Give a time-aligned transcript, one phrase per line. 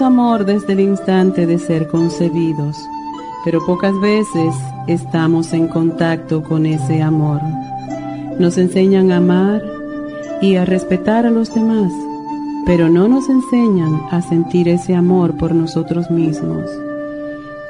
[0.00, 2.76] Amor desde el instante de ser concebidos,
[3.44, 4.54] pero pocas veces
[4.86, 7.40] estamos en contacto con ese amor.
[8.38, 9.62] Nos enseñan a amar
[10.42, 11.92] y a respetar a los demás,
[12.66, 16.68] pero no nos enseñan a sentir ese amor por nosotros mismos.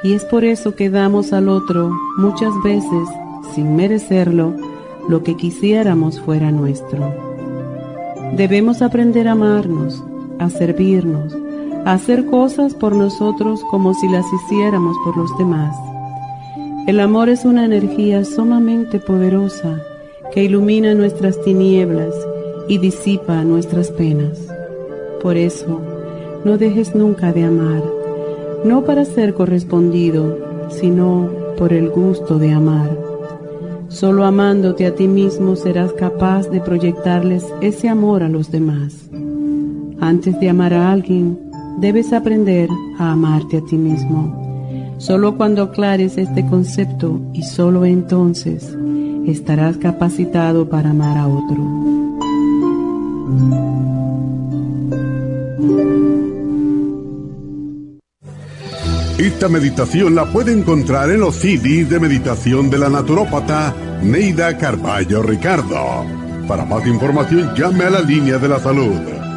[0.03, 3.07] Y es por eso que damos al otro muchas veces,
[3.55, 4.53] sin merecerlo,
[5.07, 7.13] lo que quisiéramos fuera nuestro.
[8.35, 10.03] Debemos aprender a amarnos,
[10.39, 11.33] a servirnos,
[11.93, 15.73] hacer cosas por nosotros como si las hiciéramos por los demás.
[16.85, 19.81] El amor es una energía sumamente poderosa
[20.33, 22.13] que ilumina nuestras tinieblas
[22.67, 24.37] y disipa nuestras penas.
[25.21, 25.79] Por eso,
[26.43, 27.83] no dejes nunca de amar,
[28.65, 32.97] no para ser correspondido, sino por el gusto de amar.
[33.87, 39.09] Solo amándote a ti mismo serás capaz de proyectarles ese amor a los demás.
[40.01, 41.46] Antes de amar a alguien,
[41.77, 44.95] debes aprender a amarte a ti mismo.
[44.97, 48.75] Solo cuando aclares este concepto y solo entonces
[49.27, 51.57] estarás capacitado para amar a otro.
[59.19, 65.21] Esta meditación la puede encontrar en los CDs de meditación de la naturópata Neida Carballo
[65.21, 66.05] Ricardo.
[66.47, 69.16] Para más información llame a la línea de la salud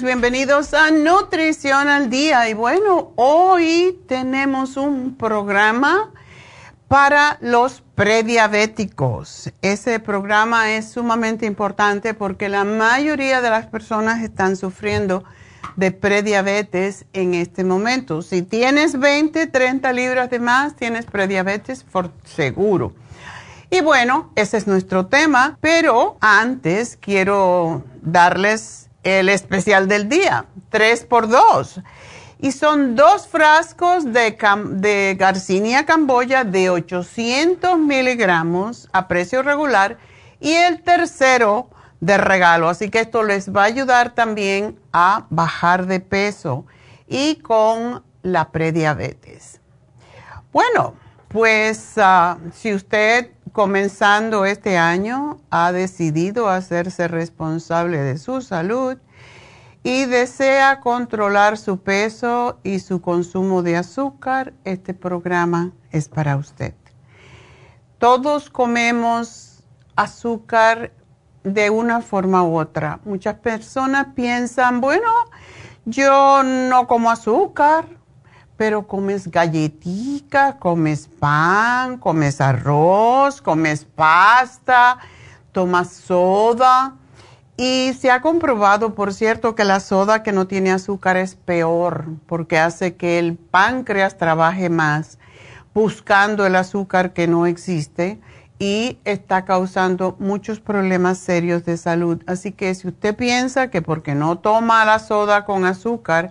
[0.00, 2.48] Bienvenidos a Nutrición al Día.
[2.48, 6.10] Y bueno, hoy tenemos un programa
[6.88, 9.52] para los prediabéticos.
[9.60, 15.24] Ese programa es sumamente importante porque la mayoría de las personas están sufriendo
[15.76, 18.22] de prediabetes en este momento.
[18.22, 22.94] Si tienes 20, 30 libras de más, tienes prediabetes por seguro.
[23.68, 31.04] Y bueno, ese es nuestro tema, pero antes quiero darles el especial del día, 3
[31.04, 31.80] por 2
[32.40, 34.36] Y son dos frascos de,
[34.70, 39.98] de Garcinia Camboya de 800 miligramos a precio regular
[40.40, 41.68] y el tercero
[42.00, 42.68] de regalo.
[42.68, 46.66] Así que esto les va a ayudar también a bajar de peso
[47.06, 49.60] y con la prediabetes.
[50.52, 50.94] Bueno,
[51.28, 58.96] pues ah, si usted comenzando este año, ha decidido hacerse responsable de su salud
[59.82, 66.74] y desea controlar su peso y su consumo de azúcar, este programa es para usted.
[67.98, 69.62] Todos comemos
[69.96, 70.92] azúcar
[71.44, 73.00] de una forma u otra.
[73.04, 75.10] Muchas personas piensan, bueno,
[75.84, 77.86] yo no como azúcar,
[78.62, 84.98] pero comes galletica, comes pan, comes arroz, comes pasta,
[85.50, 86.94] tomas soda.
[87.56, 92.04] Y se ha comprobado, por cierto, que la soda que no tiene azúcar es peor
[92.28, 95.18] porque hace que el páncreas trabaje más
[95.74, 98.20] buscando el azúcar que no existe
[98.60, 102.22] y está causando muchos problemas serios de salud.
[102.28, 106.30] Así que si usted piensa que porque no toma la soda con azúcar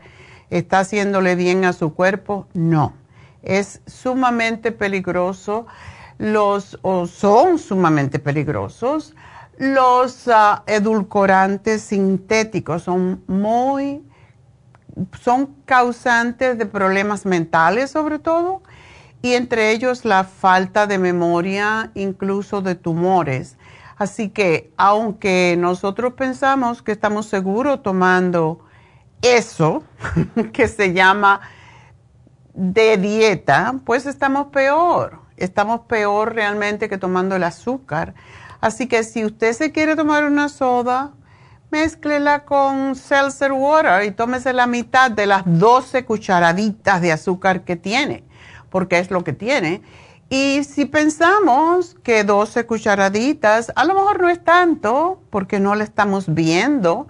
[0.51, 2.94] está haciéndole bien a su cuerpo, no.
[3.42, 5.65] Es sumamente peligroso
[6.19, 9.15] los o son sumamente peligrosos
[9.57, 14.03] los ah, edulcorantes sintéticos son muy
[15.19, 18.62] son causantes de problemas mentales sobre todo
[19.21, 23.57] y entre ellos la falta de memoria, incluso de tumores.
[23.97, 28.59] Así que aunque nosotros pensamos que estamos seguros tomando
[29.21, 29.83] eso,
[30.53, 31.41] que se llama
[32.53, 35.19] de dieta, pues estamos peor.
[35.38, 38.13] Estamos peor realmente que tomando el azúcar.
[38.59, 41.13] Así que si usted se quiere tomar una soda,
[41.71, 47.75] mézclela con seltzer water y tómese la mitad de las 12 cucharaditas de azúcar que
[47.75, 48.25] tiene
[48.71, 49.83] porque es lo que tiene.
[50.29, 55.83] Y si pensamos que 12 cucharaditas, a lo mejor no es tanto, porque no le
[55.83, 57.07] estamos viendo,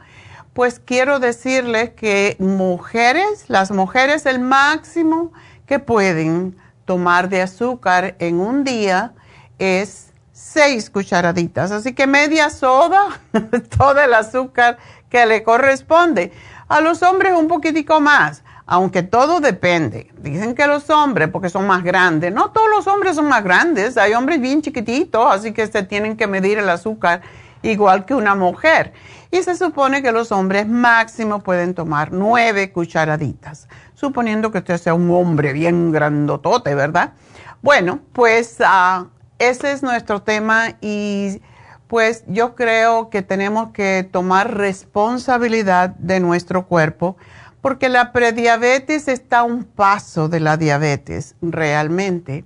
[0.53, 5.31] pues quiero decirles que mujeres, las mujeres, el máximo
[5.65, 9.13] que pueden tomar de azúcar en un día
[9.59, 11.71] es 6 cucharaditas.
[11.71, 13.21] Así que media soda,
[13.77, 14.77] todo el azúcar
[15.09, 16.31] que le corresponde.
[16.67, 20.09] A los hombres un poquitico más aunque todo depende.
[20.21, 23.97] Dicen que los hombres, porque son más grandes, no todos los hombres son más grandes,
[23.97, 27.21] hay hombres bien chiquititos, así que se tienen que medir el azúcar
[27.61, 28.93] igual que una mujer.
[29.31, 34.93] Y se supone que los hombres máximo pueden tomar nueve cucharaditas, suponiendo que usted sea
[34.93, 37.13] un hombre bien grandotote, ¿verdad?
[37.61, 39.07] Bueno, pues ah,
[39.39, 41.41] ese es nuestro tema y
[41.87, 47.17] pues yo creo que tenemos que tomar responsabilidad de nuestro cuerpo
[47.61, 52.43] porque la prediabetes está a un paso de la diabetes realmente.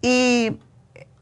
[0.00, 0.58] Y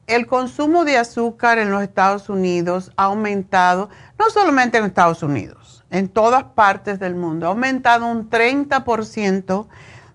[0.06, 3.88] el consumo de azúcar en los Estados Unidos ha aumentado,
[4.18, 9.66] no solamente en Estados Unidos, en todas partes del mundo, ha aumentado un 30%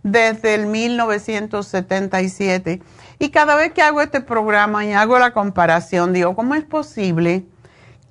[0.04, 2.82] desde el 1977.
[3.20, 7.46] Y cada vez que hago este programa y hago la comparación, digo, ¿cómo es posible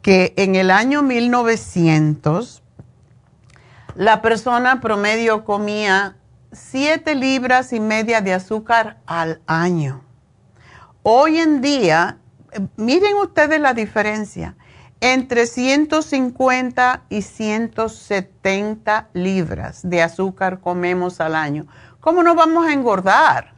[0.02, 2.62] que en el año 1900
[3.94, 6.16] la persona promedio comía
[6.52, 10.02] 7 libras y media de azúcar al año.
[11.02, 12.18] Hoy en día,
[12.76, 14.54] miren ustedes la diferencia,
[15.00, 21.66] entre 150 y 170 libras de azúcar comemos al año.
[22.00, 23.54] ¿Cómo no vamos a engordar?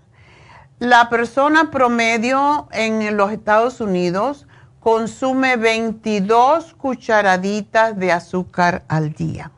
[0.78, 4.46] La persona promedio en los Estados Unidos
[4.78, 9.50] consume 22 cucharaditas de azúcar al día.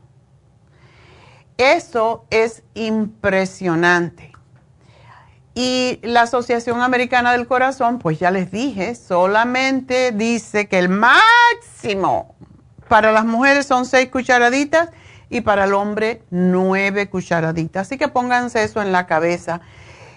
[1.58, 4.33] Eso es impresionante.
[5.54, 12.34] Y la Asociación Americana del Corazón, pues ya les dije, solamente dice que el máximo
[12.88, 14.90] para las mujeres son seis cucharaditas
[15.30, 17.86] y para el hombre nueve cucharaditas.
[17.86, 19.60] Así que pónganse eso en la cabeza.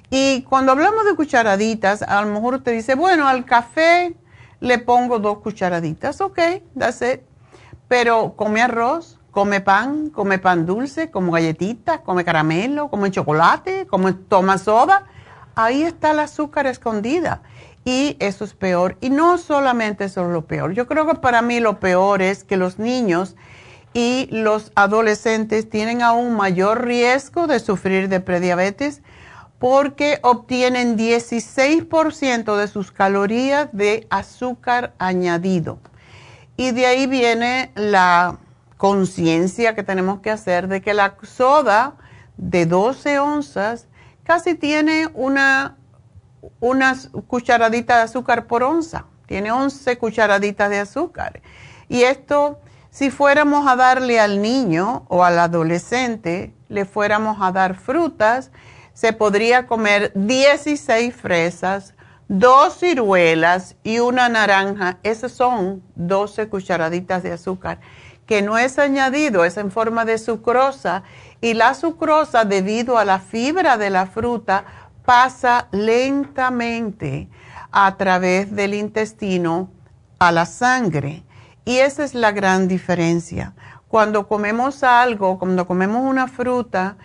[0.10, 4.16] Y cuando hablamos de cucharaditas, a lo mejor usted dice, bueno, al café
[4.60, 6.20] le pongo dos cucharaditas.
[6.20, 6.40] Ok,
[6.78, 7.22] that's it.
[7.88, 14.14] Pero come arroz, come pan, come pan dulce, como galletitas, come caramelo, come chocolate, come
[14.14, 15.06] toma soda.
[15.58, 17.42] Ahí está el azúcar escondida.
[17.84, 18.96] Y eso es peor.
[19.02, 20.74] Y no solamente eso es lo peor.
[20.74, 23.36] Yo creo que para mí lo peor es que los niños
[23.92, 29.02] y los adolescentes tienen aún mayor riesgo de sufrir de prediabetes
[29.58, 35.80] porque obtienen 16% de sus calorías de azúcar añadido.
[36.56, 38.38] Y de ahí viene la
[38.78, 41.96] conciencia que tenemos que hacer de que la soda
[42.38, 43.88] de 12 onzas
[44.28, 45.78] casi tiene una,
[46.60, 49.06] unas cucharaditas de azúcar por onza.
[49.26, 51.42] Tiene 11 cucharaditas de azúcar.
[51.88, 57.76] Y esto, si fuéramos a darle al niño o al adolescente, le fuéramos a dar
[57.76, 58.52] frutas,
[58.94, 61.94] se podría comer 16 fresas,
[62.28, 64.98] dos ciruelas y una naranja.
[65.04, 67.80] Esas son 12 cucharaditas de azúcar
[68.28, 71.04] que no es añadido, es en forma de sucrosa
[71.42, 74.66] y la sucrosa debido a la fibra de la fruta
[75.06, 77.30] pasa lentamente
[77.72, 79.70] a través del intestino
[80.20, 81.24] a la sangre
[81.66, 83.54] Y esa es la gran diferencia.
[83.88, 86.98] Cuando comemos algo, cuando comemos una fruta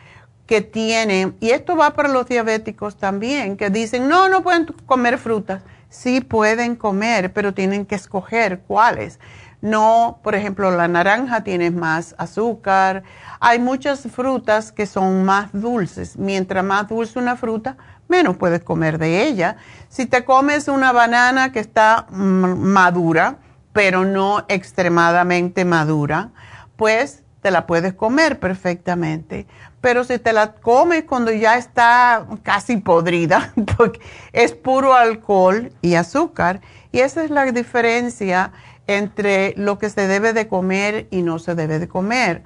[0.46, 5.18] que tiene, y esto va para los diabéticos también, que dicen, no, no pueden comer
[5.18, 5.62] frutas.
[5.88, 9.18] Sí pueden comer, pero tienen que escoger cuáles.
[9.60, 13.04] No, por ejemplo, la naranja tiene más azúcar.
[13.44, 16.16] Hay muchas frutas que son más dulces.
[16.16, 19.56] Mientras más dulce una fruta, menos puedes comer de ella.
[19.88, 23.38] Si te comes una banana que está madura,
[23.72, 26.30] pero no extremadamente madura,
[26.76, 29.48] pues te la puedes comer perfectamente.
[29.80, 34.00] Pero si te la comes cuando ya está casi podrida, porque
[34.32, 36.60] es puro alcohol y azúcar.
[36.92, 38.52] Y esa es la diferencia
[38.86, 42.44] entre lo que se debe de comer y no se debe de comer.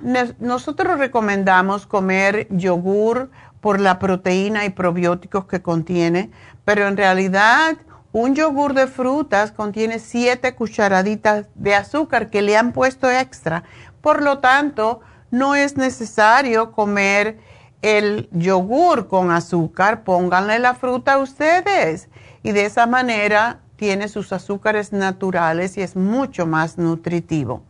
[0.00, 6.30] Nosotros recomendamos comer yogur por la proteína y probióticos que contiene,
[6.64, 7.76] pero en realidad
[8.12, 13.64] un yogur de frutas contiene 7 cucharaditas de azúcar que le han puesto extra.
[14.00, 17.38] Por lo tanto, no es necesario comer
[17.82, 22.08] el yogur con azúcar, pónganle la fruta a ustedes.
[22.42, 27.62] Y de esa manera tiene sus azúcares naturales y es mucho más nutritivo.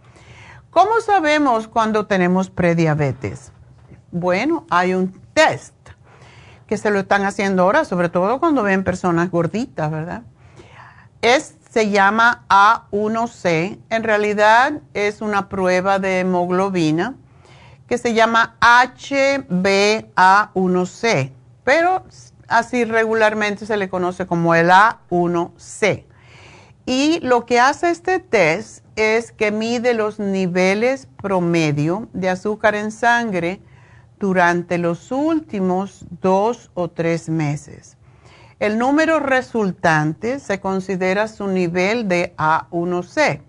[0.75, 3.50] ¿Cómo sabemos cuando tenemos prediabetes?
[4.11, 5.75] Bueno, hay un test
[6.66, 10.25] que se lo están haciendo ahora, sobre todo cuando ven personas gorditas, ¿verdad?
[11.25, 13.78] es, se llama A1C.
[13.88, 17.14] En realidad es una prueba de hemoglobina
[17.88, 21.33] que se llama HbA1c,
[21.64, 22.04] pero
[22.49, 26.04] así regularmente se le conoce como el A1C.
[26.85, 32.91] Y lo que hace este test es que mide los niveles promedio de azúcar en
[32.91, 33.61] sangre
[34.19, 37.97] durante los últimos dos o tres meses.
[38.61, 43.41] El número resultante se considera su nivel de A1C.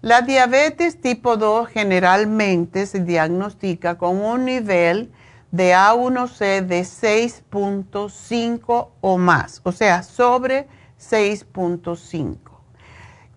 [0.00, 5.10] La diabetes tipo 2 generalmente se diagnostica con un nivel
[5.50, 10.68] de A1C de 6.5 o más, o sea, sobre
[11.00, 12.36] 6.5.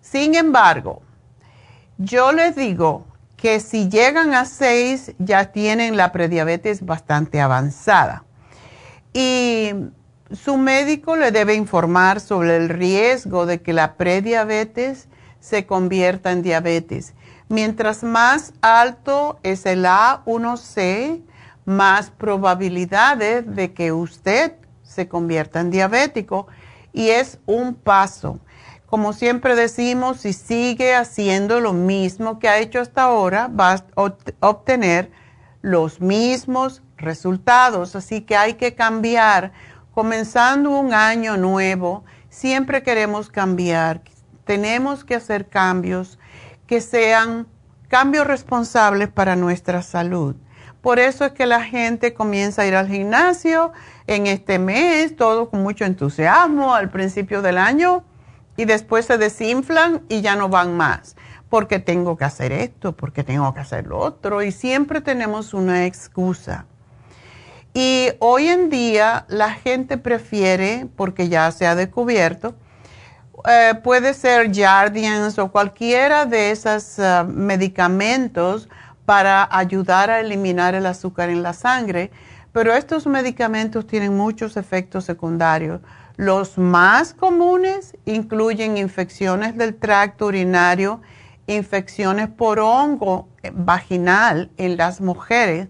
[0.00, 1.02] Sin embargo,
[1.98, 3.06] yo les digo
[3.36, 8.24] que si llegan a 6 ya tienen la prediabetes bastante avanzada.
[9.12, 9.72] Y
[10.30, 15.08] su médico le debe informar sobre el riesgo de que la prediabetes
[15.40, 17.14] se convierta en diabetes.
[17.48, 21.22] Mientras más alto es el A1C,
[21.64, 26.46] más probabilidades de que usted se convierta en diabético.
[26.92, 28.38] Y es un paso.
[28.92, 34.12] Como siempre decimos, si sigue haciendo lo mismo que ha hecho hasta ahora, va a
[34.40, 35.10] obtener
[35.62, 37.96] los mismos resultados.
[37.96, 39.52] Así que hay que cambiar
[39.94, 44.02] comenzando un año nuevo, siempre queremos cambiar.
[44.44, 46.18] Tenemos que hacer cambios
[46.66, 47.46] que sean
[47.88, 50.36] cambios responsables para nuestra salud.
[50.82, 53.72] Por eso es que la gente comienza a ir al gimnasio
[54.06, 58.04] en este mes, todo con mucho entusiasmo al principio del año
[58.62, 61.16] y después se desinflan y ya no van más,
[61.50, 65.84] porque tengo que hacer esto, porque tengo que hacer lo otro y siempre tenemos una
[65.84, 66.66] excusa.
[67.74, 72.54] Y hoy en día la gente prefiere, porque ya se ha descubierto,
[73.50, 78.68] eh, puede ser Jardians o cualquiera de esos eh, medicamentos
[79.04, 82.12] para ayudar a eliminar el azúcar en la sangre,
[82.52, 85.80] pero estos medicamentos tienen muchos efectos secundarios.
[86.16, 91.00] Los más comunes incluyen infecciones del tracto urinario,
[91.46, 95.68] infecciones por hongo vaginal en las mujeres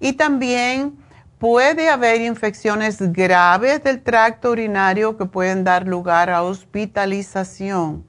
[0.00, 0.96] y también
[1.38, 8.04] puede haber infecciones graves del tracto urinario que pueden dar lugar a hospitalización.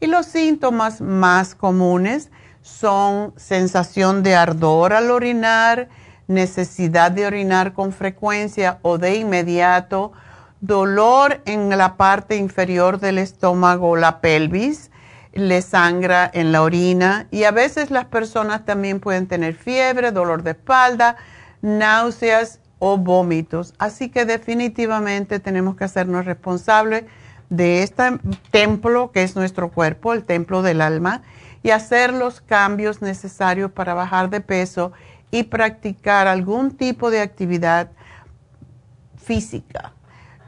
[0.00, 2.30] Y los síntomas más comunes
[2.62, 5.88] son sensación de ardor al orinar,
[6.26, 10.12] necesidad de orinar con frecuencia o de inmediato,
[10.60, 14.90] dolor en la parte inferior del estómago, la pelvis,
[15.32, 20.42] le sangra en la orina y a veces las personas también pueden tener fiebre, dolor
[20.42, 21.16] de espalda,
[21.60, 23.74] náuseas o vómitos.
[23.78, 27.04] Así que definitivamente tenemos que hacernos responsables
[27.50, 28.18] de este
[28.50, 31.22] templo que es nuestro cuerpo, el templo del alma,
[31.62, 34.92] y hacer los cambios necesarios para bajar de peso
[35.30, 37.90] y practicar algún tipo de actividad
[39.16, 39.92] física.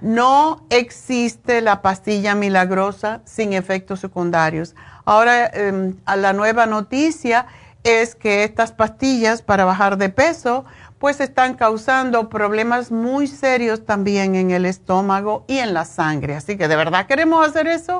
[0.00, 4.74] No existe la pastilla milagrosa sin efectos secundarios.
[5.04, 7.46] Ahora, em, la nueva noticia
[7.82, 10.64] es que estas pastillas para bajar de peso
[10.98, 16.36] pues están causando problemas muy serios también en el estómago y en la sangre.
[16.36, 17.98] Así que de verdad queremos hacer eso.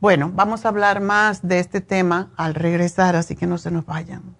[0.00, 3.84] Bueno, vamos a hablar más de este tema al regresar, así que no se nos
[3.84, 4.39] vayan.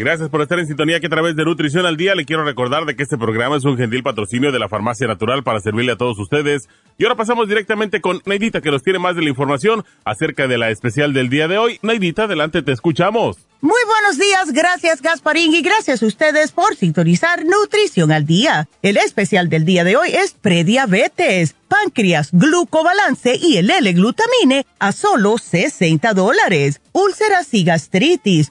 [0.00, 2.86] Gracias por estar en sintonía que a través de Nutrición al Día le quiero recordar
[2.86, 5.96] de que este programa es un gentil patrocinio de la Farmacia Natural para servirle a
[5.96, 6.70] todos ustedes.
[6.96, 10.56] Y ahora pasamos directamente con Neidita que nos tiene más de la información acerca de
[10.56, 11.78] la especial del día de hoy.
[11.82, 13.46] Neidita, adelante, te escuchamos.
[13.60, 18.70] Muy buenos días, gracias Gasparín y gracias a ustedes por sintonizar Nutrición al Día.
[18.80, 25.36] El especial del día de hoy es prediabetes, páncreas, glucobalance y el L-glutamine a solo
[25.36, 26.80] 60 dólares.
[26.92, 28.50] Úlceras y gastritis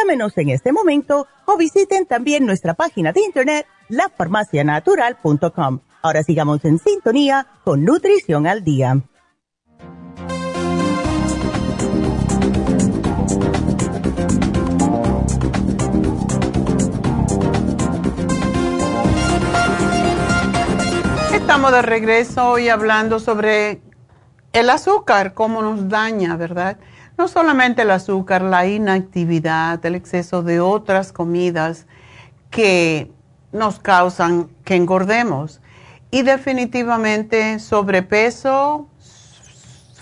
[0.00, 5.80] Llámenos en este momento o visiten también nuestra página de internet lafarmacianatural.com.
[6.00, 9.02] Ahora sigamos en sintonía con Nutrición al Día.
[21.34, 23.82] Estamos de regreso hoy hablando sobre
[24.54, 26.78] el azúcar, cómo nos daña, ¿verdad?
[27.20, 31.86] No solamente el azúcar, la inactividad, el exceso de otras comidas
[32.48, 33.12] que
[33.52, 35.60] nos causan que engordemos.
[36.10, 38.88] Y definitivamente sobrepeso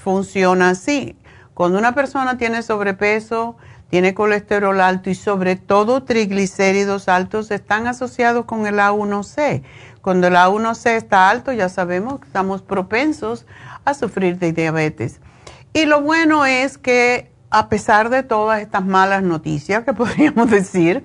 [0.00, 1.16] funciona así.
[1.54, 3.56] Cuando una persona tiene sobrepeso,
[3.90, 9.64] tiene colesterol alto y sobre todo triglicéridos altos, están asociados con el A1C.
[10.02, 13.44] Cuando el A1C está alto, ya sabemos que estamos propensos
[13.84, 15.18] a sufrir de diabetes.
[15.72, 21.04] Y lo bueno es que a pesar de todas estas malas noticias que podríamos decir,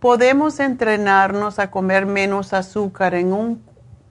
[0.00, 3.62] podemos entrenarnos a comer menos azúcar en un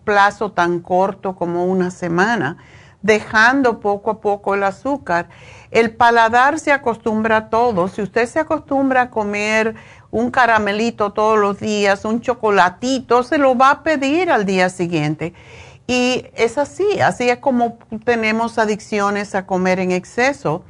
[0.03, 2.57] plazo tan corto como una semana,
[3.01, 5.29] dejando poco a poco el azúcar.
[5.71, 7.87] El paladar se acostumbra a todo.
[7.87, 9.75] Si usted se acostumbra a comer
[10.11, 15.33] un caramelito todos los días, un chocolatito, se lo va a pedir al día siguiente.
[15.87, 20.63] Y es así, así es como tenemos adicciones a comer en exceso.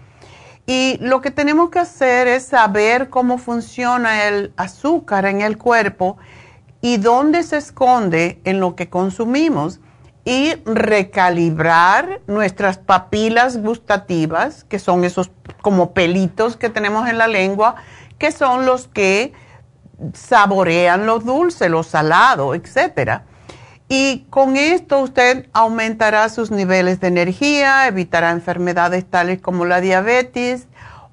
[0.67, 6.17] Y lo que tenemos que hacer es saber cómo funciona el azúcar en el cuerpo
[6.81, 9.79] y dónde se esconde en lo que consumimos
[10.25, 17.75] y recalibrar nuestras papilas gustativas, que son esos como pelitos que tenemos en la lengua,
[18.17, 19.33] que son los que
[20.13, 23.23] saborean lo dulce, lo salado, etcétera
[23.87, 30.67] y con esto usted aumentará sus niveles de energía, evitará enfermedades tales como la diabetes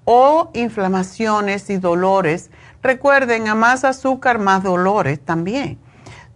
[0.05, 2.51] o inflamaciones y dolores.
[2.83, 5.79] Recuerden, a más azúcar, más dolores también.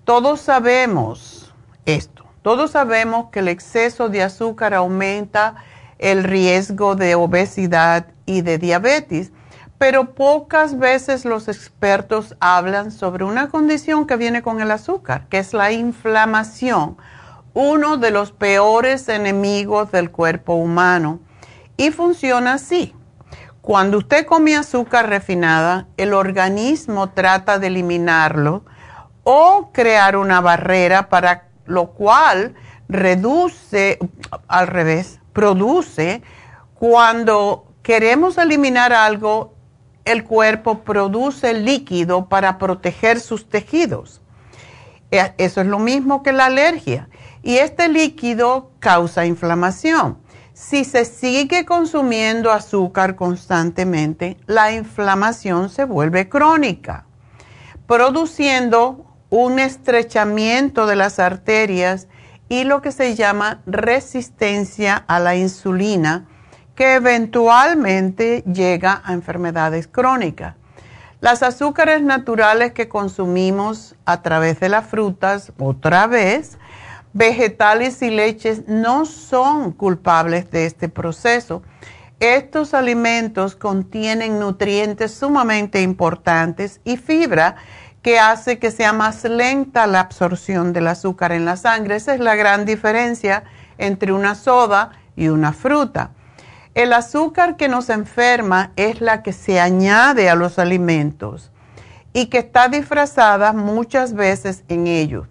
[0.04, 1.54] Todos sabemos
[1.86, 2.24] esto.
[2.42, 5.56] Todos sabemos que el exceso de azúcar aumenta
[5.98, 9.32] el riesgo de obesidad y de diabetes
[9.78, 15.38] pero pocas veces los expertos hablan sobre una condición que viene con el azúcar, que
[15.38, 16.96] es la inflamación,
[17.52, 21.20] uno de los peores enemigos del cuerpo humano.
[21.76, 22.94] Y funciona así.
[23.60, 28.64] Cuando usted come azúcar refinada, el organismo trata de eliminarlo
[29.24, 32.54] o crear una barrera para lo cual
[32.88, 33.98] reduce,
[34.46, 36.22] al revés, produce,
[36.74, 39.55] cuando queremos eliminar algo,
[40.06, 44.22] el cuerpo produce líquido para proteger sus tejidos.
[45.10, 47.08] E, eso es lo mismo que la alergia.
[47.42, 50.18] Y este líquido causa inflamación.
[50.52, 57.04] Si se sigue consumiendo azúcar constantemente, la inflamación se vuelve crónica,
[57.86, 62.08] produciendo un estrechamiento de las arterias
[62.48, 66.26] y lo que se llama resistencia a la insulina,
[66.76, 70.54] que eventualmente llega a enfermedades crónicas.
[71.20, 76.58] Las azúcares naturales que consumimos a través de las frutas, otra vez,
[77.14, 81.62] vegetales y leches no son culpables de este proceso.
[82.20, 87.56] Estos alimentos contienen nutrientes sumamente importantes y fibra
[88.02, 91.96] que hace que sea más lenta la absorción del azúcar en la sangre.
[91.96, 93.44] Esa es la gran diferencia
[93.78, 96.10] entre una soda y una fruta.
[96.76, 101.50] El azúcar que nos enferma es la que se añade a los alimentos
[102.12, 105.26] y que está disfrazada muchas veces en ellos.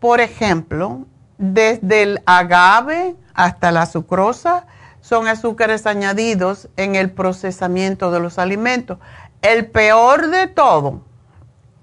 [0.00, 1.06] Por ejemplo,
[1.38, 4.66] desde el agave hasta la sucrosa
[5.00, 8.98] son azúcares añadidos en el procesamiento de los alimentos.
[9.42, 11.02] El peor de todo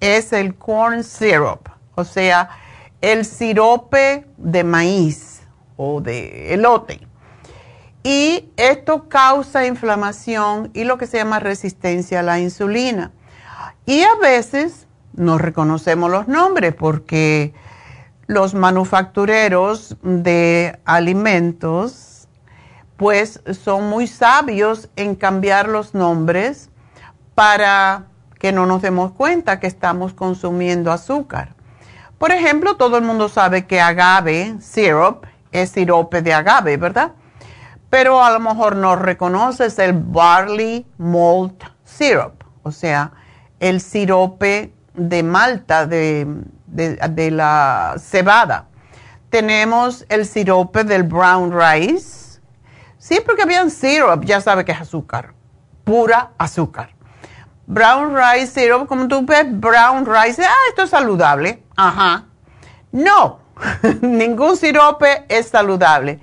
[0.01, 2.49] es el corn syrup, o sea,
[2.99, 5.43] el sirope de maíz
[5.77, 7.07] o de elote.
[8.03, 13.11] Y esto causa inflamación y lo que se llama resistencia a la insulina.
[13.85, 17.53] Y a veces no reconocemos los nombres porque
[18.27, 22.27] los manufactureros de alimentos
[22.97, 26.69] pues son muy sabios en cambiar los nombres
[27.35, 28.05] para
[28.39, 31.55] que no nos demos cuenta que estamos consumiendo azúcar.
[32.17, 37.13] Por ejemplo, todo el mundo sabe que agave syrup es sirope de agave, ¿verdad?
[37.91, 43.11] Pero a lo mejor no reconoces el barley malt syrup, o sea,
[43.59, 46.25] el sirope de malta, de,
[46.67, 48.69] de, la cebada.
[49.29, 52.39] Tenemos el sirope del brown rice.
[52.97, 55.33] Sí, porque había syrup, ya sabe que es azúcar,
[55.83, 56.95] pura azúcar.
[57.67, 61.61] Brown rice syrup, como tú ves, brown rice, ah, esto es saludable.
[61.75, 62.23] Ajá.
[62.93, 63.39] No,
[64.01, 66.21] ningún sirope es saludable.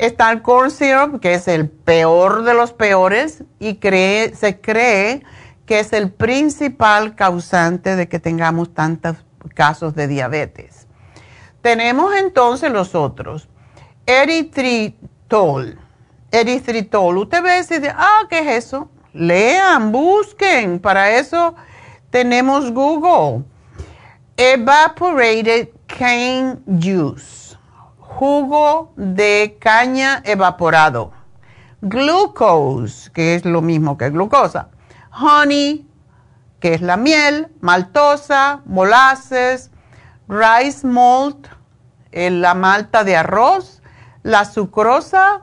[0.00, 5.22] Está el corn syrup, que es el peor de los peores, y se cree
[5.66, 9.18] que es el principal causante de que tengamos tantos
[9.54, 10.86] casos de diabetes.
[11.60, 13.50] Tenemos entonces los otros.
[14.06, 15.78] Eritritol.
[16.30, 17.18] Eritritol.
[17.18, 18.88] Usted ve y dice, ah, ¿qué es eso?
[19.12, 20.78] Lean, busquen.
[20.78, 21.54] Para eso
[22.08, 23.44] tenemos Google.
[24.38, 27.39] Evaporated cane juice.
[28.10, 31.12] Jugo de caña evaporado.
[31.80, 34.68] Glucose, que es lo mismo que glucosa
[35.10, 35.86] honey,
[36.60, 39.70] que es la miel, maltosa, molasses,
[40.28, 41.48] rice malt,
[42.12, 43.82] la malta de arroz,
[44.22, 45.42] la sucrosa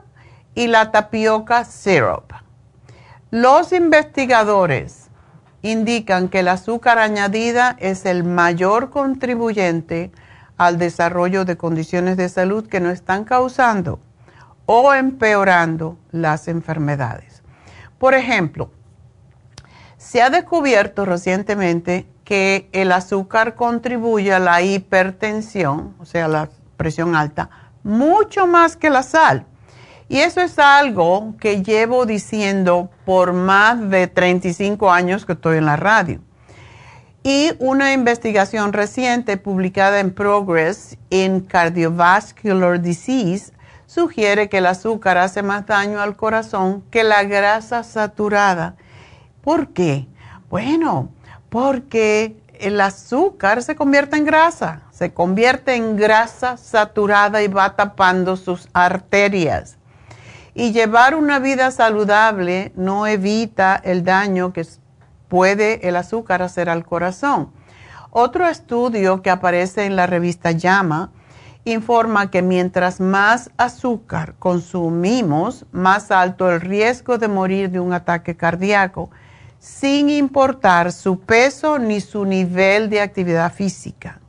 [0.54, 2.32] y la tapioca syrup.
[3.30, 5.10] Los investigadores
[5.62, 10.12] indican que el azúcar añadida es el mayor contribuyente
[10.58, 14.00] al desarrollo de condiciones de salud que no están causando
[14.66, 17.42] o empeorando las enfermedades.
[17.98, 18.70] Por ejemplo,
[19.96, 27.16] se ha descubierto recientemente que el azúcar contribuye a la hipertensión, o sea, la presión
[27.16, 27.48] alta,
[27.82, 29.46] mucho más que la sal.
[30.10, 35.66] Y eso es algo que llevo diciendo por más de 35 años que estoy en
[35.66, 36.20] la radio.
[37.30, 43.52] Y una investigación reciente publicada en Progress in Cardiovascular Disease
[43.84, 48.76] sugiere que el azúcar hace más daño al corazón que la grasa saturada
[49.42, 50.06] ¿Por qué?
[50.48, 51.10] Bueno,
[51.50, 58.38] porque el azúcar se convierte en grasa, se convierte en grasa saturada y va tapando
[58.38, 59.76] sus arterias.
[60.54, 64.64] Y llevar una vida saludable no evita el daño que
[65.28, 67.52] puede el azúcar hacer al corazón.
[68.10, 71.12] Otro estudio que aparece en la revista Llama
[71.64, 78.36] informa que mientras más azúcar consumimos, más alto el riesgo de morir de un ataque
[78.36, 79.10] cardíaco
[79.58, 84.20] sin importar su peso ni su nivel de actividad física.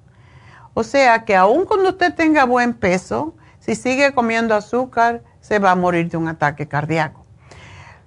[0.74, 5.72] O sea que aun cuando usted tenga buen peso, si sigue comiendo azúcar, se va
[5.72, 7.26] a morir de un ataque cardíaco.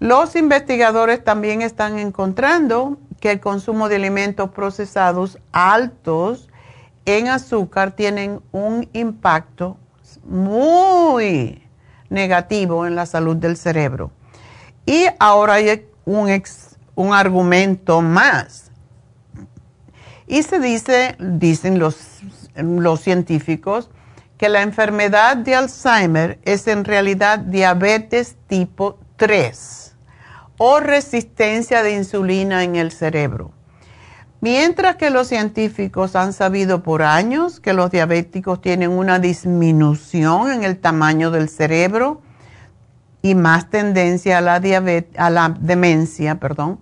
[0.03, 6.49] Los investigadores también están encontrando que el consumo de alimentos procesados altos
[7.05, 9.77] en azúcar tienen un impacto
[10.25, 11.63] muy
[12.11, 14.11] negativo en la salud del cerebro.
[14.87, 16.43] Y ahora hay un,
[16.97, 18.73] un argumento más.
[20.27, 21.97] Y se dice, dicen los,
[22.57, 23.89] los científicos,
[24.37, 29.82] que la enfermedad de Alzheimer es en realidad diabetes tipo 3
[30.59, 33.53] o resistencia de insulina en el cerebro.
[34.41, 40.65] Mientras que los científicos han sabido por años que los diabéticos tienen una disminución en
[40.65, 42.23] el tamaño del cerebro
[43.23, 44.57] y más tendencia a la,
[45.17, 46.81] a la demencia, perdón,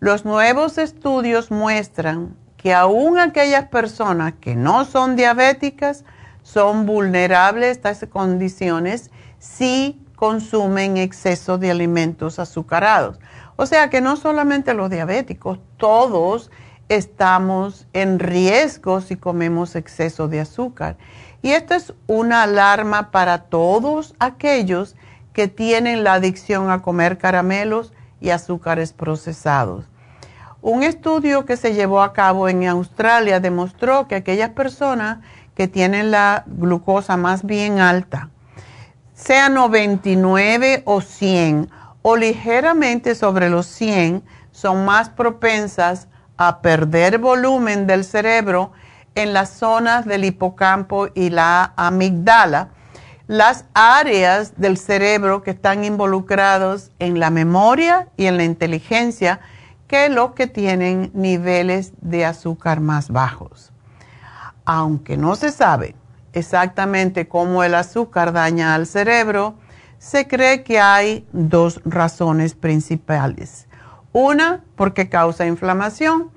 [0.00, 6.04] los nuevos estudios muestran que aún aquellas personas que no son diabéticas
[6.42, 13.18] son vulnerables a estas condiciones si consumen exceso de alimentos azucarados.
[13.56, 16.50] O sea que no solamente los diabéticos, todos
[16.88, 20.96] estamos en riesgo si comemos exceso de azúcar.
[21.42, 24.96] Y esto es una alarma para todos aquellos
[25.34, 29.84] que tienen la adicción a comer caramelos y azúcares procesados.
[30.62, 35.18] Un estudio que se llevó a cabo en Australia demostró que aquellas personas
[35.54, 38.30] que tienen la glucosa más bien alta,
[39.14, 41.70] sea 99 o 100
[42.02, 48.72] o ligeramente sobre los 100, son más propensas a perder volumen del cerebro
[49.14, 52.70] en las zonas del hipocampo y la amigdala,
[53.26, 59.40] las áreas del cerebro que están involucrados en la memoria y en la inteligencia
[59.86, 63.72] que los que tienen niveles de azúcar más bajos.
[64.64, 65.94] Aunque no se sabe
[66.34, 69.54] exactamente cómo el azúcar daña al cerebro,
[69.98, 73.66] se cree que hay dos razones principales.
[74.12, 76.30] Una, porque causa inflamación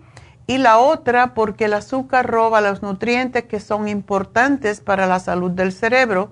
[0.48, 5.52] y la otra, porque el azúcar roba los nutrientes que son importantes para la salud
[5.52, 6.32] del cerebro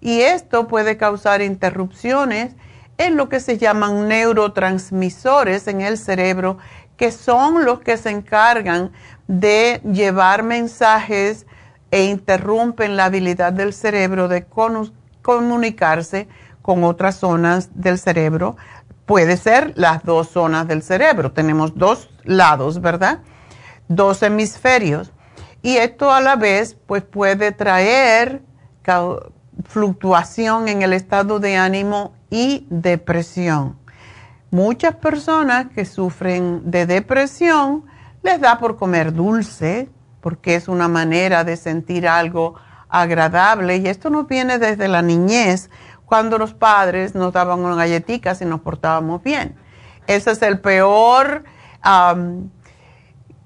[0.00, 2.56] y esto puede causar interrupciones
[2.98, 6.58] en lo que se llaman neurotransmisores en el cerebro,
[6.96, 8.92] que son los que se encargan
[9.28, 11.46] de llevar mensajes
[11.92, 14.46] e interrumpen la habilidad del cerebro de
[15.22, 16.26] comunicarse
[16.62, 18.56] con otras zonas del cerebro.
[19.06, 21.32] Puede ser las dos zonas del cerebro.
[21.32, 23.20] Tenemos dos lados, ¿verdad?
[23.88, 25.12] Dos hemisferios.
[25.60, 28.42] Y esto a la vez pues puede traer
[29.64, 33.78] fluctuación en el estado de ánimo y depresión.
[34.50, 37.84] Muchas personas que sufren de depresión
[38.22, 39.90] les da por comer dulce,
[40.22, 42.54] porque es una manera de sentir algo
[42.88, 45.68] agradable y esto nos viene desde la niñez,
[46.06, 49.56] cuando los padres nos daban unas galletitas y nos portábamos bien.
[50.06, 51.44] Ese es el peor,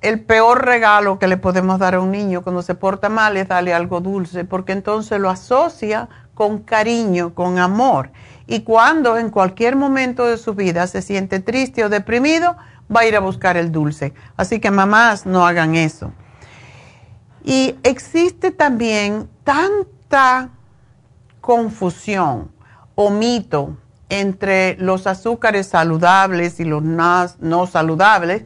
[0.00, 3.46] el peor regalo que le podemos dar a un niño cuando se porta mal es
[3.46, 8.10] darle algo dulce, porque entonces lo asocia con cariño, con amor.
[8.48, 12.56] Y cuando en cualquier momento de su vida se siente triste o deprimido,
[12.94, 14.12] va a ir a buscar el dulce.
[14.36, 16.12] Así que mamás, no hagan eso.
[17.46, 20.50] Y existe también tanta
[21.40, 22.50] confusión
[22.96, 23.76] o mito
[24.08, 28.42] entre los azúcares saludables y los no saludables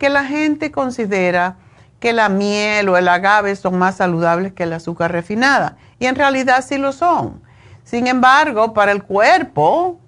[0.00, 1.58] que la gente considera
[2.00, 5.76] que la miel o el agave son más saludables que el azúcar refinada.
[6.00, 7.40] Y en realidad sí lo son.
[7.84, 10.00] Sin embargo, para el cuerpo,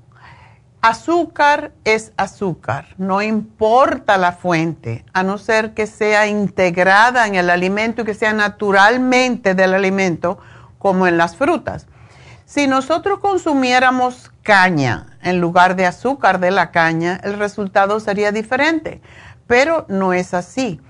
[0.84, 7.50] Azúcar es azúcar, no importa la fuente, a no ser que sea integrada en el
[7.50, 10.38] alimento y que sea naturalmente del alimento,
[10.80, 11.86] como en las frutas.
[12.46, 19.00] Si nosotros consumiéramos caña en lugar de azúcar de la caña, el resultado sería diferente,
[19.46, 20.80] pero no es así.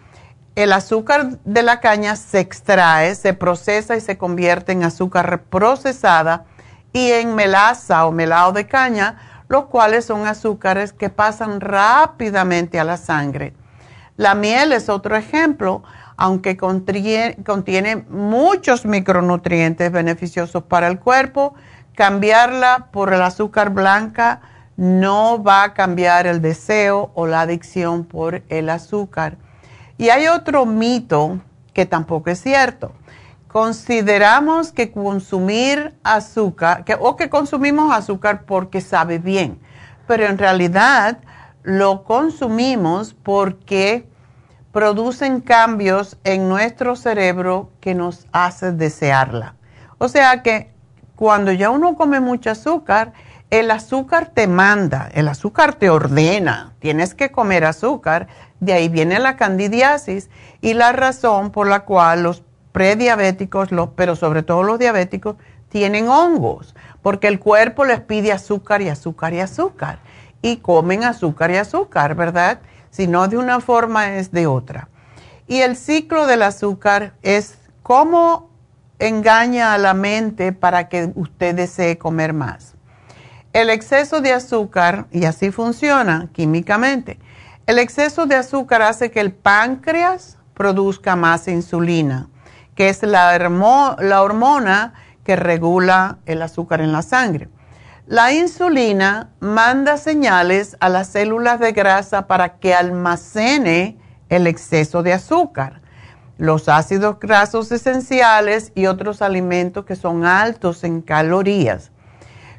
[0.55, 6.47] El azúcar de la caña se extrae, se procesa y se convierte en azúcar procesada
[6.95, 12.85] y en melaza o melado de caña los cuales son azúcares que pasan rápidamente a
[12.85, 13.53] la sangre.
[14.17, 15.83] La miel es otro ejemplo,
[16.17, 21.55] aunque contiene, muchos micronutrientes beneficiosos para el cuerpo,
[21.95, 24.41] cambiarla por el azúcar blanca
[24.79, 29.37] no va a cambiar el deseo o la adicción por el azúcar.
[29.99, 31.41] Y hay otro mito
[31.75, 32.93] que tampoco es cierto
[33.53, 39.61] consideramos que consumir azúcar, que, o que consumimos azúcar porque sabe bien,
[40.07, 41.19] pero en realidad
[41.63, 44.09] lo consumimos porque
[44.73, 49.55] producen cambios en nuestro cerebro que nos hace desearla.
[49.99, 50.73] O sea que
[51.15, 53.13] cuando ya uno come mucho azúcar,
[53.51, 58.29] el azúcar te manda, el azúcar te ordena, tienes que comer azúcar,
[58.61, 60.31] de ahí viene la candidiasis
[60.63, 65.37] y la razón por la cual los prediabéticos, pero sobre todo los diabéticos,
[65.69, 70.01] tienen hongos, porque el cuerpo les pide azúcar y azúcar y azúcar,
[70.43, 72.61] y comen azúcar y azúcar, ¿verdad?
[72.91, 74.89] Si no de una forma es de otra.
[75.47, 78.51] Y el ciclo del azúcar es cómo
[78.99, 82.75] engaña a la mente para que usted desee comer más.
[83.53, 87.19] El exceso de azúcar, y así funciona químicamente,
[87.67, 92.29] el exceso de azúcar hace que el páncreas produzca más insulina,
[92.75, 97.49] que es la, la hormona que regula el azúcar en la sangre.
[98.07, 103.97] La insulina manda señales a las células de grasa para que almacene
[104.29, 105.81] el exceso de azúcar,
[106.37, 111.93] los ácidos grasos esenciales y otros alimentos que son altos en calorías.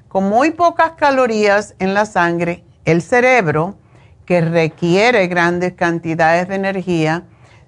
[0.07, 3.75] Con muy pocas calorías en la sangre, el cerebro,
[4.25, 7.23] que requiere grandes cantidades de energía,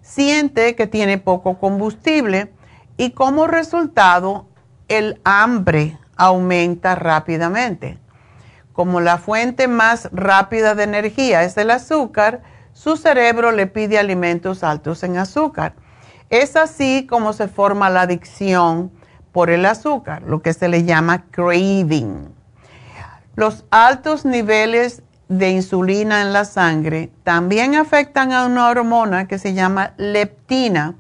[0.06, 2.54] siente que tiene poco combustible
[2.96, 4.46] y como resultado
[4.88, 7.98] el hambre aumenta rápidamente.
[8.72, 14.64] Como la fuente más rápida de energía es el azúcar, su cerebro le pide alimentos
[14.64, 15.74] altos en azúcar.
[16.30, 18.92] Es así como se forma la adicción
[19.32, 22.34] por el azúcar, lo que se le llama craving.
[23.36, 29.54] Los altos niveles de insulina en la sangre también afectan a una hormona que se
[29.54, 30.96] llama leptina,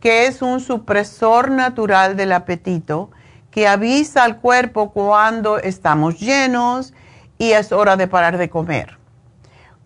[0.00, 3.10] que es un supresor natural del apetito
[3.50, 6.94] que avisa al cuerpo cuando estamos llenos
[7.38, 8.98] y es hora de parar de comer.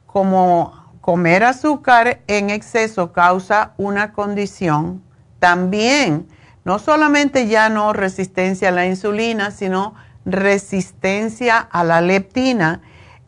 [0.07, 5.03] Como comer azúcar en exceso causa una condición,
[5.39, 6.29] también
[6.65, 12.81] no solamente ya no resistencia a la insulina, sino resistencia a la leptina,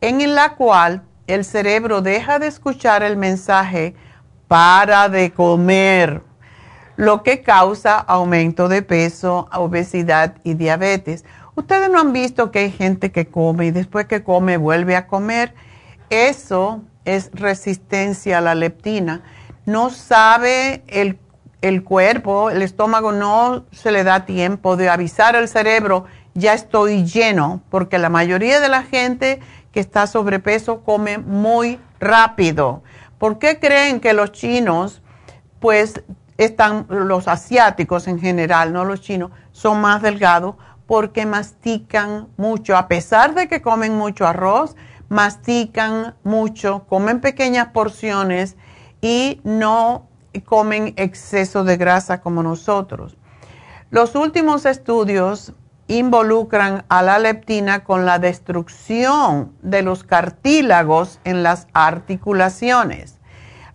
[0.07, 3.95] en la cual el cerebro deja de escuchar el mensaje
[4.47, 6.21] para de comer,
[6.95, 11.25] lo que causa aumento de peso, obesidad y diabetes.
[11.55, 15.07] Ustedes no han visto que hay gente que come y después que come vuelve a
[15.07, 15.55] comer.
[16.11, 19.23] Eso es resistencia a la leptina.
[19.65, 21.17] No sabe el,
[21.61, 27.05] el cuerpo, el estómago no se le da tiempo de avisar al cerebro ya estoy
[27.05, 29.39] lleno, porque la mayoría de la gente
[29.75, 32.81] que está sobrepeso come muy rápido.
[33.17, 35.01] ¿Por qué creen que los chinos,
[35.59, 36.01] pues
[36.37, 40.55] están, los asiáticos en general, no los chinos, son más delgados?
[40.87, 44.77] Porque mastican mucho, a pesar de que comen mucho arroz,
[45.09, 48.55] mastican mucho, comen pequeñas porciones
[49.01, 50.07] y no
[50.45, 53.17] comen exceso de grasa como nosotros.
[53.89, 55.53] Los últimos estudios
[55.87, 63.19] involucran a la leptina con la destrucción de los cartílagos en las articulaciones,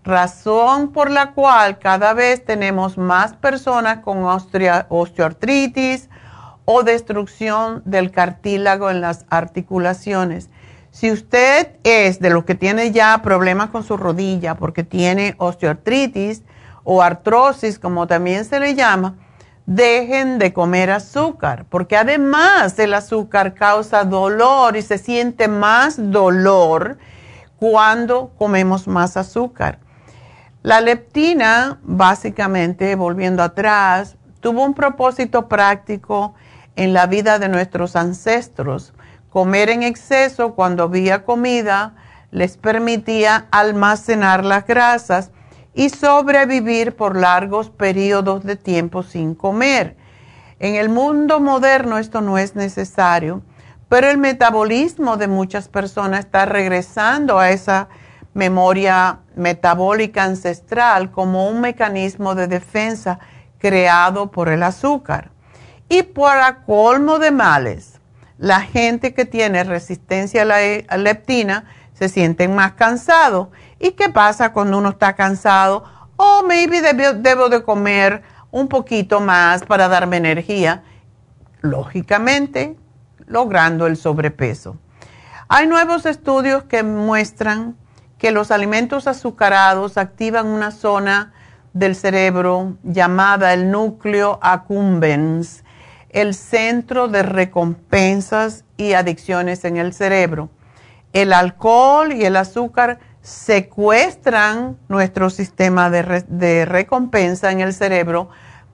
[0.03, 6.09] razón por la cual cada vez tenemos más personas con osteoartritis
[6.65, 10.51] o destrucción del cartílago en las articulaciones.
[10.91, 16.43] Si usted es de los que tiene ya problemas con su rodilla porque tiene osteoartritis
[16.83, 19.15] o artrosis, como también se le llama,
[19.71, 26.99] dejen de comer azúcar, porque además el azúcar causa dolor y se siente más dolor
[27.57, 29.79] cuando comemos más azúcar.
[30.65, 36.35] La leptina, básicamente, volviendo atrás, tuvo un propósito práctico
[36.75, 38.93] en la vida de nuestros ancestros.
[39.31, 41.95] Comer en exceso cuando había comida
[42.33, 45.31] les permitía almacenar las grasas
[45.75, 49.97] y sobrevivir por largos periodos de tiempo sin comer.
[50.59, 53.43] En el mundo moderno esto no es necesario,
[53.89, 57.89] pero el metabolismo de muchas personas está regresando a esa
[58.35, 63.19] memoria metabólica ancestral como un mecanismo de defensa
[63.59, 65.31] creado por el azúcar.
[65.89, 68.01] Y para colmo de males,
[68.39, 71.65] la gente que tiene resistencia a la leptina
[71.95, 73.49] se sienten más cansados
[73.81, 75.85] ¿Y qué pasa cuando uno está cansado?
[76.17, 80.85] O oh, maybe debo, de comer un poquito más para darme energía.
[81.63, 82.77] Lógicamente,
[83.27, 84.77] logrando el sobrepeso.
[85.49, 87.75] Hay nuevos estudios que muestran
[88.19, 91.33] que los alimentos azucarados activan una zona
[91.73, 95.65] del cerebro llamada el núcleo accumbens,
[96.11, 100.51] el centro de recompensas y adicciones en el cerebro.
[101.15, 108.31] El alcohol y el azúcar secuestran nuestro sistema de, recompensa en el cerebro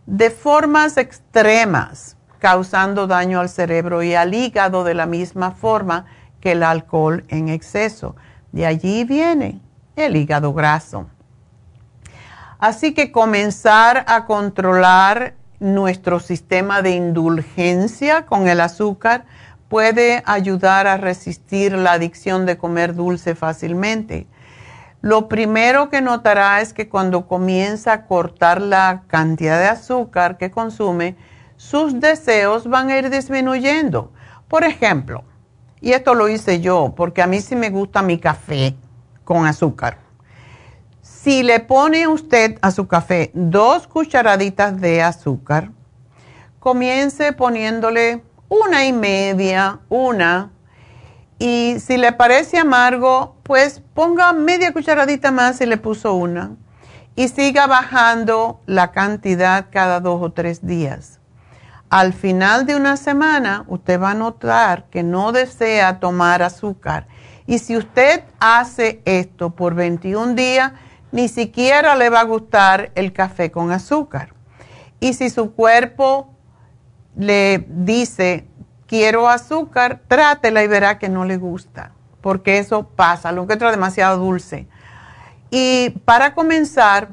[0.07, 2.16] de formas extremas.
[2.38, 6.05] causando daño al cerebro y al hígado de la misma forma
[6.40, 8.14] que el alcohol en exceso.
[8.53, 9.62] De allí viene
[9.97, 11.07] el hígado graso.
[12.59, 19.24] Así que comenzar a controlar nuestro sistema de indulgencia con el azúcar
[19.68, 24.26] puede ayudar a resistir la adicción de comer dulce fácilmente.
[25.07, 30.50] Lo primero que notará es que cuando comienza a cortar la cantidad de azúcar que
[30.50, 31.14] consume,
[31.57, 34.11] sus deseos van a ir disminuyendo.
[34.48, 35.22] Por ejemplo,
[35.80, 38.74] y esto lo hice yo, porque a mí sí me gusta mi café
[39.22, 39.98] con azúcar.
[41.02, 45.70] Si le pone usted a su café dos cucharaditas de azúcar,
[46.59, 50.50] comience poniéndole una y media, una,
[51.39, 56.57] y si le parece amargo, pues ponga media cucharadita más y le puso una,
[57.14, 61.20] y siga bajando la cantidad cada dos o tres días.
[61.89, 67.07] Al final de una semana, usted va a notar que no desea tomar azúcar.
[67.47, 70.72] Y si usted hace esto por 21 días,
[71.12, 74.34] ni siquiera le va a gustar el café con azúcar.
[74.99, 76.34] Y si su cuerpo
[77.16, 78.47] le dice,
[78.87, 84.18] quiero azúcar, trátela y verá que no le gusta, porque eso pasa, lo encuentra demasiado
[84.18, 84.66] dulce.
[85.51, 87.11] Y para comenzar,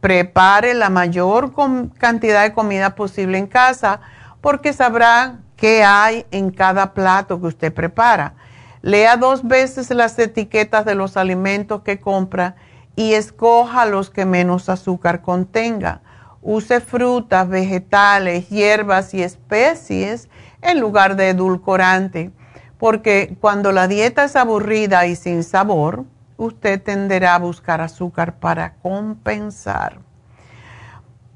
[0.00, 1.52] prepare la mayor
[1.98, 4.00] cantidad de comida posible en casa,
[4.40, 8.34] porque sabrá qué hay en cada plato que usted prepara.
[8.82, 12.56] Lea dos veces las etiquetas de los alimentos que compra
[12.96, 16.00] y escoja los que menos azúcar contenga.
[16.42, 20.28] Use frutas, vegetales, hierbas y especies
[20.62, 22.30] en lugar de edulcorante,
[22.78, 26.04] porque cuando la dieta es aburrida y sin sabor,
[26.36, 29.98] usted tenderá a buscar azúcar para compensar.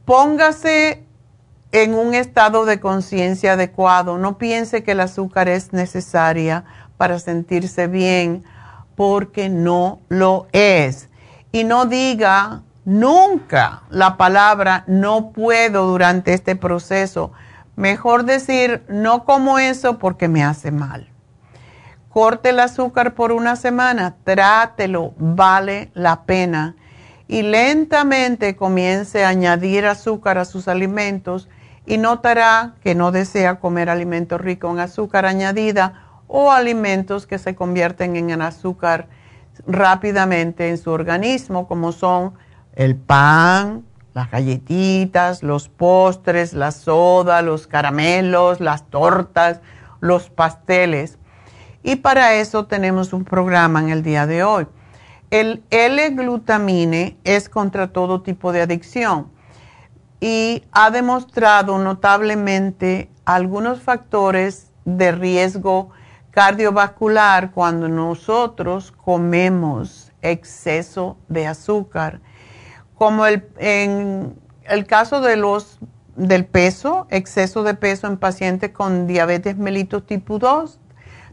[0.05, 1.05] Póngase
[1.73, 4.19] en un estado de conciencia adecuado.
[4.19, 6.65] No piense que el azúcar es necesaria
[6.97, 8.45] para sentirse bien,
[8.95, 11.09] porque no lo es
[11.53, 17.33] y no diga nunca la palabra no puedo durante este proceso.
[17.77, 21.09] Mejor decir no como eso porque me hace mal.
[22.09, 26.75] Corte el azúcar por una semana, trátelo, vale la pena.
[27.29, 31.49] Y lentamente comience a añadir azúcar a sus alimentos
[31.85, 37.55] y notará que no desea comer alimentos ricos en azúcar añadida o alimentos que se
[37.55, 39.09] convierten en azúcar
[39.67, 42.35] rápidamente en su organismo, como son
[42.75, 43.85] el pan,
[44.17, 49.61] las galletitas, los postres, la soda, los caramelos, las tortas,
[50.01, 51.19] los pasteles.
[51.83, 54.67] Y para eso tenemos un programa en el día de hoy.
[55.31, 59.31] El L-glutamine es contra todo tipo de adicción
[60.19, 65.91] y ha demostrado notablemente algunos factores de riesgo
[66.31, 72.23] cardiovascular cuando nosotros comemos exceso de azúcar,
[72.97, 74.35] como el, en
[74.65, 75.79] el caso de los,
[76.17, 80.81] del peso, exceso de peso en pacientes con diabetes mellitus tipo 2,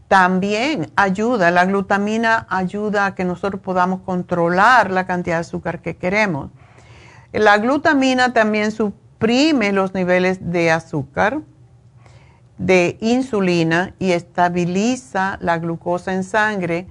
[0.08, 5.96] también ayuda, la glutamina ayuda a que nosotros podamos controlar la cantidad de azúcar que
[5.96, 6.50] queremos.
[7.32, 11.40] La glutamina también suprime los niveles de azúcar
[12.58, 16.86] de insulina y estabiliza la glucosa en sangre,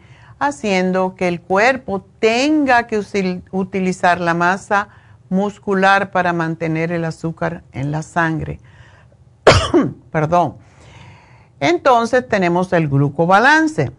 [0.48, 3.04] haciendo que el cuerpo tenga que
[3.52, 4.90] utilizar la masa
[5.30, 8.60] muscular para mantener el azúcar en la sangre.
[10.12, 10.58] Perdón.
[11.60, 13.92] Entonces tenemos el glucobalance.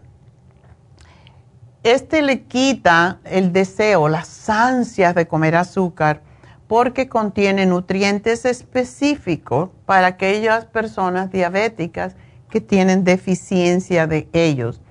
[1.83, 6.21] Este le quita el deseo, las ansias de comer azúcar
[6.67, 12.15] porque contiene nutrientes específicos para aquellas personas diabéticas
[12.49, 14.81] que tienen deficiencia de ellos.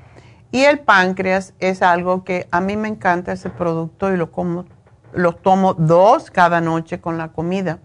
[0.54, 4.66] Y el páncreas es algo que a mí me encanta ese producto y lo, como,
[5.12, 7.80] lo tomo dos cada noche con la comida.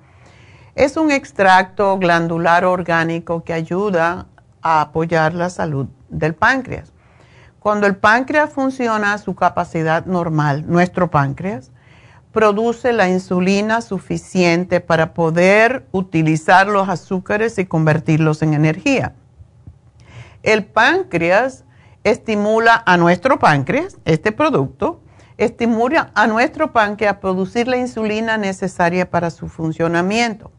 [0.76, 4.28] Es un extracto glandular orgánico que ayuda
[4.62, 6.94] a apoyar la salud del páncreas.
[7.58, 11.72] Cuando el páncreas funciona a su capacidad normal, nuestro páncreas,
[12.32, 19.16] produce la insulina suficiente para poder utilizar los azúcares y convertirlos en energía.
[20.44, 21.66] El páncreas
[22.04, 25.02] estimula a nuestro páncreas, este producto,
[25.38, 30.52] estimula a nuestro páncreas a producir la insulina necesaria para su funcionamiento.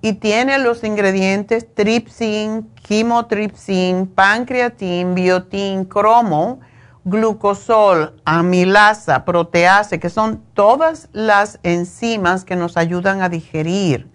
[0.00, 6.60] Y tiene los ingredientes tripsin, quimotripsin, pancreatin, biotin, cromo,
[7.04, 14.08] glucosol, amilasa, protease, que son todas las enzimas que nos ayudan a digerir.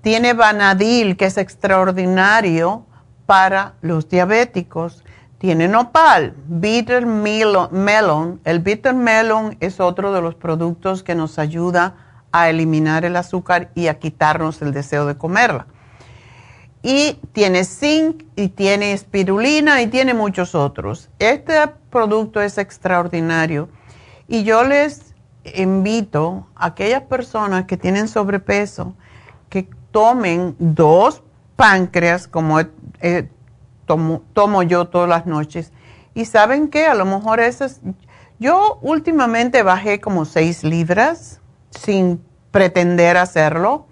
[0.00, 2.86] Tiene vanadil, que es extraordinario
[3.26, 5.04] para los diabéticos.
[5.42, 8.40] Tiene nopal, bitter melon.
[8.44, 11.96] El bitter melon es otro de los productos que nos ayuda
[12.30, 15.66] a eliminar el azúcar y a quitarnos el deseo de comerla.
[16.84, 21.10] Y tiene zinc y tiene espirulina y tiene muchos otros.
[21.18, 21.54] Este
[21.90, 23.68] producto es extraordinario
[24.28, 25.12] y yo les
[25.56, 28.94] invito a aquellas personas que tienen sobrepeso
[29.48, 31.24] que tomen dos
[31.56, 32.60] páncreas como
[33.86, 35.72] tomo, yo todas las noches.
[36.14, 37.80] Y saben qué, a lo mejor esas,
[38.38, 43.86] yo últimamente bajé como seis libras sin pretender hacerlo,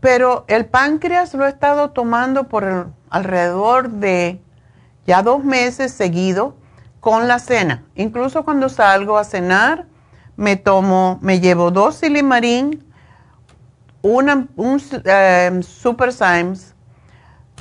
[0.00, 4.40] pero el páncreas lo he estado tomando por alrededor de
[5.06, 6.56] ya dos meses seguido
[7.00, 7.84] con la cena.
[7.94, 9.86] Incluso cuando salgo a cenar,
[10.36, 12.84] me tomo, me llevo dos silimarín,
[14.02, 16.74] una, un eh, Super Symes,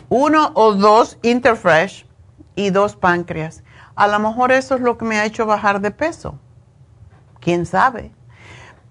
[0.10, 2.05] uno o dos Interfresh
[2.55, 3.64] y dos páncreas.
[3.95, 6.38] A lo mejor eso es lo que me ha hecho bajar de peso.
[7.39, 8.12] ¿Quién sabe?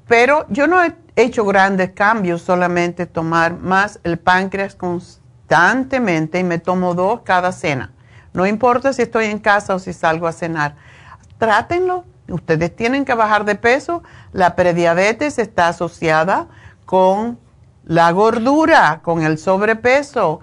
[0.08, 6.58] Pero yo no he hecho grandes cambios, solamente tomar más el páncreas constantemente y me
[6.58, 7.92] tomo dos cada cena.
[8.32, 10.76] No importa si estoy en casa o si salgo a cenar.
[11.38, 12.04] Trátenlo.
[12.28, 14.02] Ustedes tienen que bajar de peso.
[14.32, 16.48] La prediabetes está asociada
[16.84, 17.38] con
[17.84, 20.40] la gordura, con el sobrepeso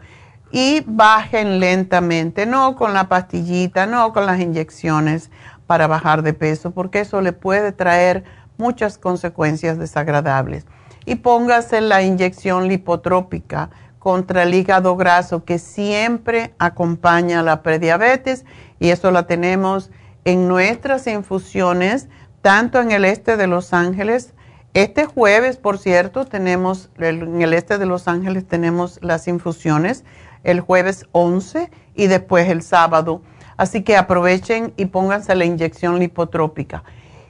[0.55, 5.31] y bajen lentamente, no con la pastillita, no con las inyecciones
[5.65, 8.23] para bajar de peso, porque eso le puede traer
[8.57, 10.67] muchas consecuencias desagradables.
[11.07, 18.45] Y póngase la inyección lipotrópica contra el hígado graso que siempre acompaña a la prediabetes
[18.79, 19.89] y eso la tenemos
[20.23, 22.09] en nuestras infusiones,
[22.43, 24.35] tanto en el este de Los Ángeles.
[24.75, 30.03] Este jueves, por cierto, tenemos, en el este de Los Ángeles tenemos las infusiones
[30.43, 33.21] el jueves 11 y después el sábado.
[33.57, 36.83] Así que aprovechen y pónganse la inyección lipotrópica.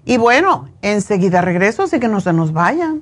[0.06, 3.02] Y bueno, enseguida regreso, así que no se nos vayan.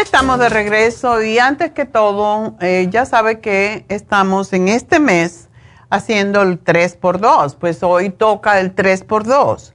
[0.00, 5.48] Estamos de regreso y antes que todo, eh, ya sabe que estamos en este mes
[5.90, 9.72] haciendo el 3x2, pues hoy toca el 3x2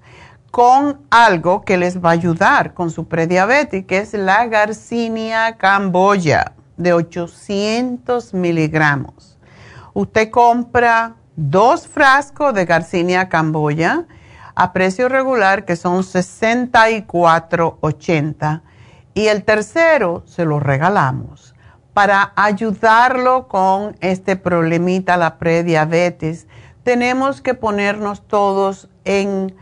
[0.50, 6.54] con algo que les va a ayudar con su prediabetes, que es la Garcinia camboya
[6.78, 9.38] de 800 miligramos.
[9.94, 14.06] Usted compra dos frascos de Garcinia camboya
[14.56, 18.62] a precio regular que son 64.80
[19.14, 21.54] y el tercero se lo regalamos
[21.94, 26.48] para ayudarlo con este problemita, la prediabetes.
[26.84, 29.56] Tenemos que ponernos todos en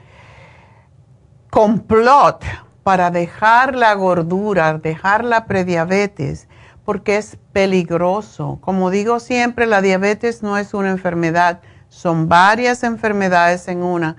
[1.49, 2.43] complot
[2.83, 6.47] para dejar la gordura, dejar la prediabetes,
[6.85, 8.59] porque es peligroso.
[8.61, 14.15] Como digo siempre, la diabetes no es una enfermedad, son varias enfermedades en una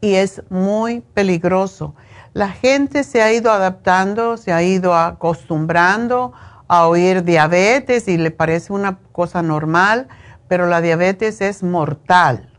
[0.00, 1.94] y es muy peligroso
[2.36, 6.34] la gente se ha ido adaptando, se ha ido acostumbrando
[6.68, 10.08] a oír diabetes y le parece una cosa normal,
[10.46, 12.50] pero la diabetes es mortal.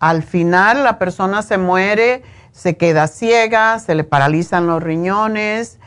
[0.00, 5.78] Al final la persona se muere, se queda ciega, se le paralizan los riñones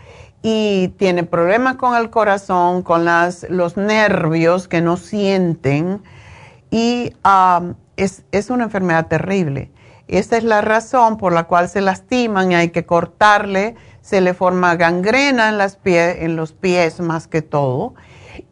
[0.42, 6.02] y tiene problemas con el corazón, con los nervios que no sienten
[6.72, 7.62] y ah,
[7.96, 9.70] es, es una enfermedad terrible.
[10.08, 14.36] Esa es la razón por la cual se lastiman y hay que cortarle, se le
[14.36, 17.96] forma gangrena en, los pies más que todo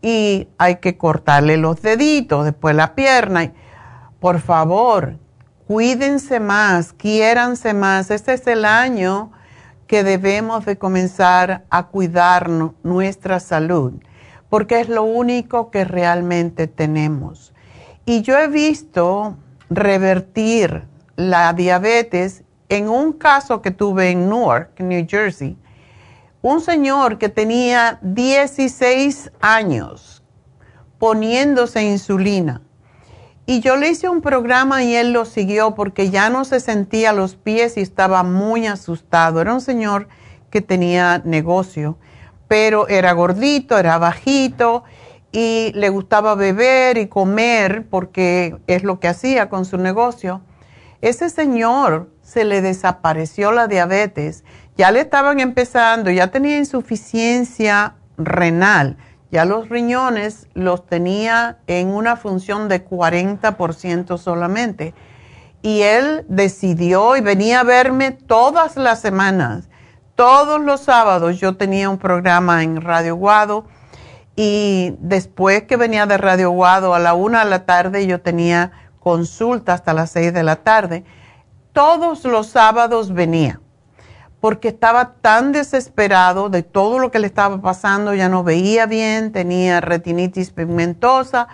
[0.01, 3.51] y hay que cortarle los deditos, después la pierna.
[4.19, 5.17] Por favor,
[5.67, 8.09] cuídense más, quiéranse más.
[8.09, 9.31] Este es el año
[9.85, 13.93] que debemos de comenzar a cuidar nuestra salud,
[14.49, 17.53] porque es lo único que realmente tenemos.
[18.05, 19.37] Y yo he visto
[19.69, 25.57] revertir la diabetes en un caso que tuve en Newark, New Jersey.
[26.41, 30.23] Un señor que tenía 16 años
[30.97, 32.61] poniéndose insulina.
[33.45, 37.11] Y yo le hice un programa y él lo siguió porque ya no se sentía
[37.11, 39.41] los pies y estaba muy asustado.
[39.41, 40.07] Era un señor
[40.49, 41.97] que tenía negocio,
[42.47, 44.83] pero era gordito, era bajito
[45.31, 50.41] y le gustaba beber y comer porque es lo que hacía con su negocio
[51.03, 54.45] ese señor se le desapareció la diabetes,
[54.77, 58.95] ya le estaban empezando, ya tenía insuficiencia renal,
[59.29, 64.93] ya los riñones los tenía en una función de 40% solamente.
[65.61, 69.67] Y él decidió y venía a verme todas las semanas.
[70.15, 73.65] Todos los sábados yo tenía un programa en Radio Guado
[74.37, 78.71] y después que venía de Radio Guado a la una de la tarde yo tenía
[79.03, 81.03] consulta hasta las seis de la tarde.
[81.73, 83.59] Todos los sábados venía
[84.43, 89.31] porque estaba tan desesperado de todo lo que le estaba pasando, ya no veía bien,
[89.31, 91.47] tenía retinitis pigmentosa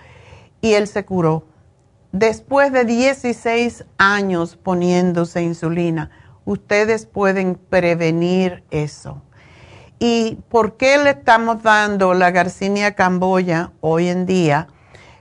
[0.60, 1.44] y él se curó.
[2.12, 6.10] Después de 16 años poniéndose insulina,
[6.46, 9.22] ustedes pueden prevenir eso.
[10.00, 14.68] ¿Y por qué le estamos dando la Garcinia camboya hoy en día?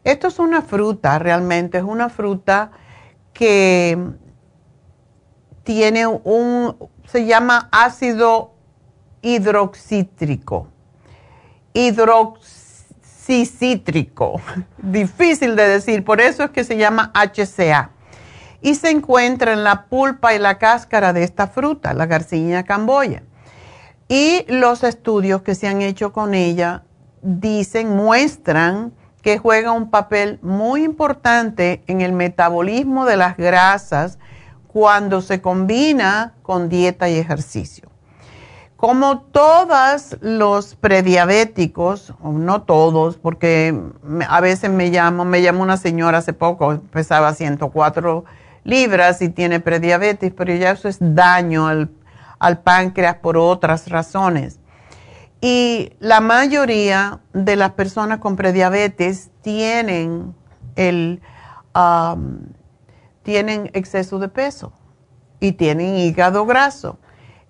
[0.04, 2.70] Esto es una fruta, realmente es una fruta
[3.32, 3.98] que
[5.64, 6.76] tiene un,
[7.06, 8.54] se llama ácido
[9.22, 10.68] hidroxítrico,
[11.72, 14.40] hidroxicítrico,
[14.78, 17.92] difícil de decir, por eso es que se llama HCA.
[18.60, 23.22] Y se encuentra en la pulpa y la cáscara de esta fruta, la garcinia camboya.
[24.08, 26.82] Y los estudios que se han hecho con ella
[27.22, 28.92] dicen, muestran
[29.28, 34.18] que juega un papel muy importante en el metabolismo de las grasas
[34.68, 37.90] cuando se combina con dieta y ejercicio.
[38.78, 43.78] Como todos los prediabéticos, no todos, porque
[44.26, 48.24] a veces me llamo, me llamó una señora hace poco, pesaba 104
[48.64, 51.90] libras y tiene prediabetes, pero ya eso es daño al,
[52.38, 54.58] al páncreas por otras razones.
[55.40, 60.34] Y la mayoría de las personas con prediabetes tienen,
[60.74, 61.22] el,
[63.22, 64.72] tienen exceso de peso
[65.38, 66.98] y tienen hígado graso.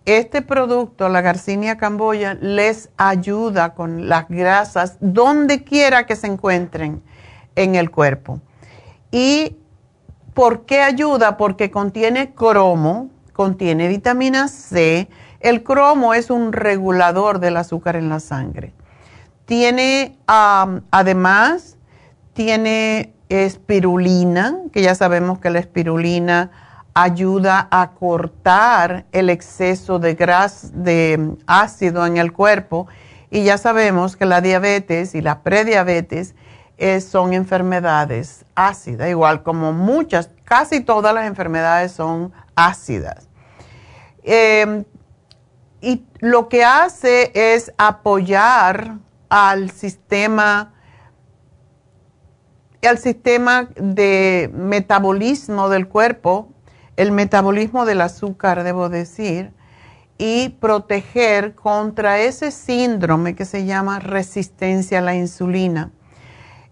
[0.05, 7.03] Este producto, la Garcinia camboya, les ayuda con las grasas donde quiera que se encuentren
[7.57, 8.41] en el cuerpo.
[9.11, 9.57] ¿Y
[10.35, 11.37] por qué ayuda?
[11.37, 15.09] Porque contiene cromo, contiene vitamina C,
[15.41, 18.73] el cromo es un regulador del azúcar en la sangre.
[19.47, 21.77] Tiene, además,
[22.35, 26.51] tiene espirulina, que ya sabemos que la espirulina
[26.95, 30.15] ayuda a cortar el exceso de,
[30.73, 32.89] de ácido en el cuerpo
[33.31, 36.35] Y ya sabemos que la diabetes y la prediabetes
[36.79, 43.29] eh, son enfermedades ácidas, igual como muchas, casi todas las enfermedades son ácidas.
[44.23, 44.85] Em,
[45.81, 48.97] y lo que hace es apoyar
[49.29, 50.73] al sistema
[52.87, 56.53] al sistema de metabolismo del cuerpo,
[56.97, 59.53] el metabolismo del azúcar, debo decir,
[60.17, 65.93] y proteger contra ese síndrome que se llama resistencia a la insulina.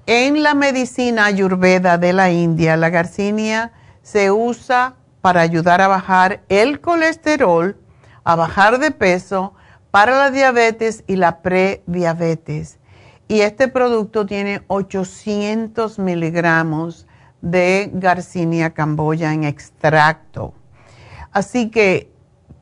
[0.07, 6.43] En la medicina ayurveda de la India, la garcinia se usa para ayudar a bajar
[6.49, 7.77] el colesterol,
[8.27, 9.55] a bajar de peso,
[9.93, 12.81] para la diabetes y la prediabetes.
[13.29, 17.07] Y este producto tiene 800 miligramos
[17.41, 20.55] de Garcinia camboya en extracto.
[21.31, 22.11] Así que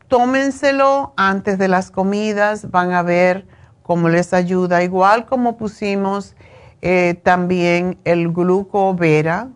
[0.08, 3.46] tómenselo antes de las comidas, van a ver
[3.82, 4.82] cómo les ayuda.
[4.82, 6.36] Igual como pusimos
[6.82, 9.48] eh, también el glucovera,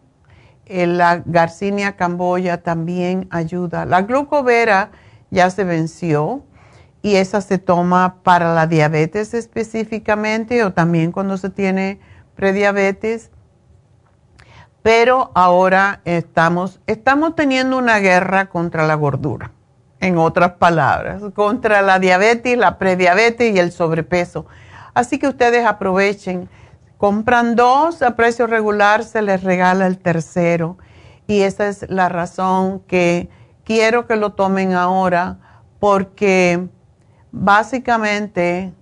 [0.65, 3.85] eh, la Garcinia camboya también ayuda.
[3.85, 4.91] La glucovera
[5.31, 6.43] ya se venció
[7.03, 12.01] y esa se toma para la diabetes específicamente o también cuando se tiene
[12.35, 13.31] prediabetes.
[14.83, 19.53] Pero ahora estamos, estamos teniendo una guerra contra la gordura,
[20.01, 24.47] en otras palabras, contra la diabetes, la prediabetes y el sobrepeso.
[24.95, 26.49] Así que ustedes aprovechen,
[26.97, 30.79] compran dos a precio regular, se les regala el tercero.
[31.27, 33.29] Y esa es la razón que
[33.69, 35.37] quiero que lo tomen ahora,
[35.79, 36.69] porque
[37.31, 38.73] básicamente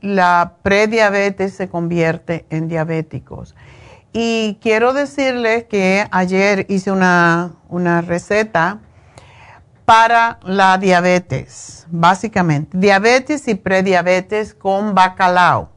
[0.00, 3.54] la prediabetes se convierte en diabéticos.
[4.12, 8.80] Y quiero decirles que ayer hice una, una receta
[9.84, 12.76] para la diabetes, básicamente.
[12.76, 15.68] Diabetes y prediabetes con bacalao.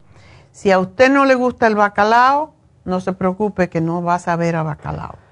[0.51, 2.55] Si a usted no le gusta el bacalao,
[2.85, 5.27] no se preocupe que no va a saber a bacalao.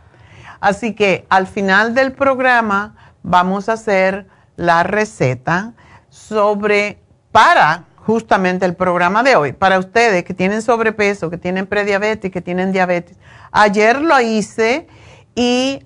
[0.59, 2.95] Así que al final del programa
[3.25, 5.73] vamos a hacer la receta
[6.09, 6.99] sobre,
[7.31, 12.41] para justamente el programa de hoy, para ustedes que tienen sobrepeso, que tienen prediabetes, que
[12.41, 13.17] tienen diabetes.
[13.51, 14.87] Ayer lo hice
[15.33, 15.83] y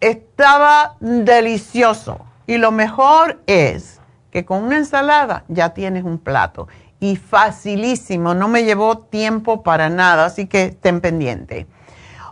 [0.00, 2.20] estaba delicioso.
[2.46, 4.00] Y lo mejor es
[4.30, 6.68] que con una ensalada ya tienes un plato.
[7.00, 11.66] Y facilísimo, no me llevó tiempo para nada, así que estén pendientes.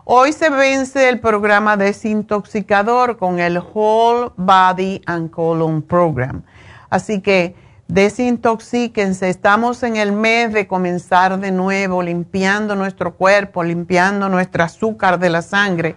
[0.06, 6.42] Hoy se vence el programa desintoxicador con el Whole Body and Colon Program.
[6.90, 7.56] Así que
[7.88, 9.30] desintoxíquense.
[9.30, 15.30] Estamos en el mes de comenzar de nuevo, limpiando nuestro cuerpo, limpiando nuestro azúcar de
[15.30, 15.96] la sangre,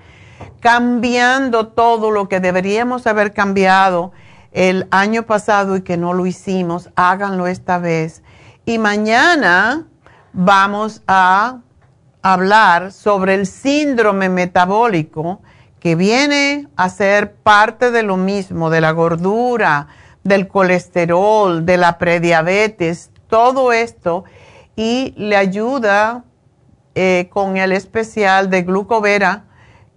[0.61, 4.13] cambiando todo lo que deberíamos haber cambiado
[4.53, 6.89] el año pasado y que no lo hicimos.
[6.95, 8.23] Háganlo esta vez.
[8.65, 9.85] Y mañana
[10.31, 11.57] vamos a
[12.33, 15.41] hablar sobre el síndrome metabólico
[15.79, 19.87] que viene a ser parte de lo mismo, de la gordura,
[20.23, 24.25] del colesterol, de la prediabetes, todo esto,
[24.75, 26.25] y le ayuda
[26.95, 29.45] eh, con el especial de glucovera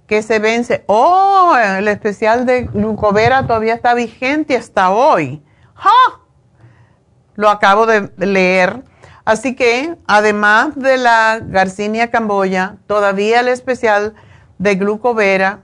[0.07, 0.85] que se vence.
[0.87, 5.43] Oh, el especial de glucovera todavía está vigente hasta hoy.
[7.35, 8.85] Lo acabo de leer
[9.25, 14.15] Así que, además de la Garcinia Camboya, todavía el especial
[14.59, 15.61] de glucovera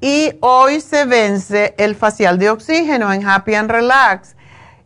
[0.00, 4.34] Y hoy se vence el facial de oxígeno en Happy and Relax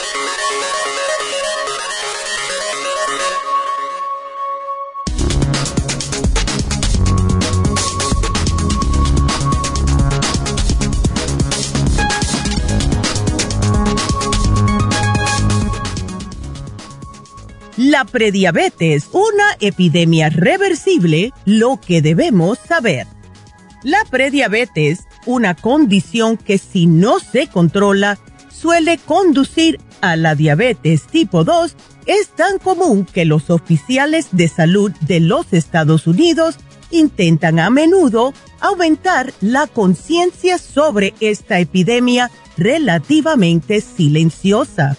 [17.91, 23.05] La prediabetes, una epidemia reversible, lo que debemos saber.
[23.83, 28.17] La prediabetes, una condición que si no se controla,
[28.49, 31.75] suele conducir a la diabetes tipo 2,
[32.05, 36.55] es tan común que los oficiales de salud de los Estados Unidos
[36.91, 44.95] intentan a menudo aumentar la conciencia sobre esta epidemia relativamente silenciosa.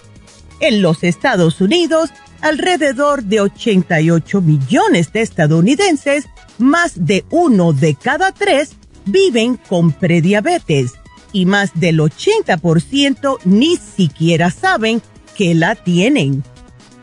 [0.61, 2.11] En los Estados Unidos,
[2.43, 6.27] alrededor de 88 millones de estadounidenses,
[6.59, 8.73] más de uno de cada tres,
[9.07, 10.93] viven con prediabetes
[11.33, 15.01] y más del 80% ni siquiera saben
[15.37, 16.45] que la tienen.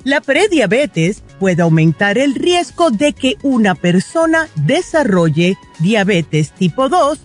[0.03, 7.19] La prediabetes puede aumentar el riesgo de que una persona desarrolle diabetes tipo 2,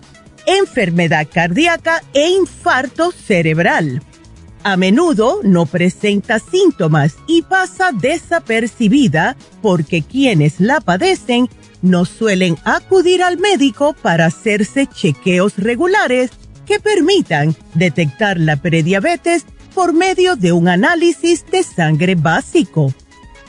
[0.45, 4.01] enfermedad cardíaca e infarto cerebral
[4.65, 11.47] a menudo no presenta síntomas y pasa desapercibida porque quienes la padecen
[11.83, 16.31] no suelen acudir al médico para hacerse chequeos regulares
[16.65, 19.45] que permitan detectar la prediabetes
[19.75, 22.91] por medio de un análisis de sangre básico.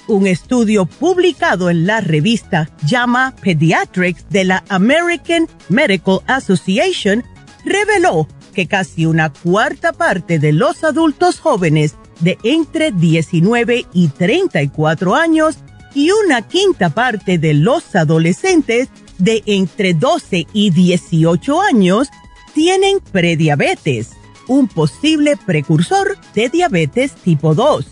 [0.08, 7.24] Un estudio publicado en la revista JAMA Pediatrics de la American Medical Association
[7.64, 15.14] reveló que casi una cuarta parte de los adultos jóvenes de entre 19 y 34
[15.14, 15.58] años
[15.94, 18.88] y una quinta parte de los adolescentes
[19.18, 22.08] de entre 12 y 18 años
[22.54, 24.12] tienen prediabetes,
[24.48, 27.86] un posible precursor de diabetes tipo 2.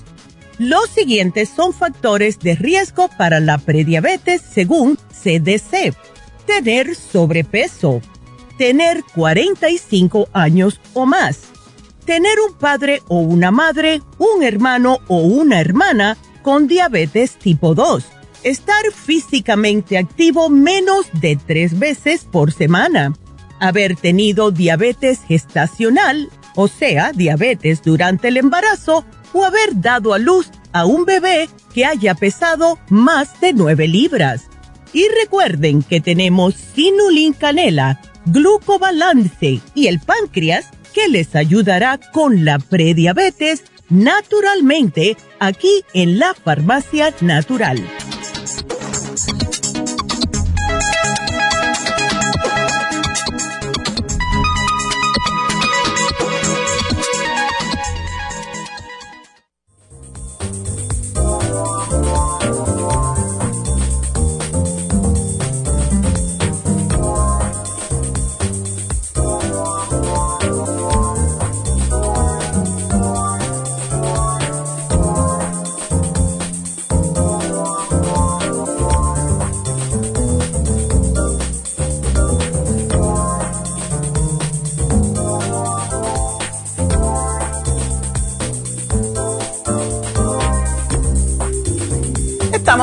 [0.59, 5.95] Los siguientes son factores de riesgo para la prediabetes según CDC.
[6.47, 8.01] Tener sobrepeso,
[8.59, 11.41] tener 45 años o más,
[12.05, 18.05] tener un padre o una madre, un hermano o una hermana con diabetes tipo 2,
[18.43, 23.15] estar físicamente activo menos de tres veces por semana,
[23.59, 30.51] haber tenido diabetes gestacional, o sea, diabetes durante el embarazo, o haber dado a luz
[30.73, 34.49] a un bebé que haya pesado más de 9 libras.
[34.93, 42.59] Y recuerden que tenemos Sinulin Canela, Glucobalance y el páncreas que les ayudará con la
[42.59, 47.83] prediabetes naturalmente aquí en la farmacia natural.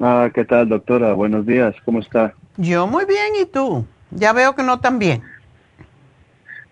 [0.00, 1.12] Ah, ¿qué tal, doctora?
[1.12, 2.32] Buenos días, ¿cómo está?
[2.56, 3.84] Yo muy bien, ¿y tú?
[4.10, 5.22] Ya veo que no tan bien.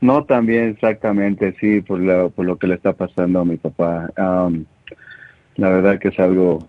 [0.00, 4.10] No, también exactamente, sí, por lo, por lo que le está pasando a mi papá.
[5.56, 6.66] la verdad que es algo,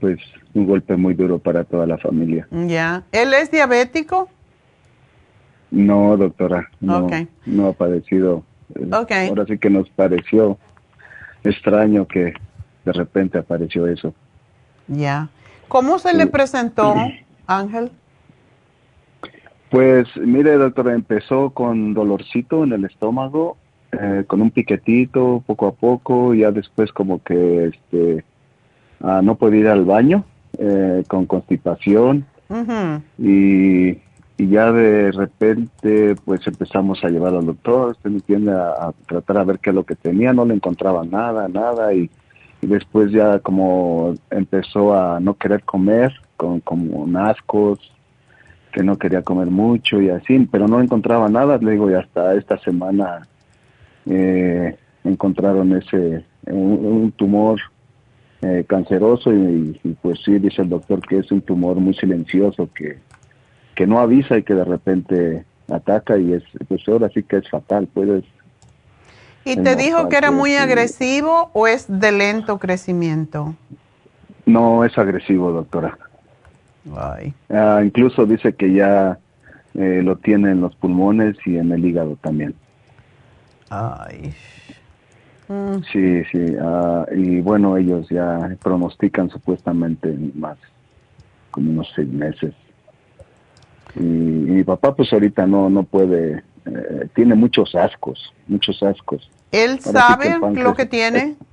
[0.00, 0.18] pues,
[0.54, 2.46] un golpe muy duro para toda la familia.
[2.50, 3.02] Ya.
[3.10, 4.28] ¿Él es diabético?
[5.70, 7.08] No, doctora, no,
[7.46, 8.44] no ha padecido.
[8.92, 9.28] Okay.
[9.28, 10.58] Ahora sí que nos pareció
[11.42, 12.34] extraño que
[12.84, 14.14] de repente apareció eso.
[14.86, 15.30] Ya.
[15.68, 16.94] ¿Cómo se le presentó,
[17.46, 17.90] Ángel?
[19.72, 23.56] Pues mire, doctora, empezó con dolorcito en el estómago,
[23.90, 28.22] eh, con un piquetito poco a poco, ya después como que este,
[29.00, 30.26] ah, no podía ir al baño,
[30.58, 32.26] eh, con constipación,
[33.16, 33.96] y,
[34.36, 39.44] ya de repente pues empezamos a llevar al doctor, usted me entiende, a, tratar a
[39.44, 42.10] ver qué es lo que tenía, no le encontraba nada, nada, y,
[42.60, 47.91] después ya como empezó a no querer comer, con como ascos,
[48.72, 52.34] que no quería comer mucho y así, pero no encontraba nada, le digo, y hasta
[52.34, 53.28] esta semana
[54.06, 57.60] eh, encontraron ese, un, tumor
[58.40, 62.98] eh, canceroso y, pues sí, dice el doctor que es un tumor muy silencioso, que,
[63.74, 67.48] que no avisa y que de repente ataca y es, pues ahora sí que es
[67.48, 68.24] fatal, puedes...
[69.44, 73.56] ¿Y te dijo que era muy agresivo o es de lento crecimiento?
[74.46, 75.98] No, es agresivo, doctora.
[76.90, 79.18] Ah, incluso dice que ya
[79.74, 82.54] eh, lo tiene en los pulmones y en el hígado también.
[83.70, 84.34] Ay.
[85.48, 85.82] Mm.
[85.92, 86.56] Sí, sí.
[86.60, 90.58] Ah, y bueno, ellos ya pronostican supuestamente más,
[91.50, 92.54] como unos seis meses.
[93.94, 99.30] Y, mi papá pues ahorita no, no puede, eh, tiene muchos ascos, muchos ascos.
[99.50, 101.36] ¿Él sabe lo que tiene?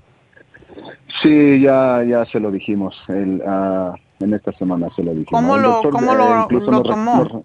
[1.24, 2.96] Sí, ya, ya se lo dijimos.
[3.10, 5.28] Él, uh, en esta semana se lo dije.
[5.32, 7.44] ¿Cómo, lo, ¿cómo lo, tomó?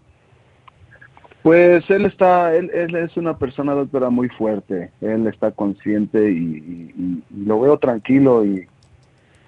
[1.42, 7.60] pues él está, él, es una persona doctora muy fuerte, él está consciente y, lo
[7.60, 8.66] veo tranquilo y,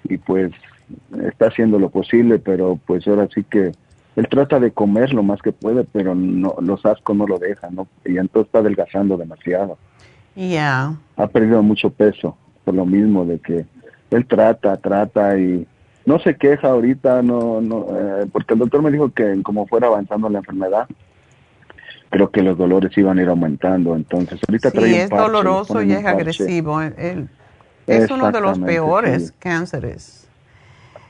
[0.03, 0.51] y pues
[1.23, 3.71] está haciendo lo posible, pero pues ahora sí que
[4.15, 7.75] él trata de comer lo más que puede, pero no, los ascos no lo dejan,
[7.75, 7.87] ¿no?
[8.03, 9.77] Y entonces está adelgazando demasiado.
[10.35, 10.95] Ya.
[11.15, 13.65] Ha perdido mucho peso por lo mismo de que
[14.11, 15.67] él trata, trata y
[16.07, 19.87] no se queja ahorita, no, no, eh, porque el doctor me dijo que como fuera
[19.87, 20.87] avanzando la enfermedad,
[22.09, 23.93] creo que los dolores iban a ir aumentando.
[23.93, 26.81] Entonces, ahorita sí, es doloroso y es agresivo.
[26.81, 30.29] es uno de los peores cánceres.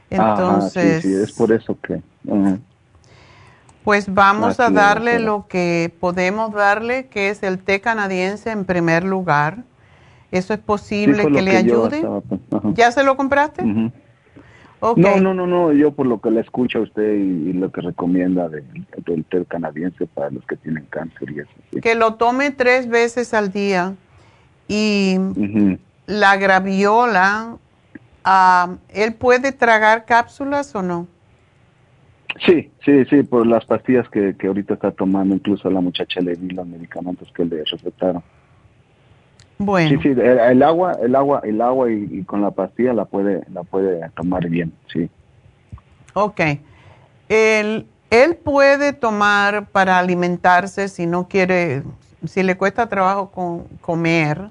[0.10, 2.02] Entonces, sí, es por eso que.
[3.84, 9.04] Pues vamos a darle lo que podemos darle, que es el té canadiense en primer
[9.04, 9.60] lugar.
[10.32, 12.04] ¿Eso es posible que le ayude?
[12.74, 13.64] ¿Ya se lo compraste?
[14.82, 17.82] No, no, no, no, yo por lo que le escucho a usted y, lo que
[17.82, 21.82] recomienda del té canadiense para los que tienen cáncer y eso.
[21.82, 23.96] Que lo tome tres veces al día
[24.68, 25.18] y
[26.06, 27.58] la graviola,
[28.24, 31.08] ah, ¿él puede tragar cápsulas o no?
[32.46, 36.36] Sí, sí, sí, por las pastillas que, que ahorita está tomando, incluso la muchacha le
[36.36, 38.22] di los medicamentos que le recetaron.
[39.60, 39.90] Bueno.
[40.02, 43.64] Sí, sí, el, agua, el agua, el agua y, con la pastilla la puede, la
[43.64, 45.10] puede tomar bien, sí.
[46.14, 46.42] Ok.
[47.30, 51.84] Él, él puede tomar para alimentarse si no quiere,
[52.26, 54.50] si le cuesta trabajo con, comer,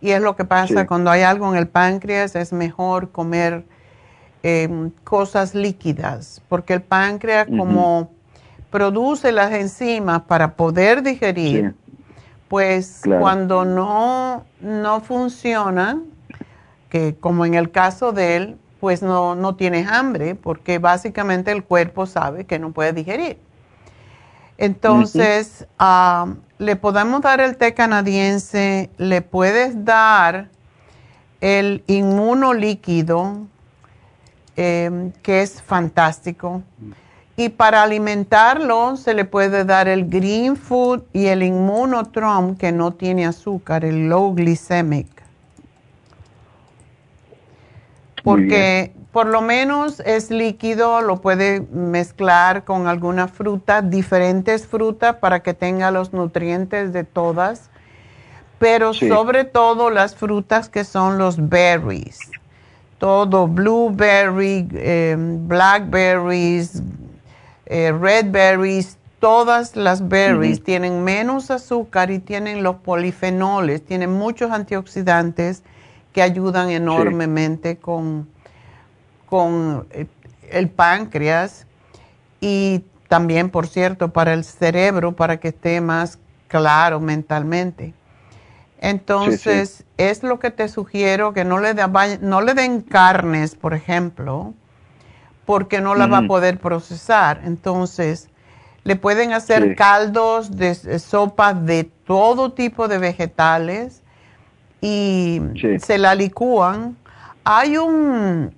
[0.00, 3.64] y es lo que pasa cuando hay algo en el páncreas, es mejor comer
[4.42, 8.10] em, cosas líquidas, porque el páncreas como
[8.70, 11.74] produce las enzimas para poder digerir,
[12.48, 16.00] pues cuando no, no funciona,
[16.88, 21.64] que como en el caso de él, pues no, no tienes hambre, porque básicamente el
[21.64, 23.38] cuerpo sabe que no puede digerir.
[24.56, 30.48] Entonces, ah, le podemos dar el té canadiense, le puedes dar
[31.40, 33.46] el inmunolíquido,
[34.56, 36.62] eh, que es fantástico.
[37.38, 42.94] Y para alimentarlo se le puede dar el Green Food y el Immunotrom que no
[42.94, 45.06] tiene azúcar, el low glycemic.
[48.24, 55.38] Porque por lo menos es líquido, lo puede mezclar con alguna fruta, diferentes frutas para
[55.38, 57.70] que tenga los nutrientes de todas,
[58.58, 62.18] pero sobre todo las frutas que son los berries.
[62.98, 66.82] Todo, blueberry, eh, blackberries,
[67.70, 74.50] eh, red berries, todas las berries tienen menos azúcar y tienen los polifenoles, tienen muchos
[74.50, 75.62] antioxidantes
[76.14, 78.26] que ayudan enormemente con,
[79.26, 80.06] con eh,
[80.50, 81.66] el páncreas
[82.40, 87.92] y también, por cierto, para el cerebro, para que esté más claro mentalmente.
[88.80, 91.74] Entonces, es lo que te sugiero que no le,
[92.20, 94.54] no le den carnes, por ejemplo,
[95.48, 97.40] porque no la va a poder procesar.
[97.42, 98.28] Entonces,
[98.84, 104.02] le pueden hacer caldos de, sopas de todo tipo de vegetales
[104.82, 105.40] y
[105.80, 106.98] se la licúan.
[107.44, 108.54] Hay un,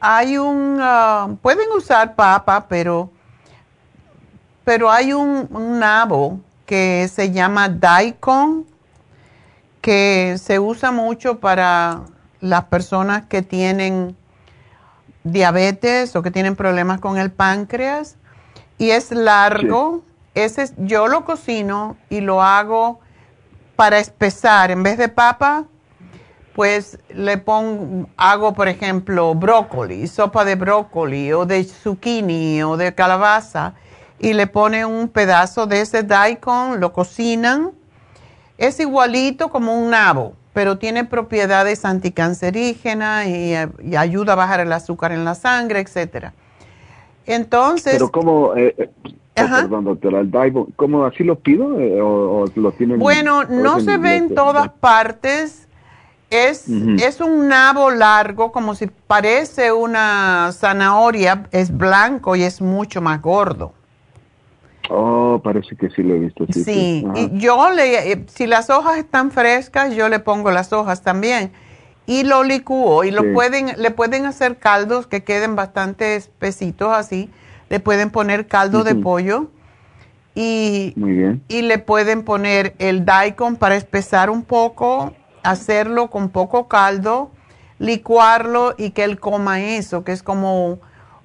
[0.00, 3.10] hay un, ah, pueden usar papa, pero,
[4.64, 8.64] pero hay un, un nabo que se llama daikon,
[9.82, 12.04] que se usa mucho para
[12.40, 14.16] las personas que tienen
[15.24, 18.16] diabetes o que tienen problemas con el páncreas
[18.78, 20.02] y es largo.
[20.34, 23.00] Ese yo lo cocino y lo hago
[23.76, 24.70] para espesar.
[24.70, 25.64] En vez de papa,
[26.54, 32.94] pues le pongo, hago por ejemplo brócoli, sopa de brócoli o de zucchini o de
[32.94, 33.74] calabaza
[34.18, 37.72] y le ponen un pedazo de ese daikon, lo cocinan.
[38.58, 43.54] Es igualito como un nabo pero tiene propiedades anticancerígenas y,
[43.96, 46.32] ayuda a bajar el azúcar en la sangre, etcétera.
[47.26, 47.94] Entonces...
[47.94, 48.90] Pero ¿cómo, eh, eh
[49.36, 50.22] oh, perdón doctora,
[50.76, 52.98] ¿cómo así lo pido eh, o, lo tienen?
[52.98, 55.66] Bueno, no se ve en todas partes.
[56.30, 63.00] Es, es un nabo largo, como si parece una zanahoria, es blanco y es mucho
[63.00, 63.72] más gordo.
[64.92, 66.44] Oh, parece que sí lo he visto.
[66.50, 67.06] Sí, sí.
[67.14, 71.52] y yo le, eh, si las hojas están frescas, yo le pongo las hojas también
[72.06, 77.30] y lo licúo y lo pueden, le pueden hacer caldos que queden bastante espesitos así.
[77.68, 79.46] Le pueden poner caldo de pollo
[80.34, 80.92] y,
[81.46, 85.12] y le pueden poner el daikon para espesar un poco,
[85.44, 87.30] hacerlo con poco caldo,
[87.78, 90.80] licuarlo y que él coma eso, que es como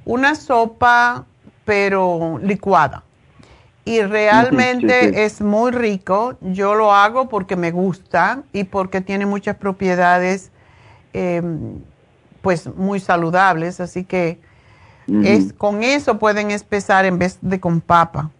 [0.06, 1.26] una sopa
[1.66, 3.05] pero licuada
[3.86, 6.38] y realmente es muy rico.
[6.41, 10.52] Yo lo hago porque me gusta y porque tiene muchas propiedades
[11.14, 11.84] em,
[12.41, 14.41] pues muy saludables, así que
[15.22, 18.32] es, con eso pueden espesar en vez de con papa.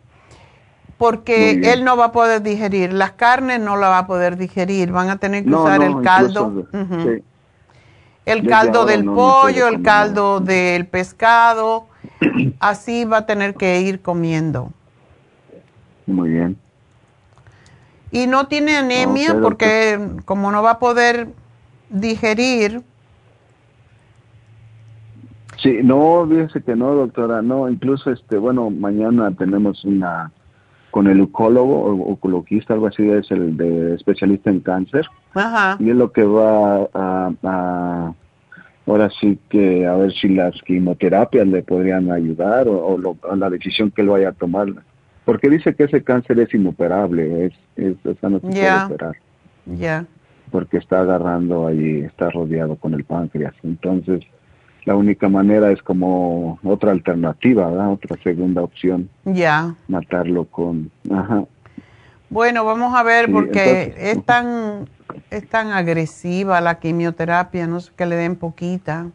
[0.98, 2.94] porque él no va a poder digerir.
[2.94, 4.92] Las carnes no la va a poder digerir.
[4.92, 6.56] Van a tener que No, usar no, el caldo.
[8.26, 11.90] El Desde caldo del no, pollo, el caldo del pescado.
[12.60, 14.74] Así va a tener que ir comiendo.
[16.08, 16.58] Muy bien.
[18.12, 21.30] Y no tiene anemia porque como no va a poder
[21.90, 22.82] digerir,
[25.58, 30.30] Sí, no, fíjese que no, doctora, no, incluso, este, bueno, mañana tenemos una,
[30.92, 35.90] con el oncólogo o oncologista, algo así, es el de especialista en cáncer, ajá, y
[35.90, 38.14] es lo que va a, a-
[38.86, 43.36] ahora sí que a ver si las quimioterapias le podrían ayudar o, o lo- o
[43.36, 44.68] la decisión que él vaya a tomar,
[45.26, 49.16] porque dice que ese cáncer es inoperable, es, es, o sea, no se puede operar,
[49.66, 50.06] ya,
[50.52, 54.24] porque está agarrando ahí, está rodeado con el páncreas, entonces
[54.86, 57.92] la única manera es como otra alternativa, ¿verdad?
[57.92, 59.76] Otra segunda opción, ya.
[59.88, 61.44] matarlo con, ajá,
[62.30, 64.88] Bueno, vamos a ver Sí, porque entonces, es tan
[65.32, 69.08] es tan agresiva la quimioterapia, no sé que le den poquita.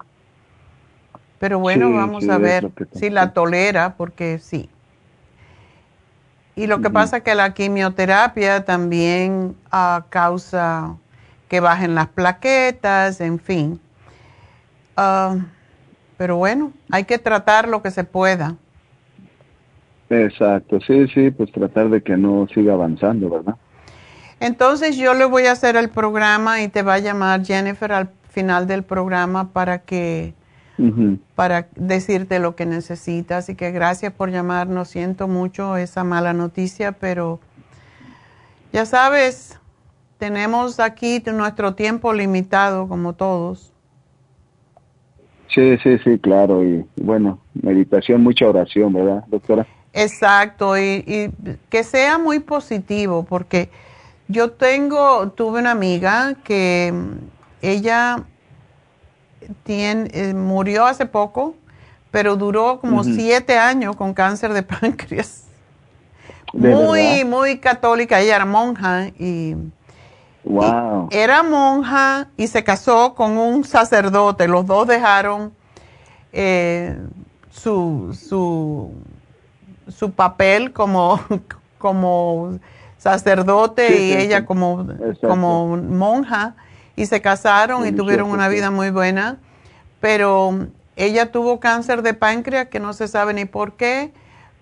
[1.38, 4.68] Pero bueno, Sí, vamos sí, a ver si la tolera porque sí.
[6.56, 10.96] Y lo que pasa es que la quimioterapia también ah, causa
[11.48, 13.80] que bajen las plaquetas, en fin.
[14.96, 15.36] Ah,
[16.16, 18.56] pero bueno, hay que tratar lo que se pueda.
[20.10, 23.56] exacto, sí, sí, pues tratar de que no siga avanzando, ¿verdad?
[24.38, 28.10] Entonces yo le voy a hacer el programa y te va a llamar Jennifer al
[28.28, 30.34] final del programa para que
[31.34, 33.44] Para decirte lo que necesitas.
[33.44, 34.88] Así que gracias por llamarnos.
[34.88, 37.40] Siento mucho esa mala noticia, pero
[38.72, 39.58] ya sabes,
[40.18, 43.72] tenemos aquí nuestro tiempo limitado como todos.
[45.54, 49.66] Sí, sí, sí, claro, y bueno, meditación, mucha oración, ¿verdad, doctora?
[49.92, 53.68] Exacto, y, y que sea muy positivo, porque
[54.28, 56.94] yo tengo, tuve una amiga que
[57.62, 58.24] ella
[59.64, 61.54] tiene, eh, murió hace poco,
[62.10, 65.44] pero duró como siete años con cáncer de páncreas.
[66.52, 67.26] ¿De muy, verdad?
[67.26, 69.56] muy católica, ella era monja y
[70.44, 71.08] Wow.
[71.10, 74.48] era monja y se casó con un sacerdote.
[74.48, 75.52] Los dos dejaron
[76.32, 76.98] eh,
[77.50, 78.92] su, su,
[79.88, 81.20] su papel como,
[81.78, 82.58] como
[82.98, 84.46] sacerdote Sí, y sí, ella sí.
[84.46, 85.28] como, Exacto.
[85.28, 86.54] como monja
[87.00, 89.38] y se casaron y tuvieron una vida muy buena.
[90.00, 90.66] Pero
[90.96, 94.12] ella tuvo cáncer de páncreas que no se sabe ni por qué,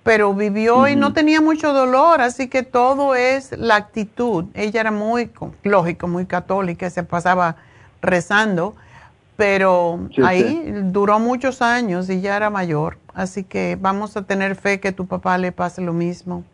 [0.04, 4.44] pero vivió y no tenía mucho dolor, así que todo es la actitud.
[4.54, 5.32] Ella era muy,
[5.64, 7.56] lógico, muy católica, se pasaba
[8.02, 8.76] rezando,
[9.36, 14.54] pero Sí, ahí duró muchos años y ya era mayor, así que vamos a tener
[14.54, 16.44] fe que tu papá le pase lo mismo.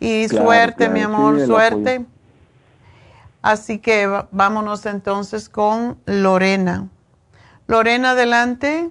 [0.00, 1.94] Y Claro, suerte, mi amor, sí, suerte.
[1.94, 2.17] apoyo.
[3.42, 6.88] Así que vámonos entonces con Lorena.
[7.66, 8.90] Lorena, adelante.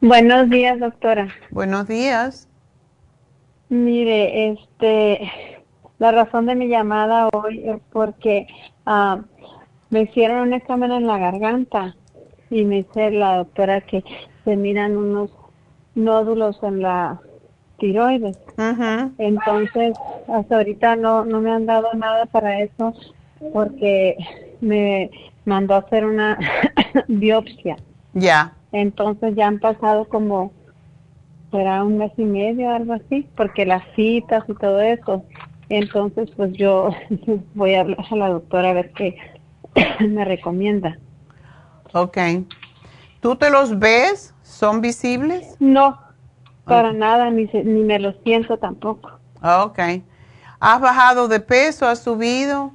[0.00, 1.28] Buenos días, doctora.
[1.50, 2.48] Buenos días.
[3.70, 5.30] Mire, este,
[5.98, 8.46] la razón de mi llamada hoy es porque
[8.86, 9.20] ah,
[9.90, 11.96] me hicieron un examen en la garganta
[12.50, 14.04] y me dice la doctora que
[14.44, 15.30] se miran unos
[15.94, 17.20] nódulos en la
[17.78, 18.38] tiroides.
[19.18, 19.96] Entonces,
[20.28, 22.94] hasta ahorita no, no me han dado nada para eso
[23.52, 24.16] porque
[24.60, 25.10] me
[25.44, 26.38] mandó a hacer una
[27.08, 27.76] biopsia.
[28.14, 28.54] Ya.
[28.72, 30.52] Entonces ya han pasado como,
[31.50, 35.24] será un mes y medio, algo así, porque las citas y todo eso.
[35.68, 36.90] Entonces, pues yo
[37.54, 39.16] voy a hablar a la doctora a ver qué
[40.08, 40.98] me recomienda.
[41.92, 42.18] Ok.
[43.20, 44.34] ¿Tú te los ves?
[44.42, 45.56] ¿Son visibles?
[45.60, 45.98] No,
[46.64, 49.10] para nada, ni, se- ni me lo siento tampoco.
[49.42, 49.78] Ok.
[50.60, 51.86] ¿Has bajado de peso?
[51.86, 52.72] ¿Has subido?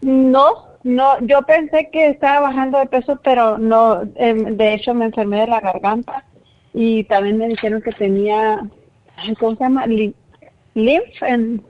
[0.00, 5.06] No, no, yo pensé que estaba bajando de peso, pero no, em, de hecho me
[5.06, 6.24] enfermé de la garganta
[6.72, 8.66] y también me dijeron que tenía,
[9.38, 9.84] ¿cómo se llama?
[9.86, 11.62] Lymph, en,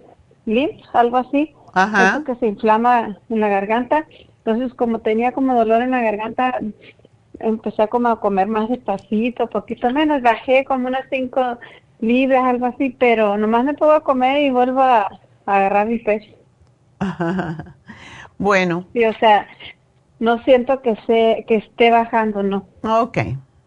[0.47, 1.55] lymph, algo así.
[1.75, 2.11] Ajá.
[2.17, 4.07] Eso que se inflama en la garganta.
[4.45, 6.59] Entonces, como tenía como dolor en la garganta,
[7.41, 10.23] empecé como a comer más despacito, poquito menos.
[10.23, 11.59] Bajé como unas cinco
[12.01, 15.03] libras, algo así, pero nomás me puedo comer y vuelvo a,
[15.47, 16.31] a agarrar mi peso.
[18.39, 19.47] bueno, Sí, o sea,
[20.21, 22.69] no siento que se, que esté bajando, no.
[22.83, 23.19] ok.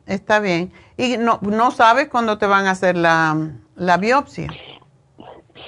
[0.06, 0.72] Está bien.
[0.98, 4.60] ¿Y no, no sabes cuándo te van a hacer la, la biopsia?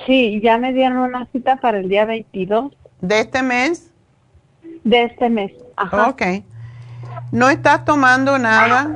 [0.05, 3.93] Sí, ya me dieron una cita para el día 22 ¿De este mes?
[4.83, 5.51] de este mes.
[5.75, 6.09] Ajá.
[6.09, 6.21] Ok.
[7.31, 8.95] ¿No estás tomando nada?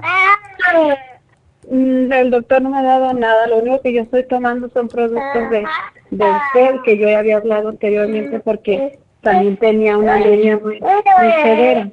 [1.69, 4.87] Mm, El doctor no me ha dado nada, lo único que yo estoy tomando son
[4.87, 5.65] productos de,
[6.11, 11.31] de usted, que yo ya había hablado anteriormente porque también tenía una anemia muy, muy
[11.43, 11.89] severa.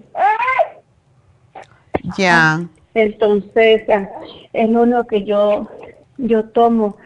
[2.17, 2.67] Ya.
[2.95, 4.09] Entonces, ah,
[4.53, 5.69] es lo único que yo,
[6.17, 6.97] yo tomo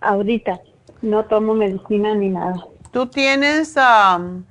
[0.00, 0.60] ahorita.
[1.02, 2.64] No tomo medicina ni nada.
[2.90, 4.44] ¿Tú tienes am,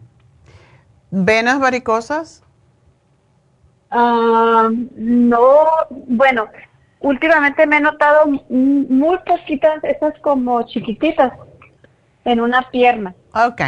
[1.10, 2.44] venas varicosas?
[3.92, 6.48] No, bueno,
[7.00, 11.34] últimamente me he notado muy poquitas, esas como chiquititas,
[12.26, 13.16] en una pierna.
[13.34, 13.62] Ok.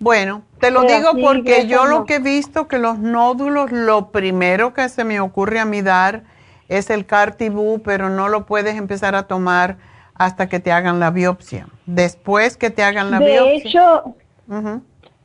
[0.00, 3.70] Bueno, te lo Pero digo sí, porque yo lo que he visto que los nódulos,
[3.70, 6.24] lo primero que se me ocurre a mí dar
[6.68, 9.76] es el Cartibú, pero no lo puedes empezar a tomar
[10.14, 11.68] hasta que te hagan la biopsia.
[11.86, 13.70] Después que te hagan la de biopsia.
[13.70, 14.14] hecho,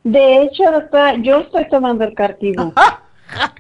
[0.03, 2.73] de hecho, doctora, yo estoy tomando el cartibú.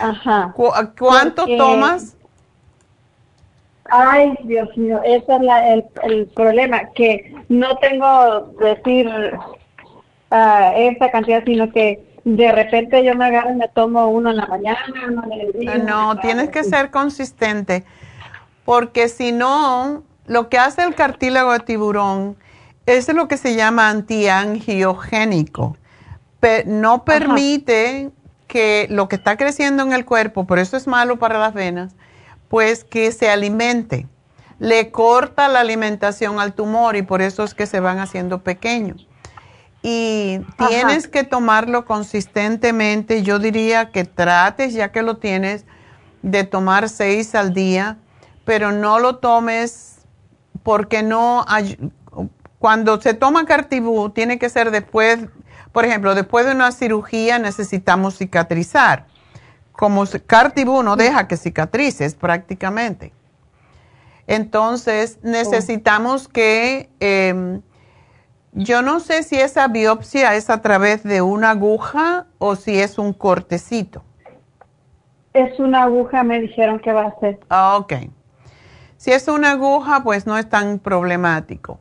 [0.00, 0.52] Ajá.
[0.54, 2.16] ¿Cu- ¿Cuánto Porque- tomas?
[3.90, 9.10] Ay, Dios mío, ese es la- el, el problema, que no tengo decir
[10.30, 14.36] ah, esa cantidad, sino que de repente yo me agarro y me tomo uno en
[14.38, 15.76] la mañana, uno en el día.
[15.78, 17.84] No, tienes que ser consistente,
[18.64, 22.36] porque si no, lo que hace el cartílago de tiburón
[22.86, 25.76] es lo que se llama antiangiogénico.
[26.40, 28.10] Pe- no permite
[28.46, 31.94] que lo que está creciendo en el cuerpo, por eso es malo para las venas,
[32.48, 34.06] pues que se alimente.
[34.58, 39.08] Le corta la alimentación al tumor y por eso es que se van haciendo pequeños.
[39.82, 40.68] Y Ajá.
[40.68, 43.22] tienes que tomarlo consistentemente.
[43.22, 45.64] Yo diría que trates, ya que lo tienes,
[46.22, 47.98] de tomar seis al día,
[48.44, 49.98] pero no lo tomes
[50.62, 51.76] porque no hay-
[52.58, 55.18] cuando se toma Cartibú tiene que ser después,
[55.74, 59.06] por ejemplo, después de una cirugía necesitamos cicatrizar.
[59.72, 63.12] Como Cartibú no deja que cicatrices prácticamente.
[64.28, 67.60] Entonces necesitamos que, em,
[68.52, 72.96] yo no sé si esa biopsia es a través de una aguja o si es
[72.96, 74.04] un cortecito.
[75.32, 77.40] Es una aguja, me dijeron que va a ser.
[77.48, 77.94] Ah, ok.
[78.96, 81.80] Si es una aguja, pues no es tan problemático.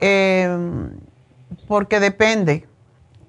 [0.00, 0.54] Eh,
[1.66, 2.68] porque depende.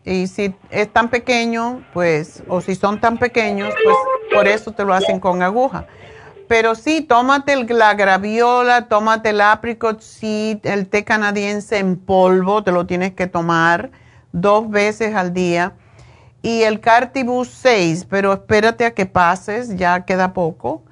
[0.05, 3.95] Y si es tan pequeño, pues, o si son tan pequeños, pues
[4.33, 5.85] por eso te lo hacen con aguja.
[6.49, 12.63] Pero sí, tómate el- la graviola, tómate el apricot seed, el té canadiense en polvo,
[12.63, 13.91] te lo tienes que tomar
[14.33, 15.73] dos veces al día.
[16.41, 20.83] Y el Cartibus 6, pero espérate a que pases, ya queda poco,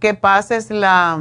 [0.00, 1.16] que pases la,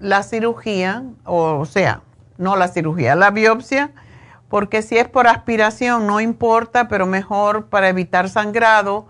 [0.00, 2.02] la cirugía, o, o sea,
[2.36, 3.92] no la cirugía, la biopsia,
[4.48, 9.06] porque si es por aspiración no importa, pero mejor para evitar sangrado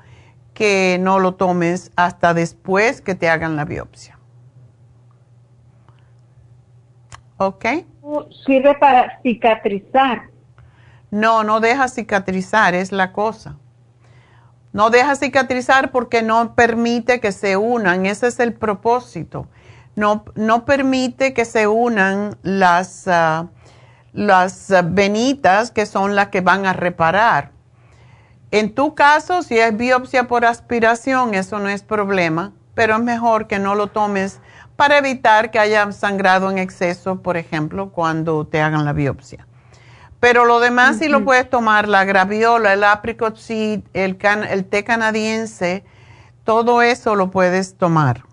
[0.54, 4.18] que no lo tomes hasta después que te hagan la biopsia.
[7.36, 7.64] ¿Ok?
[8.44, 10.22] Sirve para cicatrizar.
[11.10, 13.56] No, no deja cicatrizar, es la cosa.
[14.72, 19.46] No deja cicatrizar porque no permite que se unan, ese es el propósito.
[19.96, 23.48] No, no permite que se unan las, ah,
[24.12, 27.50] las venitas que son las que van a reparar.
[28.50, 33.46] En tu caso, si es biopsia por aspiración, eso no es problema, pero es mejor
[33.46, 34.40] que no lo tomes
[34.76, 39.46] para evitar que haya sangrado en exceso, por ejemplo, cuando te hagan la biopsia.
[40.20, 44.64] Pero lo demás sí lo puedes tomar, la graviola, el apricot seed, el, can- el
[44.64, 45.84] té canadiense,
[46.44, 48.24] todo eso lo puedes tomar.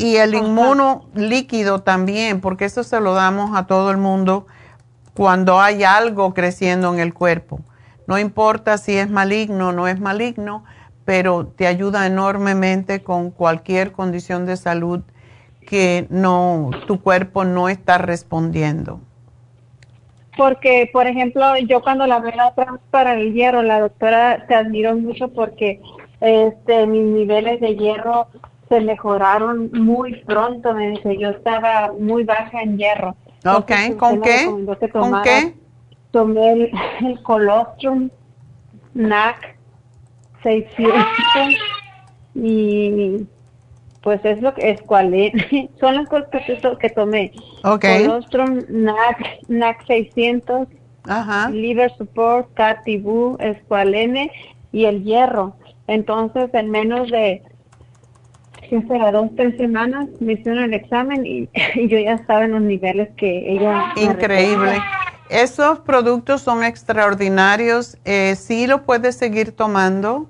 [0.00, 4.46] Y el inmuno líquido también, porque eso se lo damos a todo el mundo
[5.12, 7.60] cuando hay algo creciendo en el cuerpo.
[8.06, 10.64] No importa si es maligno o no es maligno,
[11.04, 15.02] pero te ayuda enormemente con cualquier condición de salud
[15.66, 19.00] que no tu cuerpo no está respondiendo.
[20.34, 22.32] Porque, por ejemplo, yo cuando la veo
[22.90, 25.82] para el hierro, la doctora se admiró mucho porque
[26.22, 28.28] este mis niveles de hierro
[28.70, 30.72] se mejoraron muy pronto.
[30.72, 33.14] Me dice, yo estaba muy baja en hierro.
[33.44, 34.30] Ok, Entonces, ¿con qué?
[34.80, 35.54] que ¿Con tomara- qué?
[36.12, 36.70] Tomé el,
[37.06, 38.08] el colostrum,
[38.94, 39.56] NAC
[40.42, 40.94] 600
[42.34, 43.26] y
[44.02, 45.32] pues es lo que es cuál es.
[45.80, 47.32] Son las cosas que, to- que tomé.
[47.64, 47.84] Ok.
[47.84, 50.68] Colostrum, NAC, NAC 600,
[51.04, 51.50] Ajá.
[51.50, 54.30] Liver Support, Cartibú, Escualene
[54.72, 55.54] y el hierro.
[55.86, 57.42] Entonces, en menos de,
[58.70, 59.10] ¿qué será?
[59.10, 63.10] Dos, tres semanas me hicieron el examen y, y yo ya estaba en los niveles
[63.16, 63.92] que ella...
[63.96, 64.80] Increíble.
[65.28, 67.98] Esos productos son extraordinarios.
[68.04, 70.28] Eh, sí lo puedes seguir tomando,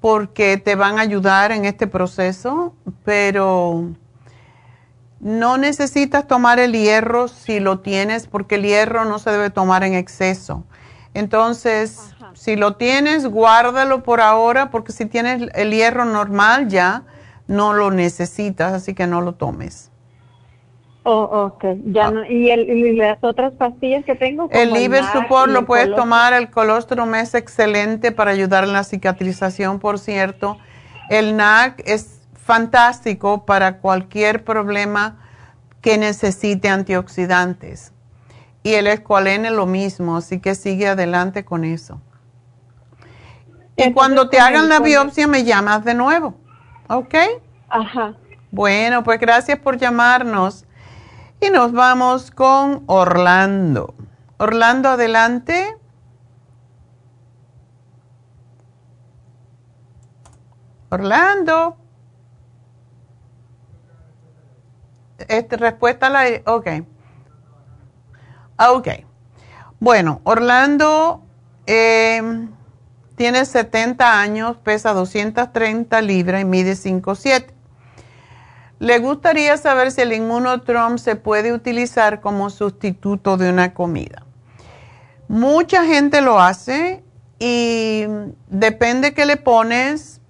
[0.00, 2.74] porque te van a ayudar en este proceso,
[3.04, 3.90] pero
[5.20, 9.84] no necesitas tomar el hierro si lo tienes, porque el hierro no se debe tomar
[9.84, 10.64] en exceso.
[11.14, 17.04] Entonces, si lo tienes, guárdalo por ahora, porque si tienes el hierro normal ya,
[17.48, 19.90] no lo necesitas, así que no lo tomes.
[21.02, 21.22] Oh,
[21.54, 21.64] ok.
[21.86, 24.48] Ya no, ¿y, el, las otras pastillas que tengo?
[24.52, 29.78] el Liver Support lo puedes tomar, el colostrum es excelente para ayudar en la cicatrización,
[29.78, 30.58] por cierto.
[31.08, 35.18] El NAC es fantástico para cualquier problema
[35.80, 37.92] que necesite antioxidantes.
[38.62, 42.02] Y el escualene lo mismo, así que sigue adelante con eso.
[43.76, 46.34] Y cuando te hagan la biopsia me llamas de nuevo,
[46.88, 47.14] ¿ok?
[47.68, 48.14] Ajá.
[48.50, 50.64] Bueno, pues gracias por llamarnos.
[51.40, 53.94] Y nos vamos con Orlando.
[54.38, 55.76] Orlando, adelante.
[60.90, 61.76] Orlando.
[65.28, 66.24] Este, respuesta a la...
[66.46, 66.68] Ok.
[68.58, 68.88] Ok.
[69.78, 71.22] Bueno, Orlando
[71.66, 72.48] eh,
[73.18, 77.48] tiene 70 años, pesa 230 libras y mide 5'7".
[78.78, 84.24] Le gustaría saber si el inmunotrom se puede utilizar como sustituto de una comida.
[85.26, 87.02] Mucha gente lo hace
[87.40, 88.04] y
[88.46, 90.20] depende que le pones